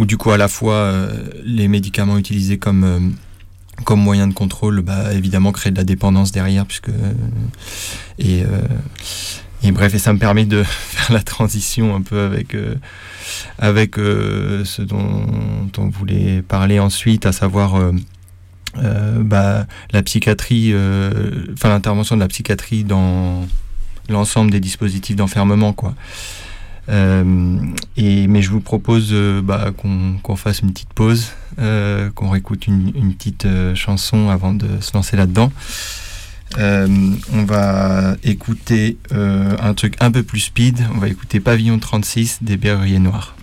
[0.00, 2.98] où du coup à la fois euh, les médicaments utilisés comme euh,
[3.84, 7.12] comme moyen de contrôle, bah, évidemment créer de la dépendance derrière puisque euh,
[8.18, 8.42] et
[9.62, 12.56] et bref et ça me permet de faire la transition un peu avec
[13.58, 17.78] avec ce dont on voulait parler ensuite, à savoir
[18.74, 20.74] bah, la psychiatrie,
[21.52, 23.46] enfin l'intervention de la psychiatrie dans
[24.08, 25.94] l'ensemble des dispositifs d'enfermement, quoi.
[26.88, 27.58] Euh,
[27.96, 32.66] et, mais je vous propose euh, bah, qu'on fasse une petite pause, euh, qu'on réécoute
[32.66, 35.52] une, une petite chanson avant de se lancer là-dedans.
[36.58, 40.84] On va écouter un truc un peu plus speed.
[40.94, 43.36] On va écouter Pavillon 36 des Berruriers Noirs.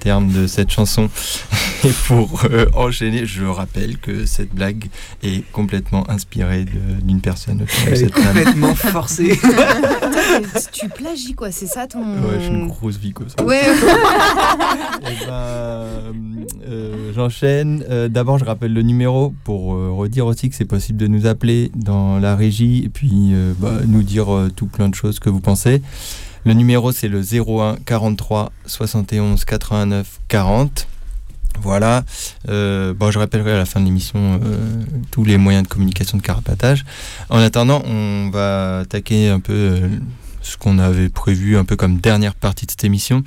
[0.00, 1.08] Termes de cette chanson.
[1.84, 4.86] Et pour euh, enchaîner, je rappelle que cette blague
[5.22, 6.66] est complètement inspirée
[7.02, 7.64] d'une personne.
[7.86, 9.38] Elle est complètement forcée.
[9.40, 12.00] Toi, tu plagies quoi, c'est ça ton.
[12.00, 13.34] Ouais, je suis une grosse vicose.
[13.44, 13.62] Ouais.
[15.02, 17.84] Eh ben, euh, J'enchaîne.
[17.88, 21.26] Euh, D'abord, je rappelle le numéro pour euh, redire aussi que c'est possible de nous
[21.26, 25.18] appeler dans la régie et puis euh, bah, nous dire euh, tout plein de choses
[25.18, 25.82] que vous pensez.
[26.44, 30.86] Le numéro, c'est le 01 43 71 89 40.
[31.60, 32.04] Voilà.
[32.48, 34.56] Euh, bon, je rappellerai à la fin de l'émission euh,
[35.10, 36.84] tous les moyens de communication de carapatage.
[37.28, 39.88] En attendant, on va attaquer un peu euh,
[40.40, 43.22] ce qu'on avait prévu, un peu comme dernière partie de cette émission,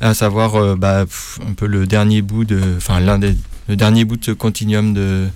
[0.00, 1.04] à savoir bah,
[1.46, 3.36] un peu le dernier bout de, enfin l'un des,
[3.68, 5.28] le dernier bout de ce continuum de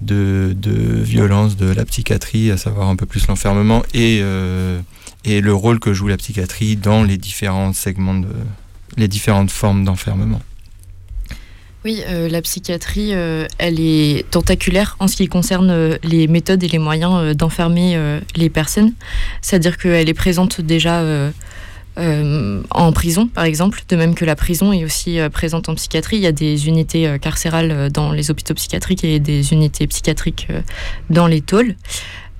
[0.00, 4.22] de, de violence de la psychiatrie, à savoir un peu plus l'enfermement et
[5.24, 8.22] et le rôle que joue la psychiatrie dans les différents segments
[8.96, 10.40] les différentes formes d'enfermement.
[11.84, 16.62] Oui, euh, la psychiatrie, euh, elle est tentaculaire en ce qui concerne euh, les méthodes
[16.62, 17.98] et les moyens d'enfermer
[18.36, 18.92] les personnes.
[19.40, 21.02] C'est-à-dire qu'elle est présente déjà
[21.96, 26.16] en prison, par exemple, de même que la prison est aussi présente en psychiatrie.
[26.16, 30.48] Il y a des unités carcérales dans les hôpitaux psychiatriques et des unités psychiatriques
[31.08, 31.74] dans les tôles.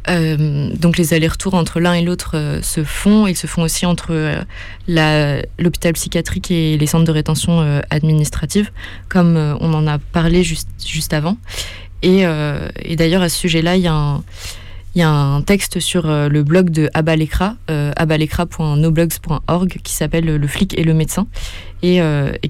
[0.09, 3.27] Euh, donc les allers-retours entre l'un et l'autre euh, se font.
[3.27, 8.71] Ils se font aussi entre euh, l'hôpital psychiatrique et les centres de rétention administrative,
[9.09, 11.37] comme on en a parlé juste, juste avant.
[12.03, 12.25] Et,
[12.97, 14.23] d'ailleurs, à ce sujet-là, il y a un,
[14.95, 20.79] il y a un texte sur le blog de Abalekra, abalekra.noblogs.org, qui s'appelle Le flic
[20.79, 21.27] et le médecin,
[21.83, 22.01] et,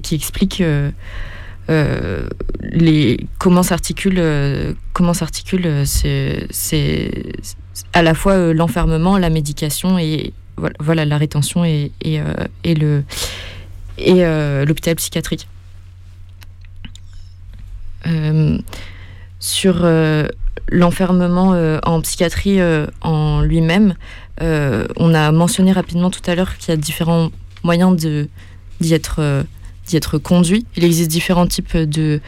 [0.01, 0.63] qui explique
[2.61, 4.73] les, comment s'articule euh,
[6.05, 7.33] euh, c'est
[7.93, 10.33] à la fois euh, l'enfermement, la médication et
[10.79, 13.01] voilà, la rétention et, euh,
[13.99, 15.47] euh, l'hôpital psychiatrique.
[18.07, 18.57] Euh,
[19.39, 20.27] sur euh,
[20.69, 23.95] l'enfermement euh, en psychiatrie euh, en lui-même,
[24.41, 27.31] euh, on a mentionné rapidement tout à l'heure qu'il y a différents
[27.63, 29.43] moyens d'y être euh,
[29.87, 30.65] d'y être conduit.
[30.75, 32.21] Il existe différents types de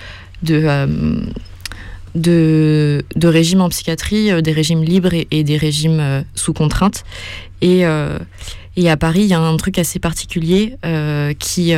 [0.43, 6.53] de euh, de, régimes en psychiatrie, euh, des régimes libres et, des régimes euh, sous
[6.53, 7.03] contrainte.
[7.61, 7.85] Et,
[8.75, 10.75] et à Paris, il y a un truc assez particulier
[11.39, 11.73] qui,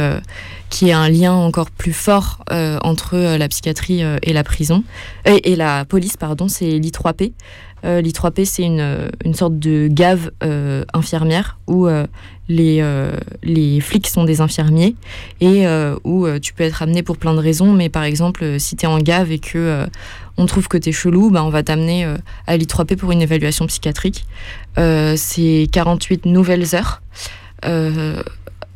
[0.71, 4.83] qui est un lien encore plus fort entre la psychiatrie et la prison,
[5.25, 7.33] et la police, pardon, c'est l'I3P.
[7.85, 12.07] Euh, L'I3P, c'est une, une sorte de gave euh, infirmière où euh,
[12.47, 12.83] les,
[13.43, 14.95] les flics sont des infirmiers
[15.41, 15.65] et
[16.03, 18.87] où tu peux être amené pour plein de raisons, mais par exemple, si tu es
[18.87, 19.87] en gave et que
[20.37, 22.05] on trouve que tu es chelou, bah, on va t'amener
[22.45, 24.25] à l'I3P pour une évaluation psychiatrique.
[24.77, 27.01] Euh, c'est 48 nouvelles heures.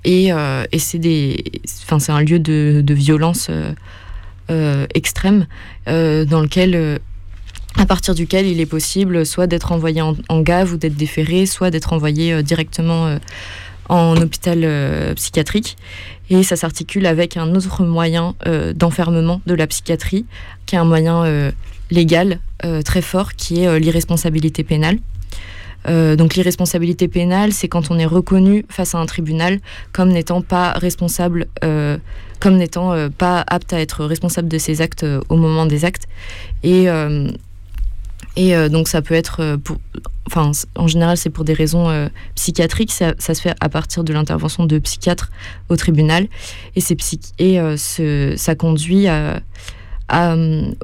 [0.04, 1.44] Et, et c'est des,
[1.84, 3.52] enfin c'est un lieu de, de violence
[4.96, 5.46] extrême
[5.86, 7.00] dans lequel,
[7.78, 11.72] à partir duquel il est possible soit d'être envoyé en, gave ou d'être déféré, soit
[11.72, 13.18] d'être envoyé euh, directement euh,
[13.90, 15.78] en hôpital euh, psychiatrique.
[16.30, 18.36] Et ça s'articule avec un autre moyen
[18.76, 20.28] d'enfermement de la psychiatrie,
[20.68, 21.52] qui est un moyen
[21.90, 22.40] légal
[22.86, 25.00] très fort, qui est l'irresponsabilité pénale.
[25.88, 29.60] Donc l'irresponsabilité pénale, c'est quand on est reconnu face à un tribunal
[29.92, 31.48] comme n'étant pas responsable,
[32.40, 36.08] comme n'étant pas apte à être responsable de ses actes au moment des actes.
[36.62, 36.88] Et,
[38.40, 39.78] et euh, donc ça peut être, euh, pour,
[40.26, 44.14] enfin en général c'est pour des raisons euh, psychiatriques, ça, se fait à partir de
[44.14, 45.30] l'intervention de psychiatres
[45.68, 46.28] au tribunal.
[46.78, 46.82] Et,
[47.40, 47.60] et
[48.38, 49.42] ça conduit à...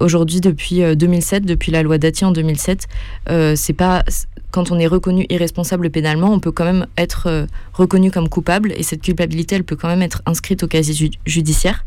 [0.01, 2.87] Aujourd'hui, depuis euh, 2007, depuis la loi Dati en 2007,
[3.29, 4.03] euh, c'est pas
[4.51, 8.83] quand on est reconnu irresponsable pénalement, on peut quand même être reconnu comme coupable et
[8.83, 11.83] cette culpabilité, elle peut quand même être inscrite au casier ju- judiciaire.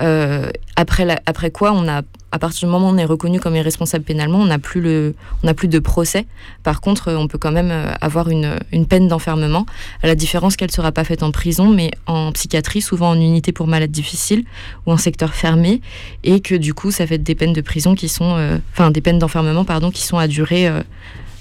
[0.00, 2.02] Euh, après, après quoi, on a,
[2.32, 5.14] à partir du moment où on est reconnu comme irresponsable pénalement, on n'a plus,
[5.56, 6.26] plus de procès.
[6.62, 9.66] Par contre, euh, on peut quand même euh, avoir une, une peine d'enfermement,
[10.02, 13.20] à la différence qu'elle ne sera pas faite en prison, mais en psychiatrie, souvent en
[13.20, 14.44] unité pour malades difficiles
[14.86, 15.80] ou en secteur fermé,
[16.24, 19.18] et que du coup, ça fait des peines de prison qui sont, enfin des peines
[19.18, 20.70] d'enfermement, pardon, qui sont à durée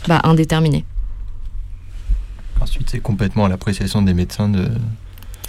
[0.07, 0.85] bah, indéterminée.
[2.61, 4.69] Ensuite, c'est complètement à l'appréciation des médecins de.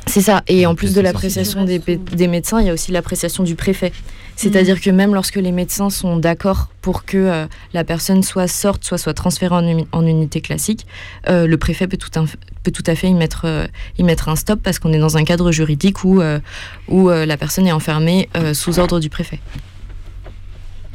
[0.07, 0.43] C'est ça.
[0.49, 3.93] Et en plus de l'appréciation des, des médecins, il y a aussi l'appréciation du préfet.
[4.37, 8.85] C'est-à-dire que même lorsque les médecins sont d'accord pour que euh, la personne soit sorte,
[8.85, 10.87] soit soit transférée en, en unité classique,
[11.29, 12.11] euh, le préfet peut tout,
[12.63, 13.67] peut tout à fait y mettre, euh,
[13.99, 16.41] y mettre un stop parce qu'on est dans un cadre juridique où, euh,
[16.89, 19.41] où euh, la personne est enfermée euh, sous ordre du préfet.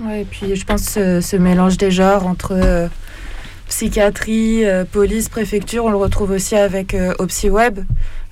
[0.01, 2.87] Ouais, et puis je pense ce, ce mélange des genres entre euh,
[3.67, 7.79] psychiatrie, euh, police, préfecture, on le retrouve aussi avec euh, OpsiWeb,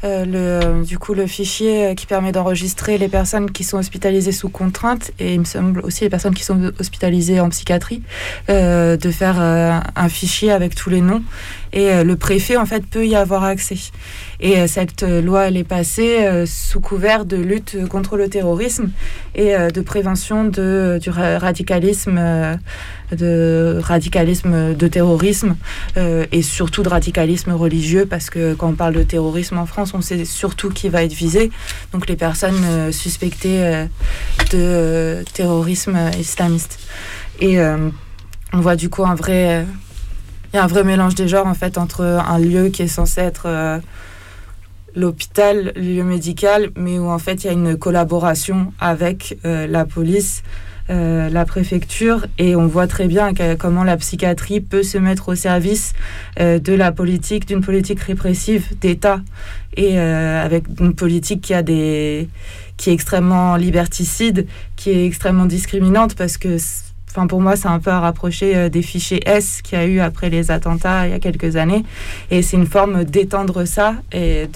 [0.03, 3.80] euh, le, euh, du coup le fichier euh, qui permet d'enregistrer les personnes qui sont
[3.80, 8.03] hospitalisées sous contrainte et il me semble aussi les personnes qui sont hospitalisées en psychiatrie,
[8.48, 11.24] de faire un fichier avec tous les noms
[11.78, 13.78] et euh, le préfet en fait peut y avoir accès.
[14.40, 18.90] Et euh, cette euh, loi elle est passée sous couvert de lutte contre le terrorisme
[19.36, 22.20] et de prévention de, du ra- radicalisme,
[23.12, 25.56] de radicalisme de terrorisme
[26.32, 30.02] et surtout de radicalisme religieux parce que quand on parle de terrorisme en France, on
[30.02, 31.52] sait surtout qui va être visé.
[31.94, 33.86] Donc les personnes suspectées
[34.52, 36.80] de terrorisme islamiste.
[37.40, 39.66] Et on voit du coup un vrai,
[40.57, 43.79] un vrai mélange des genres en fait entre un lieu qui est censé être euh,
[44.95, 49.67] l'hôpital, le lieu médical, mais où en fait il y a une collaboration avec euh,
[49.67, 50.43] la police,
[50.89, 55.35] euh, la préfecture, et on voit très bien comment la psychiatrie peut se mettre au
[55.35, 55.93] service
[56.39, 59.21] de la politique, d'une politique répressive d'État,
[59.75, 62.29] et avec une politique qui a des
[62.77, 66.57] qui est extrêmement liberticide, qui est extrêmement discriminante parce que
[67.09, 69.85] Enfin, pour moi, c'est un peu à rapprocher euh, des fichiers S qu'il y a
[69.85, 71.84] eu après les attentats il y a quelques années.
[72.29, 73.95] Et c'est une forme d'étendre ça.
[74.11, 74.47] Et,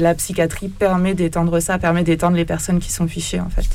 [0.00, 3.66] la psychiatrie permet d'étendre ça, permet d'étendre les personnes qui sont fichées, en fait.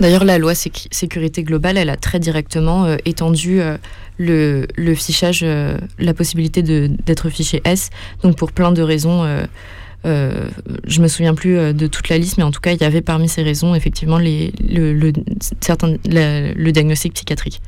[0.00, 3.76] D'ailleurs, la loi sécu- sécurité globale, elle a très directement euh, étendu euh,
[4.18, 5.44] le, fichage,
[5.98, 7.90] la possibilité d'être fiché S.
[8.22, 9.26] Donc, pour plein de raisons,
[10.04, 10.48] euh,
[10.86, 12.84] je me souviens plus euh, de toute la liste, mais en tout cas, il y
[12.84, 15.12] avait parmi ces raisons, effectivement, le, le,
[16.54, 17.60] le diagnostic psychiatrique.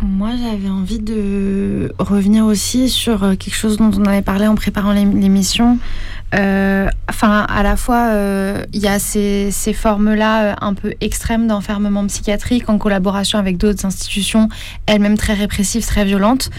[0.00, 4.54] Moi, j'avais envie de revenir aussi sur euh, quelque chose dont on avait parlé en
[4.54, 5.78] préparant l'ém- l'émission.
[7.08, 8.10] Enfin, à la fois,
[8.72, 13.86] il y a ces, ces formes-là un peu extrêmes d'enfermement psychiatrique en collaboration avec d'autres
[13.86, 14.48] institutions,
[14.86, 16.50] elles-mêmes très répressives, très violentes.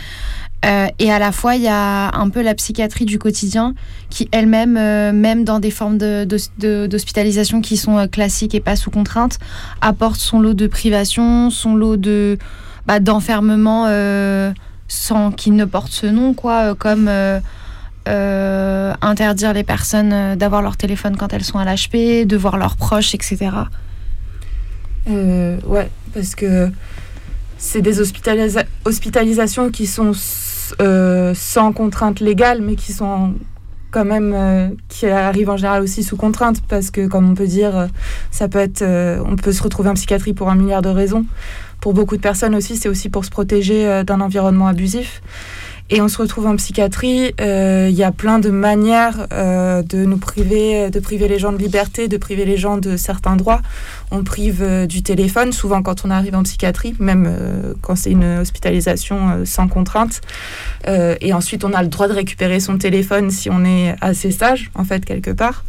[0.63, 3.75] Euh, et à la fois, il y a un peu la psychiatrie du quotidien
[4.09, 8.89] qui elle-même, euh, même dans des formes d'hospitalisation qui sont euh, classiques et pas sous
[8.89, 9.37] contrainte,
[9.81, 12.37] apporte son lot de privation, son lot de
[12.87, 13.85] bah, d'enfermement
[14.87, 17.09] sans qu'il ne porte ce nom, quoi, comme
[18.05, 23.15] interdire les personnes d'avoir leur téléphone quand elles sont à l'HP, de voir leurs proches,
[23.15, 23.49] etc.
[25.07, 26.71] Ouais, parce que
[27.57, 30.11] c'est des hospitalisa- hospitalisations qui sont
[30.81, 33.33] euh, sans contrainte légale, mais qui sont
[33.91, 37.47] quand même euh, qui arrivent en général aussi sous contrainte parce que comme on peut
[37.47, 37.87] dire euh,
[38.29, 38.83] ça peut être
[39.25, 41.25] on peut se retrouver en psychiatrie pour un milliard de raisons.
[41.79, 45.21] Pour beaucoup de personnes aussi c'est aussi pour se protéger d'un environnement abusif
[45.89, 50.03] et on se retrouve en psychiatrie euh, il y a plein de manières euh, de
[50.05, 53.61] nous priver de priver les gens de liberté de priver les gens de certains droits
[54.09, 58.39] on prive euh, du téléphone souvent quand on arrive en psychiatrie même quand c'est une
[58.39, 60.21] hospitalisation sans contrainte
[60.87, 64.69] et ensuite, on a le droit de récupérer son téléphone si on est assez sage,
[64.75, 65.63] en fait, quelque part.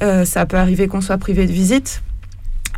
[0.00, 2.02] Ça peut arriver qu'on soit privé de visite.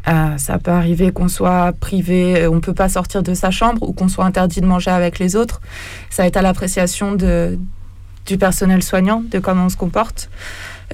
[0.09, 3.51] Euh, ça peut arriver qu'on soit privé, euh, on ne peut pas sortir de sa
[3.51, 5.60] chambre ou qu'on soit interdit de manger avec les autres.
[6.09, 10.31] Ça est à l'appréciation du personnel soignant, de comment on se comporte.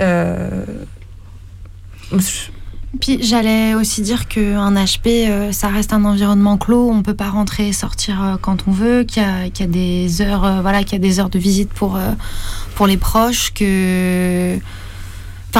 [0.01, 0.65] Euh,
[3.01, 6.91] Puis j'allais aussi dire qu'un HP, euh, ça reste un environnement clos.
[6.91, 9.05] On peut pas rentrer et sortir quand on veut.
[9.05, 11.99] Qu'il y, a- des heures, voilà, qu'il y a des heures de visite pour
[12.75, 13.53] pour les proches.
[13.55, 14.57] Que,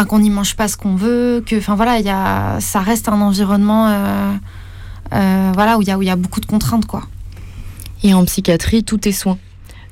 [0.05, 1.43] qu'on n'y mange pas ce qu'on veut.
[1.47, 4.33] Que, enfin voilà, il ça reste un environnement, euh,
[5.13, 7.03] euh, voilà, où il y a où il y a beaucoup de contraintes, quoi.
[8.03, 9.39] Et en psychiatrie, tout est soin.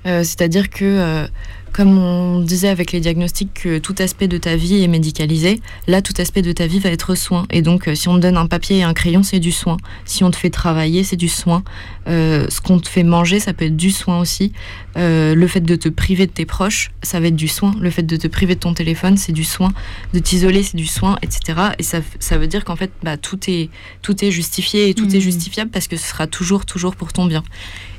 [0.06, 1.26] Euh, C'est-à-dire que,
[1.74, 6.02] comme on disait avec les diagnostics, que tout aspect de ta vie est médicalisé, là,
[6.02, 7.46] tout aspect de ta vie va être soin.
[7.50, 9.76] Et donc, euh, si on te donne un papier et un crayon, c'est du soin.
[10.04, 11.64] Si on te fait travailler, c'est du soin.
[12.06, 14.52] Euh, ce qu'on te fait manger, ça peut être du soin aussi.
[14.96, 17.74] Euh, le fait de te priver de tes proches, ça va être du soin.
[17.80, 19.72] Le fait de te priver de ton téléphone, c'est du soin.
[20.12, 21.58] De t'isoler, c'est du soin, etc.
[21.80, 23.68] Et ça, ça veut dire qu'en fait, bah, tout, est,
[24.00, 27.26] tout est justifié et tout est justifiable parce que ce sera toujours, toujours pour ton
[27.26, 27.42] bien.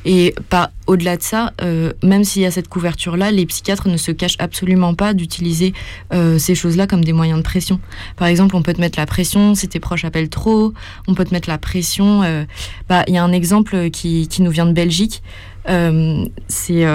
[0.06, 3.98] Et pas au-delà de ça, euh, même s'il y a cette couverture-là, les psychiatres ne
[3.98, 5.74] se cachent absolument pas d'utiliser
[6.14, 7.80] euh, ces choses-là comme des moyens de pression.
[8.16, 10.74] Par exemple, on peut te mettre la pression si tes proches appellent trop,
[11.08, 12.22] on peut te mettre la pression.
[12.24, 12.46] euh,
[12.88, 15.24] bah, Il y a un exemple qui, qui nous vient de Belgique.
[16.48, 16.86] C'est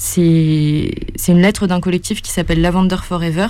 [0.00, 3.48] c'est une lettre d'un collectif qui s'appelle Lavender Forever,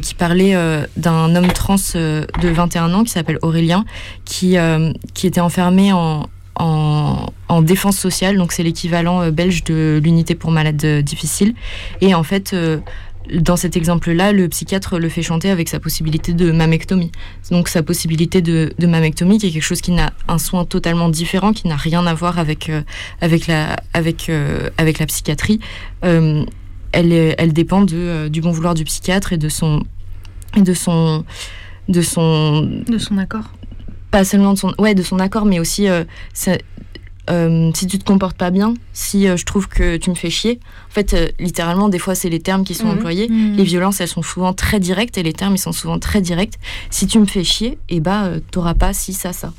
[0.00, 0.56] qui parlait
[0.96, 3.84] d'un homme trans de 21 ans qui s'appelle Aurélien,
[4.24, 4.56] qui,
[5.12, 10.34] qui était enfermé en, en, en défense sociale, donc c'est l'équivalent euh, belge de l'unité
[10.34, 11.54] pour malades euh, difficiles.
[12.00, 12.78] Et en fait, euh,
[13.32, 17.10] dans cet exemple-là, le psychiatre le fait chanter avec sa possibilité de mammectomie.
[17.50, 21.52] Donc sa possibilité de, mammectomie, qui est quelque chose qui n'a un soin totalement différent,
[21.52, 22.70] qui n'a rien à voir avec,
[23.22, 24.30] avec, la, avec,
[24.76, 25.58] avec la psychiatrie.
[26.02, 29.82] Elle, elle dépend de, du bon vouloir du psychiatre et de son,
[30.54, 31.24] et de son,
[31.88, 33.50] de son, De son accord.
[34.14, 36.56] Pas seulement de son, ouais, de son accord, mais aussi euh, ça-
[37.30, 40.30] euh, si tu te comportes pas bien, si euh, je trouve que tu me fais
[40.30, 40.60] chier.
[40.90, 42.92] En fait, euh, littéralement, des fois, c'est les termes qui sont Mhm.
[42.98, 43.28] employés.
[43.28, 43.56] Mhm.
[43.56, 46.54] Les violences, elles sont souvent très directes et les termes, ils sont souvent très directs.
[46.90, 49.52] Si tu me fais chier, et bah, euh, t'auras pas si, ça, ça.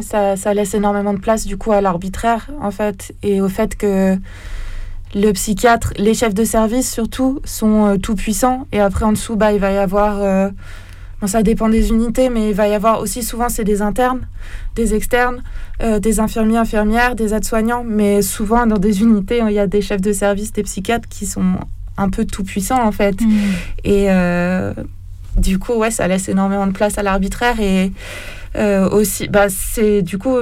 [0.00, 3.76] Ça, ça laisse énormément de place du coup à l'arbitraire en fait et au fait
[3.76, 4.16] que
[5.14, 9.36] le psychiatre, les chefs de service surtout sont euh, tout puissants et après en dessous
[9.36, 10.48] bah il va y avoir euh,
[11.22, 14.26] bon, ça dépend des unités mais il va y avoir aussi souvent c'est des internes,
[14.74, 15.42] des externes,
[15.82, 17.84] euh, des infirmiers, infirmières, des aides-soignants.
[17.86, 21.24] Mais souvent dans des unités il y a des chefs de service, des psychiatres qui
[21.24, 21.54] sont
[21.96, 23.16] un peu tout puissants en fait.
[23.84, 24.74] Et euh,
[25.38, 27.58] du coup ouais ça laisse énormément de place à l'arbitraire.
[27.60, 27.92] Et
[28.56, 30.36] euh, aussi, bah, c'est du coup,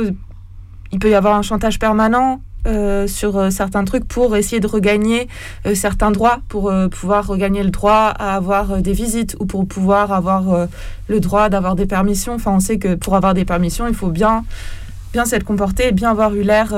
[0.92, 4.66] il peut y avoir un chantage permanent euh, sur euh, certains trucs pour essayer de
[4.66, 5.28] regagner
[5.66, 10.12] euh, certains droits, pour pouvoir regagner le droit à avoir des visites ou pour pouvoir
[10.12, 10.68] avoir
[11.08, 12.34] le droit d'avoir des permissions.
[12.34, 14.44] Enfin, on sait que pour avoir des permissions, il faut bien,
[15.12, 16.74] bien s'être comporté et bien avoir eu l'air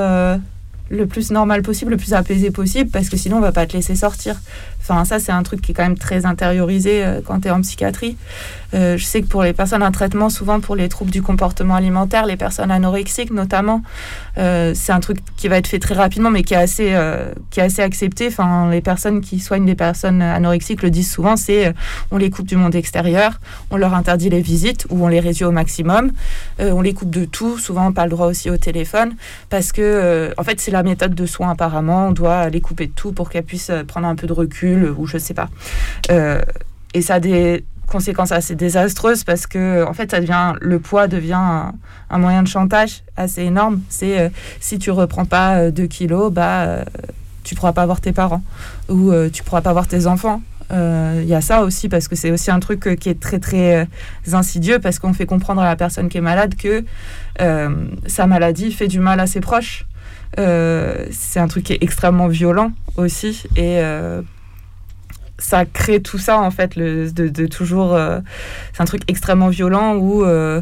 [0.92, 3.72] le plus normal possible, le plus apaisé possible, parce que sinon, on va pas te
[3.72, 4.36] laisser sortir.
[4.82, 7.50] Enfin, ça, c'est un truc qui est quand même très intériorisé euh, quand tu es
[7.50, 8.16] en psychiatrie.
[8.74, 11.76] Euh, je sais que pour les personnes en traitement, souvent pour les troubles du comportement
[11.76, 13.82] alimentaire, les personnes anorexiques notamment,
[14.38, 16.96] euh, c'est un truc qui va être fait très rapidement, mais qui est assez,
[17.50, 18.26] qui est assez accepté.
[18.26, 21.74] Enfin, les personnes qui soignent des personnes anorexiques le disent souvent, c'est
[22.10, 23.40] on les coupe du monde extérieur,
[23.70, 26.12] on leur interdit les visites ou on les réduit au maximum,
[26.58, 29.14] on les coupe de tout, souvent pas le droit aussi au téléphone,
[29.48, 32.92] parce que en fait c'est la méthode de soin apparemment, on doit les couper de
[32.92, 35.48] tout pour qu'elles puissent euh, prendre un peu de recul ou je sais pas.
[36.10, 36.40] Euh,
[36.94, 41.08] et ça a des conséquences assez désastreuses parce que en fait ça devient le poids
[41.08, 41.72] devient
[42.08, 43.80] un, moyen de chantage assez énorme.
[43.88, 44.28] C'est euh,
[44.60, 46.84] si tu reprends pas 2 kilos bah euh,
[47.44, 48.42] tu pourras pas voir tes parents
[48.88, 50.40] ou euh, tu pourras pas voir tes enfants.
[50.72, 53.20] Euh, il y a ça aussi parce que c'est aussi un truc euh, qui est
[53.20, 53.84] très très euh,
[54.32, 56.84] insidieux parce qu'on fait comprendre à la personne qui est malade que
[57.40, 59.84] euh, sa maladie fait du mal à ses proches.
[59.84, 59.91] Euh,
[60.36, 64.22] c'est un truc qui est extrêmement violent aussi et euh,
[65.38, 68.20] ça crée tout ça en fait le, de, toujours euh,
[68.72, 70.60] c'est un truc extrêmement violent où euh,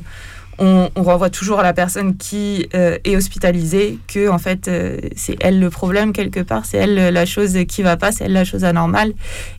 [0.58, 5.36] on, renvoie toujours à la personne qui euh, est hospitalisée que en fait euh, c'est
[5.40, 8.44] elle le problème quelque part c'est elle la chose qui va pas c'est elle la
[8.44, 9.12] chose anormale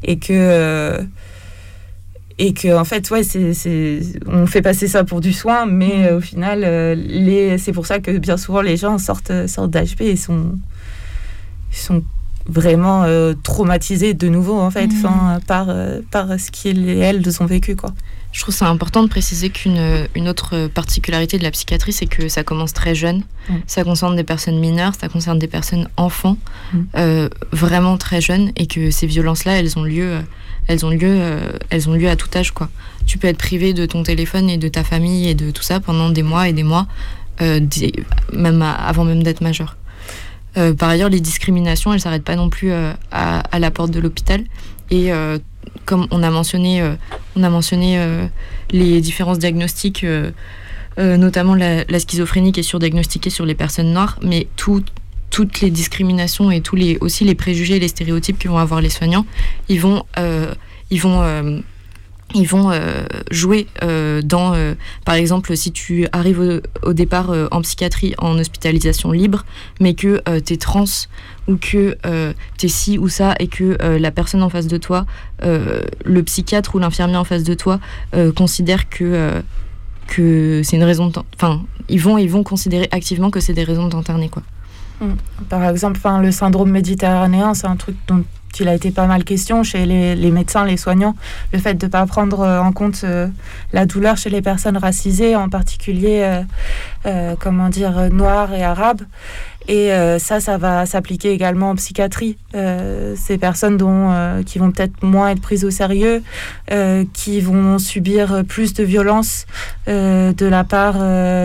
[0.04, 1.02] et que euh,
[2.41, 6.18] et que en fait ouais c'est on fait passer ça pour du soin mais euh,
[6.18, 10.01] au final euh, les c'est pour ça que bien souvent les gens sortent sortent d'HP
[10.01, 10.53] et sont
[12.47, 17.22] vraiment euh, traumatisés de nouveau en fait enfin, par euh, par ce qu'ils et elles
[17.41, 17.93] ont vécu quoi
[18.31, 22.30] Je trouve ça important de préciser qu'une une autre particularité de la psychiatrie, c'est que
[22.30, 23.23] ça commence très jeune.
[23.49, 23.53] Mm.
[23.68, 26.38] Ça concerne des personnes mineures, ça concerne des personnes enfants,
[26.73, 26.77] Mm.
[26.95, 30.22] euh, vraiment très jeunes, et que ces violences-là, elles ont lieu, euh,
[30.68, 32.70] elles ont lieu, euh, elles ont lieu à tout âge, quoi.
[33.06, 35.80] Tu peux être privé de ton téléphone et de ta famille et de tout ça
[35.80, 36.88] pendant des mois et des mois,
[37.42, 37.60] euh,
[38.34, 39.78] même avant même d'être majeur.
[40.58, 44.44] Euh, par ailleurs, les discriminations, elles s'arrêtent pas non plus à, la porte de l'hôpital.
[44.92, 45.10] Et
[45.86, 46.84] comme on a mentionné,
[47.36, 47.98] on a mentionné
[48.72, 50.06] les différences diagnostiques,
[50.98, 54.84] notamment la, la schizophrénie qui est surdiagnostiquée sur les personnes noires, mais tout-
[55.32, 58.82] toutes les discriminations et tous les, aussi les préjugés et les stéréotypes que vont avoir
[58.82, 59.26] les soignants,
[59.70, 60.53] ils vont, euh,
[60.94, 61.32] euh,
[62.36, 63.68] euh, jouer
[64.24, 64.76] dans,
[65.06, 69.45] par exemple, si tu arrives au, départ en psychiatrie en hospitalisation libre,
[69.80, 70.84] mais que tu es trans
[71.48, 71.98] ou que
[72.58, 75.06] tu es ci ou ça et que la personne en face de toi,
[75.41, 77.80] le psychiatre ou l'infirmier en face de toi,
[78.36, 79.41] considère que,
[80.08, 81.20] c'est une raison de...
[81.36, 84.44] Enfin, ils vont, vont considérer activement que c'est des raisons de t'interner, quoi.
[85.02, 85.14] Mm.
[85.49, 88.23] Par exemple, le syndrome méditerranéen, c'est un truc dont
[88.60, 91.15] il a été pas mal question chez les, médecins, les soignants.
[91.53, 93.28] Le fait de ne pas prendre euh, en compte euh,
[93.73, 96.41] la douleur chez les personnes racisées, en particulier,
[97.06, 99.02] euh, comment dire, noires et arabes.
[99.68, 102.38] Et euh, ça, ça va s'appliquer également en psychiatrie.
[102.56, 106.24] Euh, ces personnes dont, euh, qui vont peut-être moins être prises au sérieux,
[107.14, 109.46] qui vont subir plus de violence
[109.88, 110.96] de la part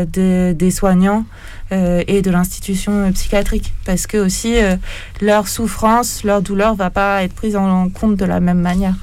[0.07, 1.25] des- soignants
[1.71, 3.73] et de l'institution psychiatrique.
[3.85, 4.57] Parce que aussi,
[5.21, 8.95] leur souffrance, leur douleur va pas être prise en compte de la même manière.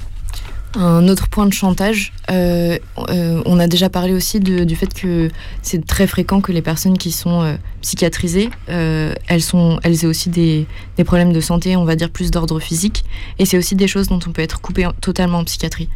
[0.76, 2.78] Un autre point de chantage, euh,
[3.08, 5.30] euh, on a déjà parlé aussi du fait que
[5.62, 10.08] c'est très fréquent que les personnes qui sont euh, psychiatrisées, euh, elles, sont, elles aient
[10.08, 13.04] aussi des, des problèmes de santé, on va dire plus d'ordre physique.
[13.38, 15.88] Et c'est aussi des choses dont on peut être coupé en- totalement en psychiatrie.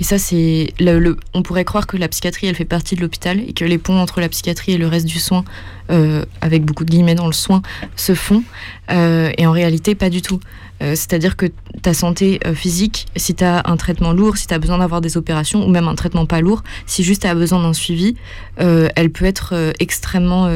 [0.00, 3.38] Et ça, c'est le, on pourrait croire que la psychiatrie, elle fait partie de l'hôpital
[3.46, 5.44] et que les ponts entre la psychiatrie et le reste du soin,
[6.40, 7.62] avec beaucoup de guillemets dans le soin,
[7.94, 8.42] se font.
[8.90, 10.40] Et en réalité, pas du tout.
[10.82, 11.46] Euh, C'est-à-dire que
[11.82, 15.00] ta santé euh, physique, si tu as un traitement lourd, si tu as besoin d'avoir
[15.00, 18.16] des opérations ou même un traitement pas lourd, si juste tu as besoin d'un suivi,
[18.60, 20.48] euh, elle peut être extrêmement.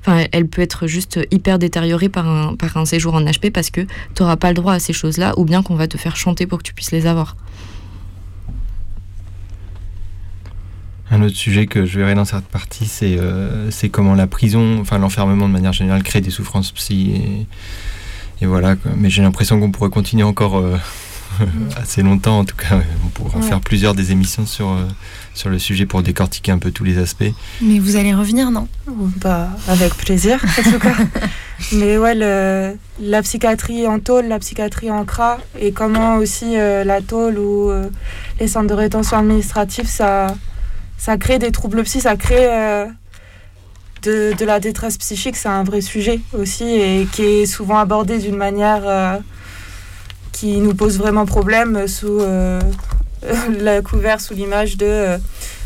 [0.00, 4.22] Enfin, elle peut être juste hyper détériorée par un, séjour en HP parce que tu
[4.22, 6.58] n'auras pas le droit à ces choses-là ou bien qu'on va te faire chanter pour
[6.58, 7.36] que tu puisses les avoir.
[11.10, 13.18] Un autre sujet que je verrai dans cette partie, c'est
[13.70, 17.46] c'est comment la prison, enfin l'enfermement de manière générale, crée des souffrances psy.
[18.42, 20.76] Et, voilà, mais j'ai l'impression qu'on pourrait continuer encore euh,
[21.76, 22.40] assez longtemps.
[22.40, 23.48] En tout cas, on pourrait en Ouais.
[23.48, 24.84] faire plusieurs des émissions sur, euh,
[25.34, 27.24] sur le sujet pour décortiquer un peu tous les aspects.
[27.62, 28.68] Mais vous allez revenir, non?
[28.86, 30.94] Bah, avec plaisir, en tout cas.
[31.72, 36.84] Mais ouais, le- la psychiatrie en tôle, la psychiatrie en CRA, et comment aussi euh,
[36.84, 37.70] la tôle ou
[38.38, 40.34] les centres de rétention administrative, ça,
[40.98, 42.46] ça crée des troubles psy, ça crée
[44.02, 48.18] de, de la détresse psychique, c'est un vrai sujet aussi, et qui est souvent abordé
[48.18, 49.18] d'une manière euh,
[50.32, 52.60] qui nous pose vraiment problème sous euh,
[53.60, 54.86] la couvert, sous l'image de...
[54.86, 55.18] euh,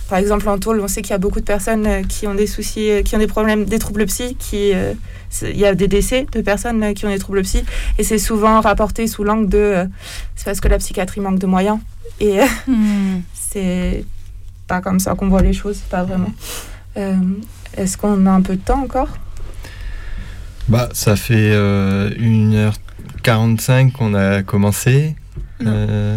[0.08, 2.48] par exemple, en tôle, on sait qu'il y a beaucoup de personnes qui ont des
[2.48, 4.72] soucis, qui ont des problèmes, des troubles psy, qui,
[5.42, 7.62] il y a des décès de personnes qui ont des troubles psy,
[7.96, 9.86] et c'est souvent rapporté sous l'angle de
[10.34, 11.78] c'est parce que la psychiatrie manque de moyens.
[12.18, 12.46] Et euh,
[13.34, 14.04] c'est
[14.66, 16.32] pas comme ça qu'on voit les choses, pas vraiment.
[17.78, 19.08] Euh, Est-ce qu'on a un peu de temps encore?
[20.68, 25.16] Bah, ça fait euh, 1h45 qu'on a commencé.
[25.64, 26.16] Euh,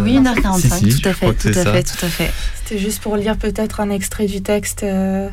[0.00, 2.30] oui, 1h45, si, si, tout à fait, tout à fait, tout à fait.
[2.56, 4.82] C'était juste pour lire peut-être un extrait du texte.
[4.82, 5.28] euh,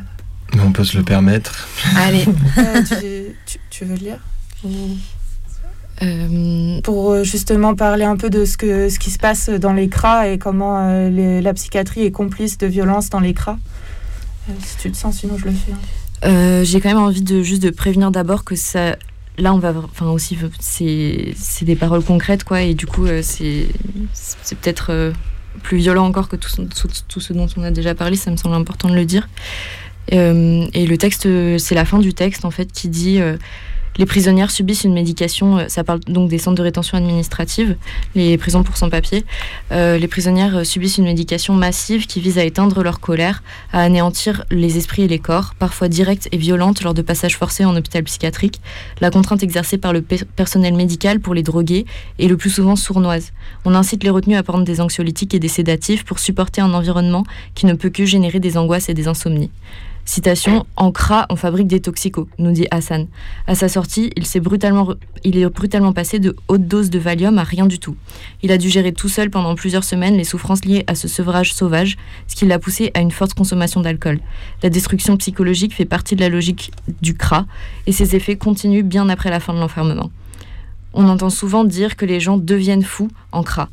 [0.54, 1.68] mais on peut se le permettre.
[1.96, 2.24] Allez.
[2.58, 4.18] euh, tu, tu- tu veux le lire?
[4.64, 4.96] Ou-
[6.02, 9.74] Euh, pour euh, justement parler un peu de ce, que, ce qui se passe dans
[9.74, 13.58] les CRA et comment euh, les- la psychiatrie est complice de violence dans les CRA.
[14.48, 15.72] Euh, si tu te sens, sinon je le fais.
[15.72, 15.78] hein.
[16.24, 18.96] Euh, J'ai quand même envie de juste de prévenir d'abord que ça.
[19.38, 19.72] Là, on va.
[19.84, 23.66] Enfin, aussi, c'est des paroles concrètes, quoi, et du coup, euh, c'est
[24.12, 25.12] c'est peut-être
[25.62, 26.50] plus violent encore que tout,
[27.08, 29.28] tout, ce dont on a déjà parlé, ça me semble important de le dire.
[30.10, 30.16] Et
[30.86, 33.20] le texte, c'est la fin du texte, en fait, qui dit.
[33.98, 37.76] Les prisonnières subissent une médication, euh, ça parle donc des centres de rétention administrative,
[38.14, 39.24] les prisons pour sans-papiers.
[39.72, 43.42] Euh, les prisonnières euh, subissent une médication massive qui vise à éteindre leur colère,
[43.72, 47.64] à anéantir les esprits et les corps, parfois directe et violente lors de passages forcés
[47.64, 48.60] en hôpital psychiatrique.
[49.00, 51.84] La contrainte exercée par le pe- personnel médical pour les droguer
[52.18, 53.32] est le plus souvent sournoise.
[53.64, 57.24] On incite les retenus à prendre des anxiolytiques et des sédatifs pour supporter un environnement
[57.54, 59.50] qui ne peut que générer des angoisses et des insomnies.
[60.04, 63.06] Citation En CRA, on fabrique des toxicos, nous dit Hassan.
[63.46, 67.38] À sa sortie, il, s'est brutalement, il est brutalement passé de haute dose de Valium
[67.38, 67.96] à rien du tout.
[68.42, 71.54] Il a dû gérer tout seul pendant plusieurs semaines les souffrances liées à ce sevrage
[71.54, 71.96] sauvage,
[72.26, 74.20] ce qui l'a poussé à une forte consommation d'alcool.
[74.62, 76.72] La destruction psychologique fait partie de la logique
[77.02, 77.46] du CRA
[77.86, 80.10] et ses effets continuent bien après la fin de l'enfermement.
[80.92, 83.68] On entend souvent dire que les gens deviennent fous en CRA.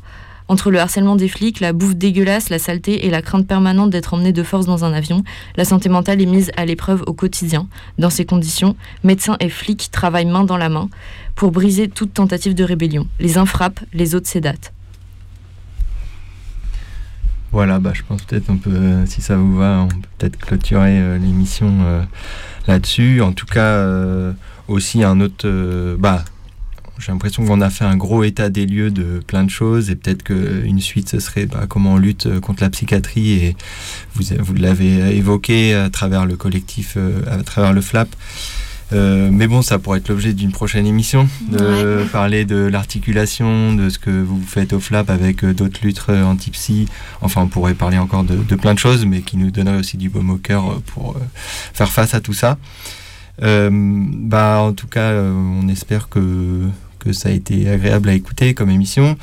[0.48, 4.14] Entre le harcèlement des flics, la bouffe dégueulasse, la saleté et la crainte permanente d'être
[4.14, 5.22] emmené de force dans un avion,
[5.56, 7.68] la santé mentale est mise à l'épreuve au quotidien.
[7.98, 10.88] Dans ces conditions, médecins et flics travaillent main dans la main
[11.34, 13.06] pour briser toute tentative de rébellion.
[13.20, 14.72] Les uns frappent, les autres sédatent.
[17.52, 20.36] Voilà, bah, je pense peut-être on peut, euh, si ça vous va, on peut peut-être
[20.36, 22.02] clôturer euh, l'émission euh,
[22.66, 23.22] là-dessus.
[23.22, 23.86] En tout cas,
[24.66, 26.24] aussi un autre, bah,
[26.98, 29.96] j'ai l'impression qu'on a fait un gros état des lieux de plein de choses et
[29.96, 33.56] peut-être qu'une suite ce serait bah, comment on lutte euh, contre la psychiatrie et
[34.14, 38.08] vous, vous l'avez évoqué à travers le collectif, euh, à travers le FLAP.
[38.92, 43.90] Euh, mais bon, ça pourrait être l'objet d'une prochaine émission, de parler de l'articulation, de
[43.90, 46.88] ce que vous faites au FLAP avec euh, d'autres luttes euh, anti-psy.
[47.20, 49.98] Enfin, on pourrait parler encore de, de plein de choses, mais qui nous donneraient aussi
[49.98, 51.20] du baume au cœur euh, pour euh,
[51.74, 52.56] faire face à tout ça.
[53.42, 56.66] Euh, bah, en tout cas, euh, on espère que,
[57.08, 59.16] que ça a été agréable à écouter comme émission.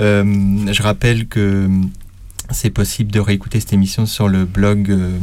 [0.00, 1.68] Euh, je rappelle que
[2.50, 5.18] c'est possible de réécouter cette émission sur le blog euh,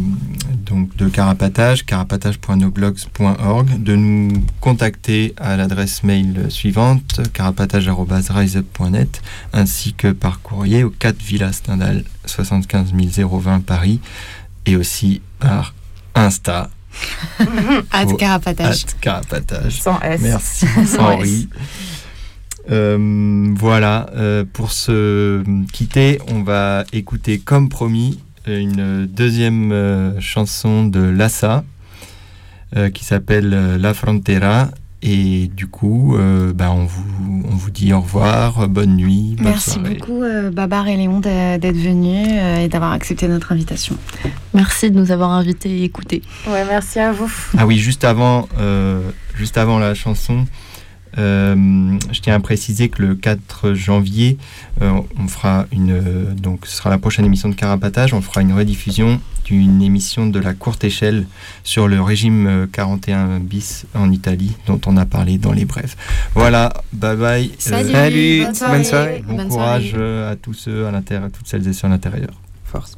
[0.63, 9.21] donc de Carapatage, carapatage.noblogs.org, de nous contacter à l'adresse mail suivante, carapatage.riseup.net,
[9.51, 14.01] ainsi que par courrier au 4 Villa Stendhal, 75 020 Paris,
[14.67, 15.73] et aussi par
[16.13, 16.69] Insta.
[17.39, 18.83] Au- carapatage.
[18.83, 19.81] hâte carapatage.
[19.81, 20.21] Sans S.
[20.21, 21.49] Merci, Sans Henri.
[22.69, 25.41] Euh, voilà, euh, pour se
[25.71, 31.63] quitter, on va écouter comme promis une deuxième euh, chanson de Lassa
[32.75, 34.69] euh, qui s'appelle La Frontera.
[35.09, 39.45] Et du coup, euh, bah, on, vous, on vous dit au revoir, bonne nuit, bonne
[39.51, 39.93] Merci soirée.
[39.95, 43.95] beaucoup, euh, Babar et Léon, d'être venus euh, et d'avoir accepté notre invitation.
[44.53, 46.21] Merci de nous avoir invités et écoutés.
[46.45, 47.31] Ouais, merci à vous.
[47.57, 48.99] Ah oui, juste avant, euh,
[49.33, 50.45] juste avant la chanson,
[51.17, 54.37] euh, je tiens à préciser que le 4 janvier,
[54.81, 58.41] euh, on fera une, euh, donc ce sera la prochaine émission de Carapatage, on fera
[58.41, 61.25] une rediffusion d'une émission de la courte échelle
[61.63, 65.95] sur le régime euh, 41 bis en Italie, dont on a parlé dans les brèves.
[66.35, 67.51] Voilà, bye bye.
[67.57, 68.73] Salut, Salut, bonne soirée.
[68.77, 69.23] bonne soirée.
[69.27, 70.25] Bon Bonne courage soirée.
[70.31, 72.31] à tous ceux à l'intérieur, toutes celles et ceux à l'intérieur.
[72.65, 72.97] Force.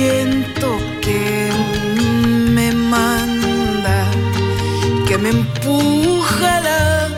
[0.00, 0.68] Viento
[1.00, 1.50] que
[2.56, 3.98] me manda,
[5.06, 7.08] que me empuja la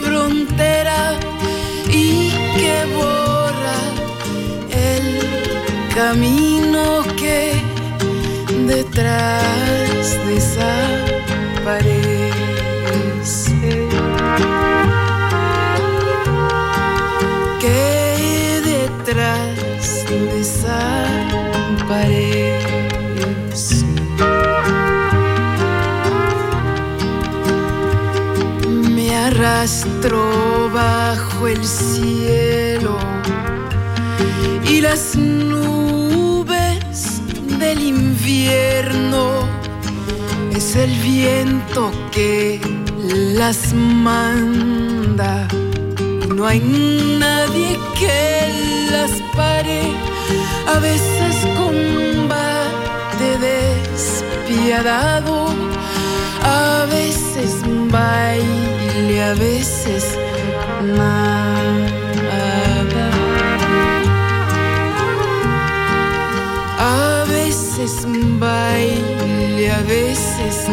[0.00, 0.98] frontera
[1.88, 3.80] y que borra
[4.90, 5.06] el
[5.94, 6.82] camino
[7.20, 7.40] que
[8.66, 12.02] detrás desaparece.
[12.02, 12.11] Que
[29.62, 32.98] Me arrastro bajo el cielo
[34.68, 37.20] y las nubes
[37.60, 39.46] del invierno
[40.50, 42.60] es el viento que
[43.36, 45.46] las manda.
[46.24, 46.58] Y no hay
[47.20, 49.82] nadie que las pare
[50.66, 53.38] a veces combate
[54.48, 55.54] despiadado
[56.42, 57.64] a veces
[59.02, 60.18] baile a veces
[60.96, 61.50] nada.
[66.78, 68.06] A veces
[68.38, 70.68] baile, a veces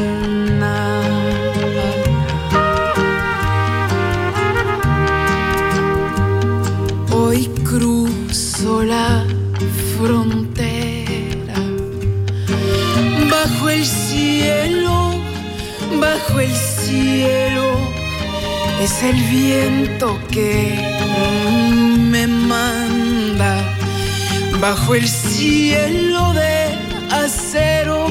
[18.80, 20.74] Es el viento que
[22.12, 23.58] me manda
[24.62, 26.70] bajo el cielo de
[27.12, 28.08] acero.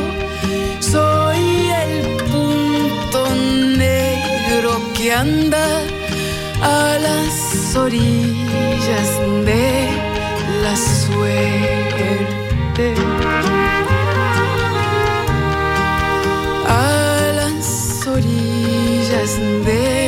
[0.80, 5.80] Soy el punto negro que anda
[6.60, 9.08] a las orillas
[9.46, 9.88] de
[10.62, 12.94] la suerte.
[16.66, 20.07] A las orillas de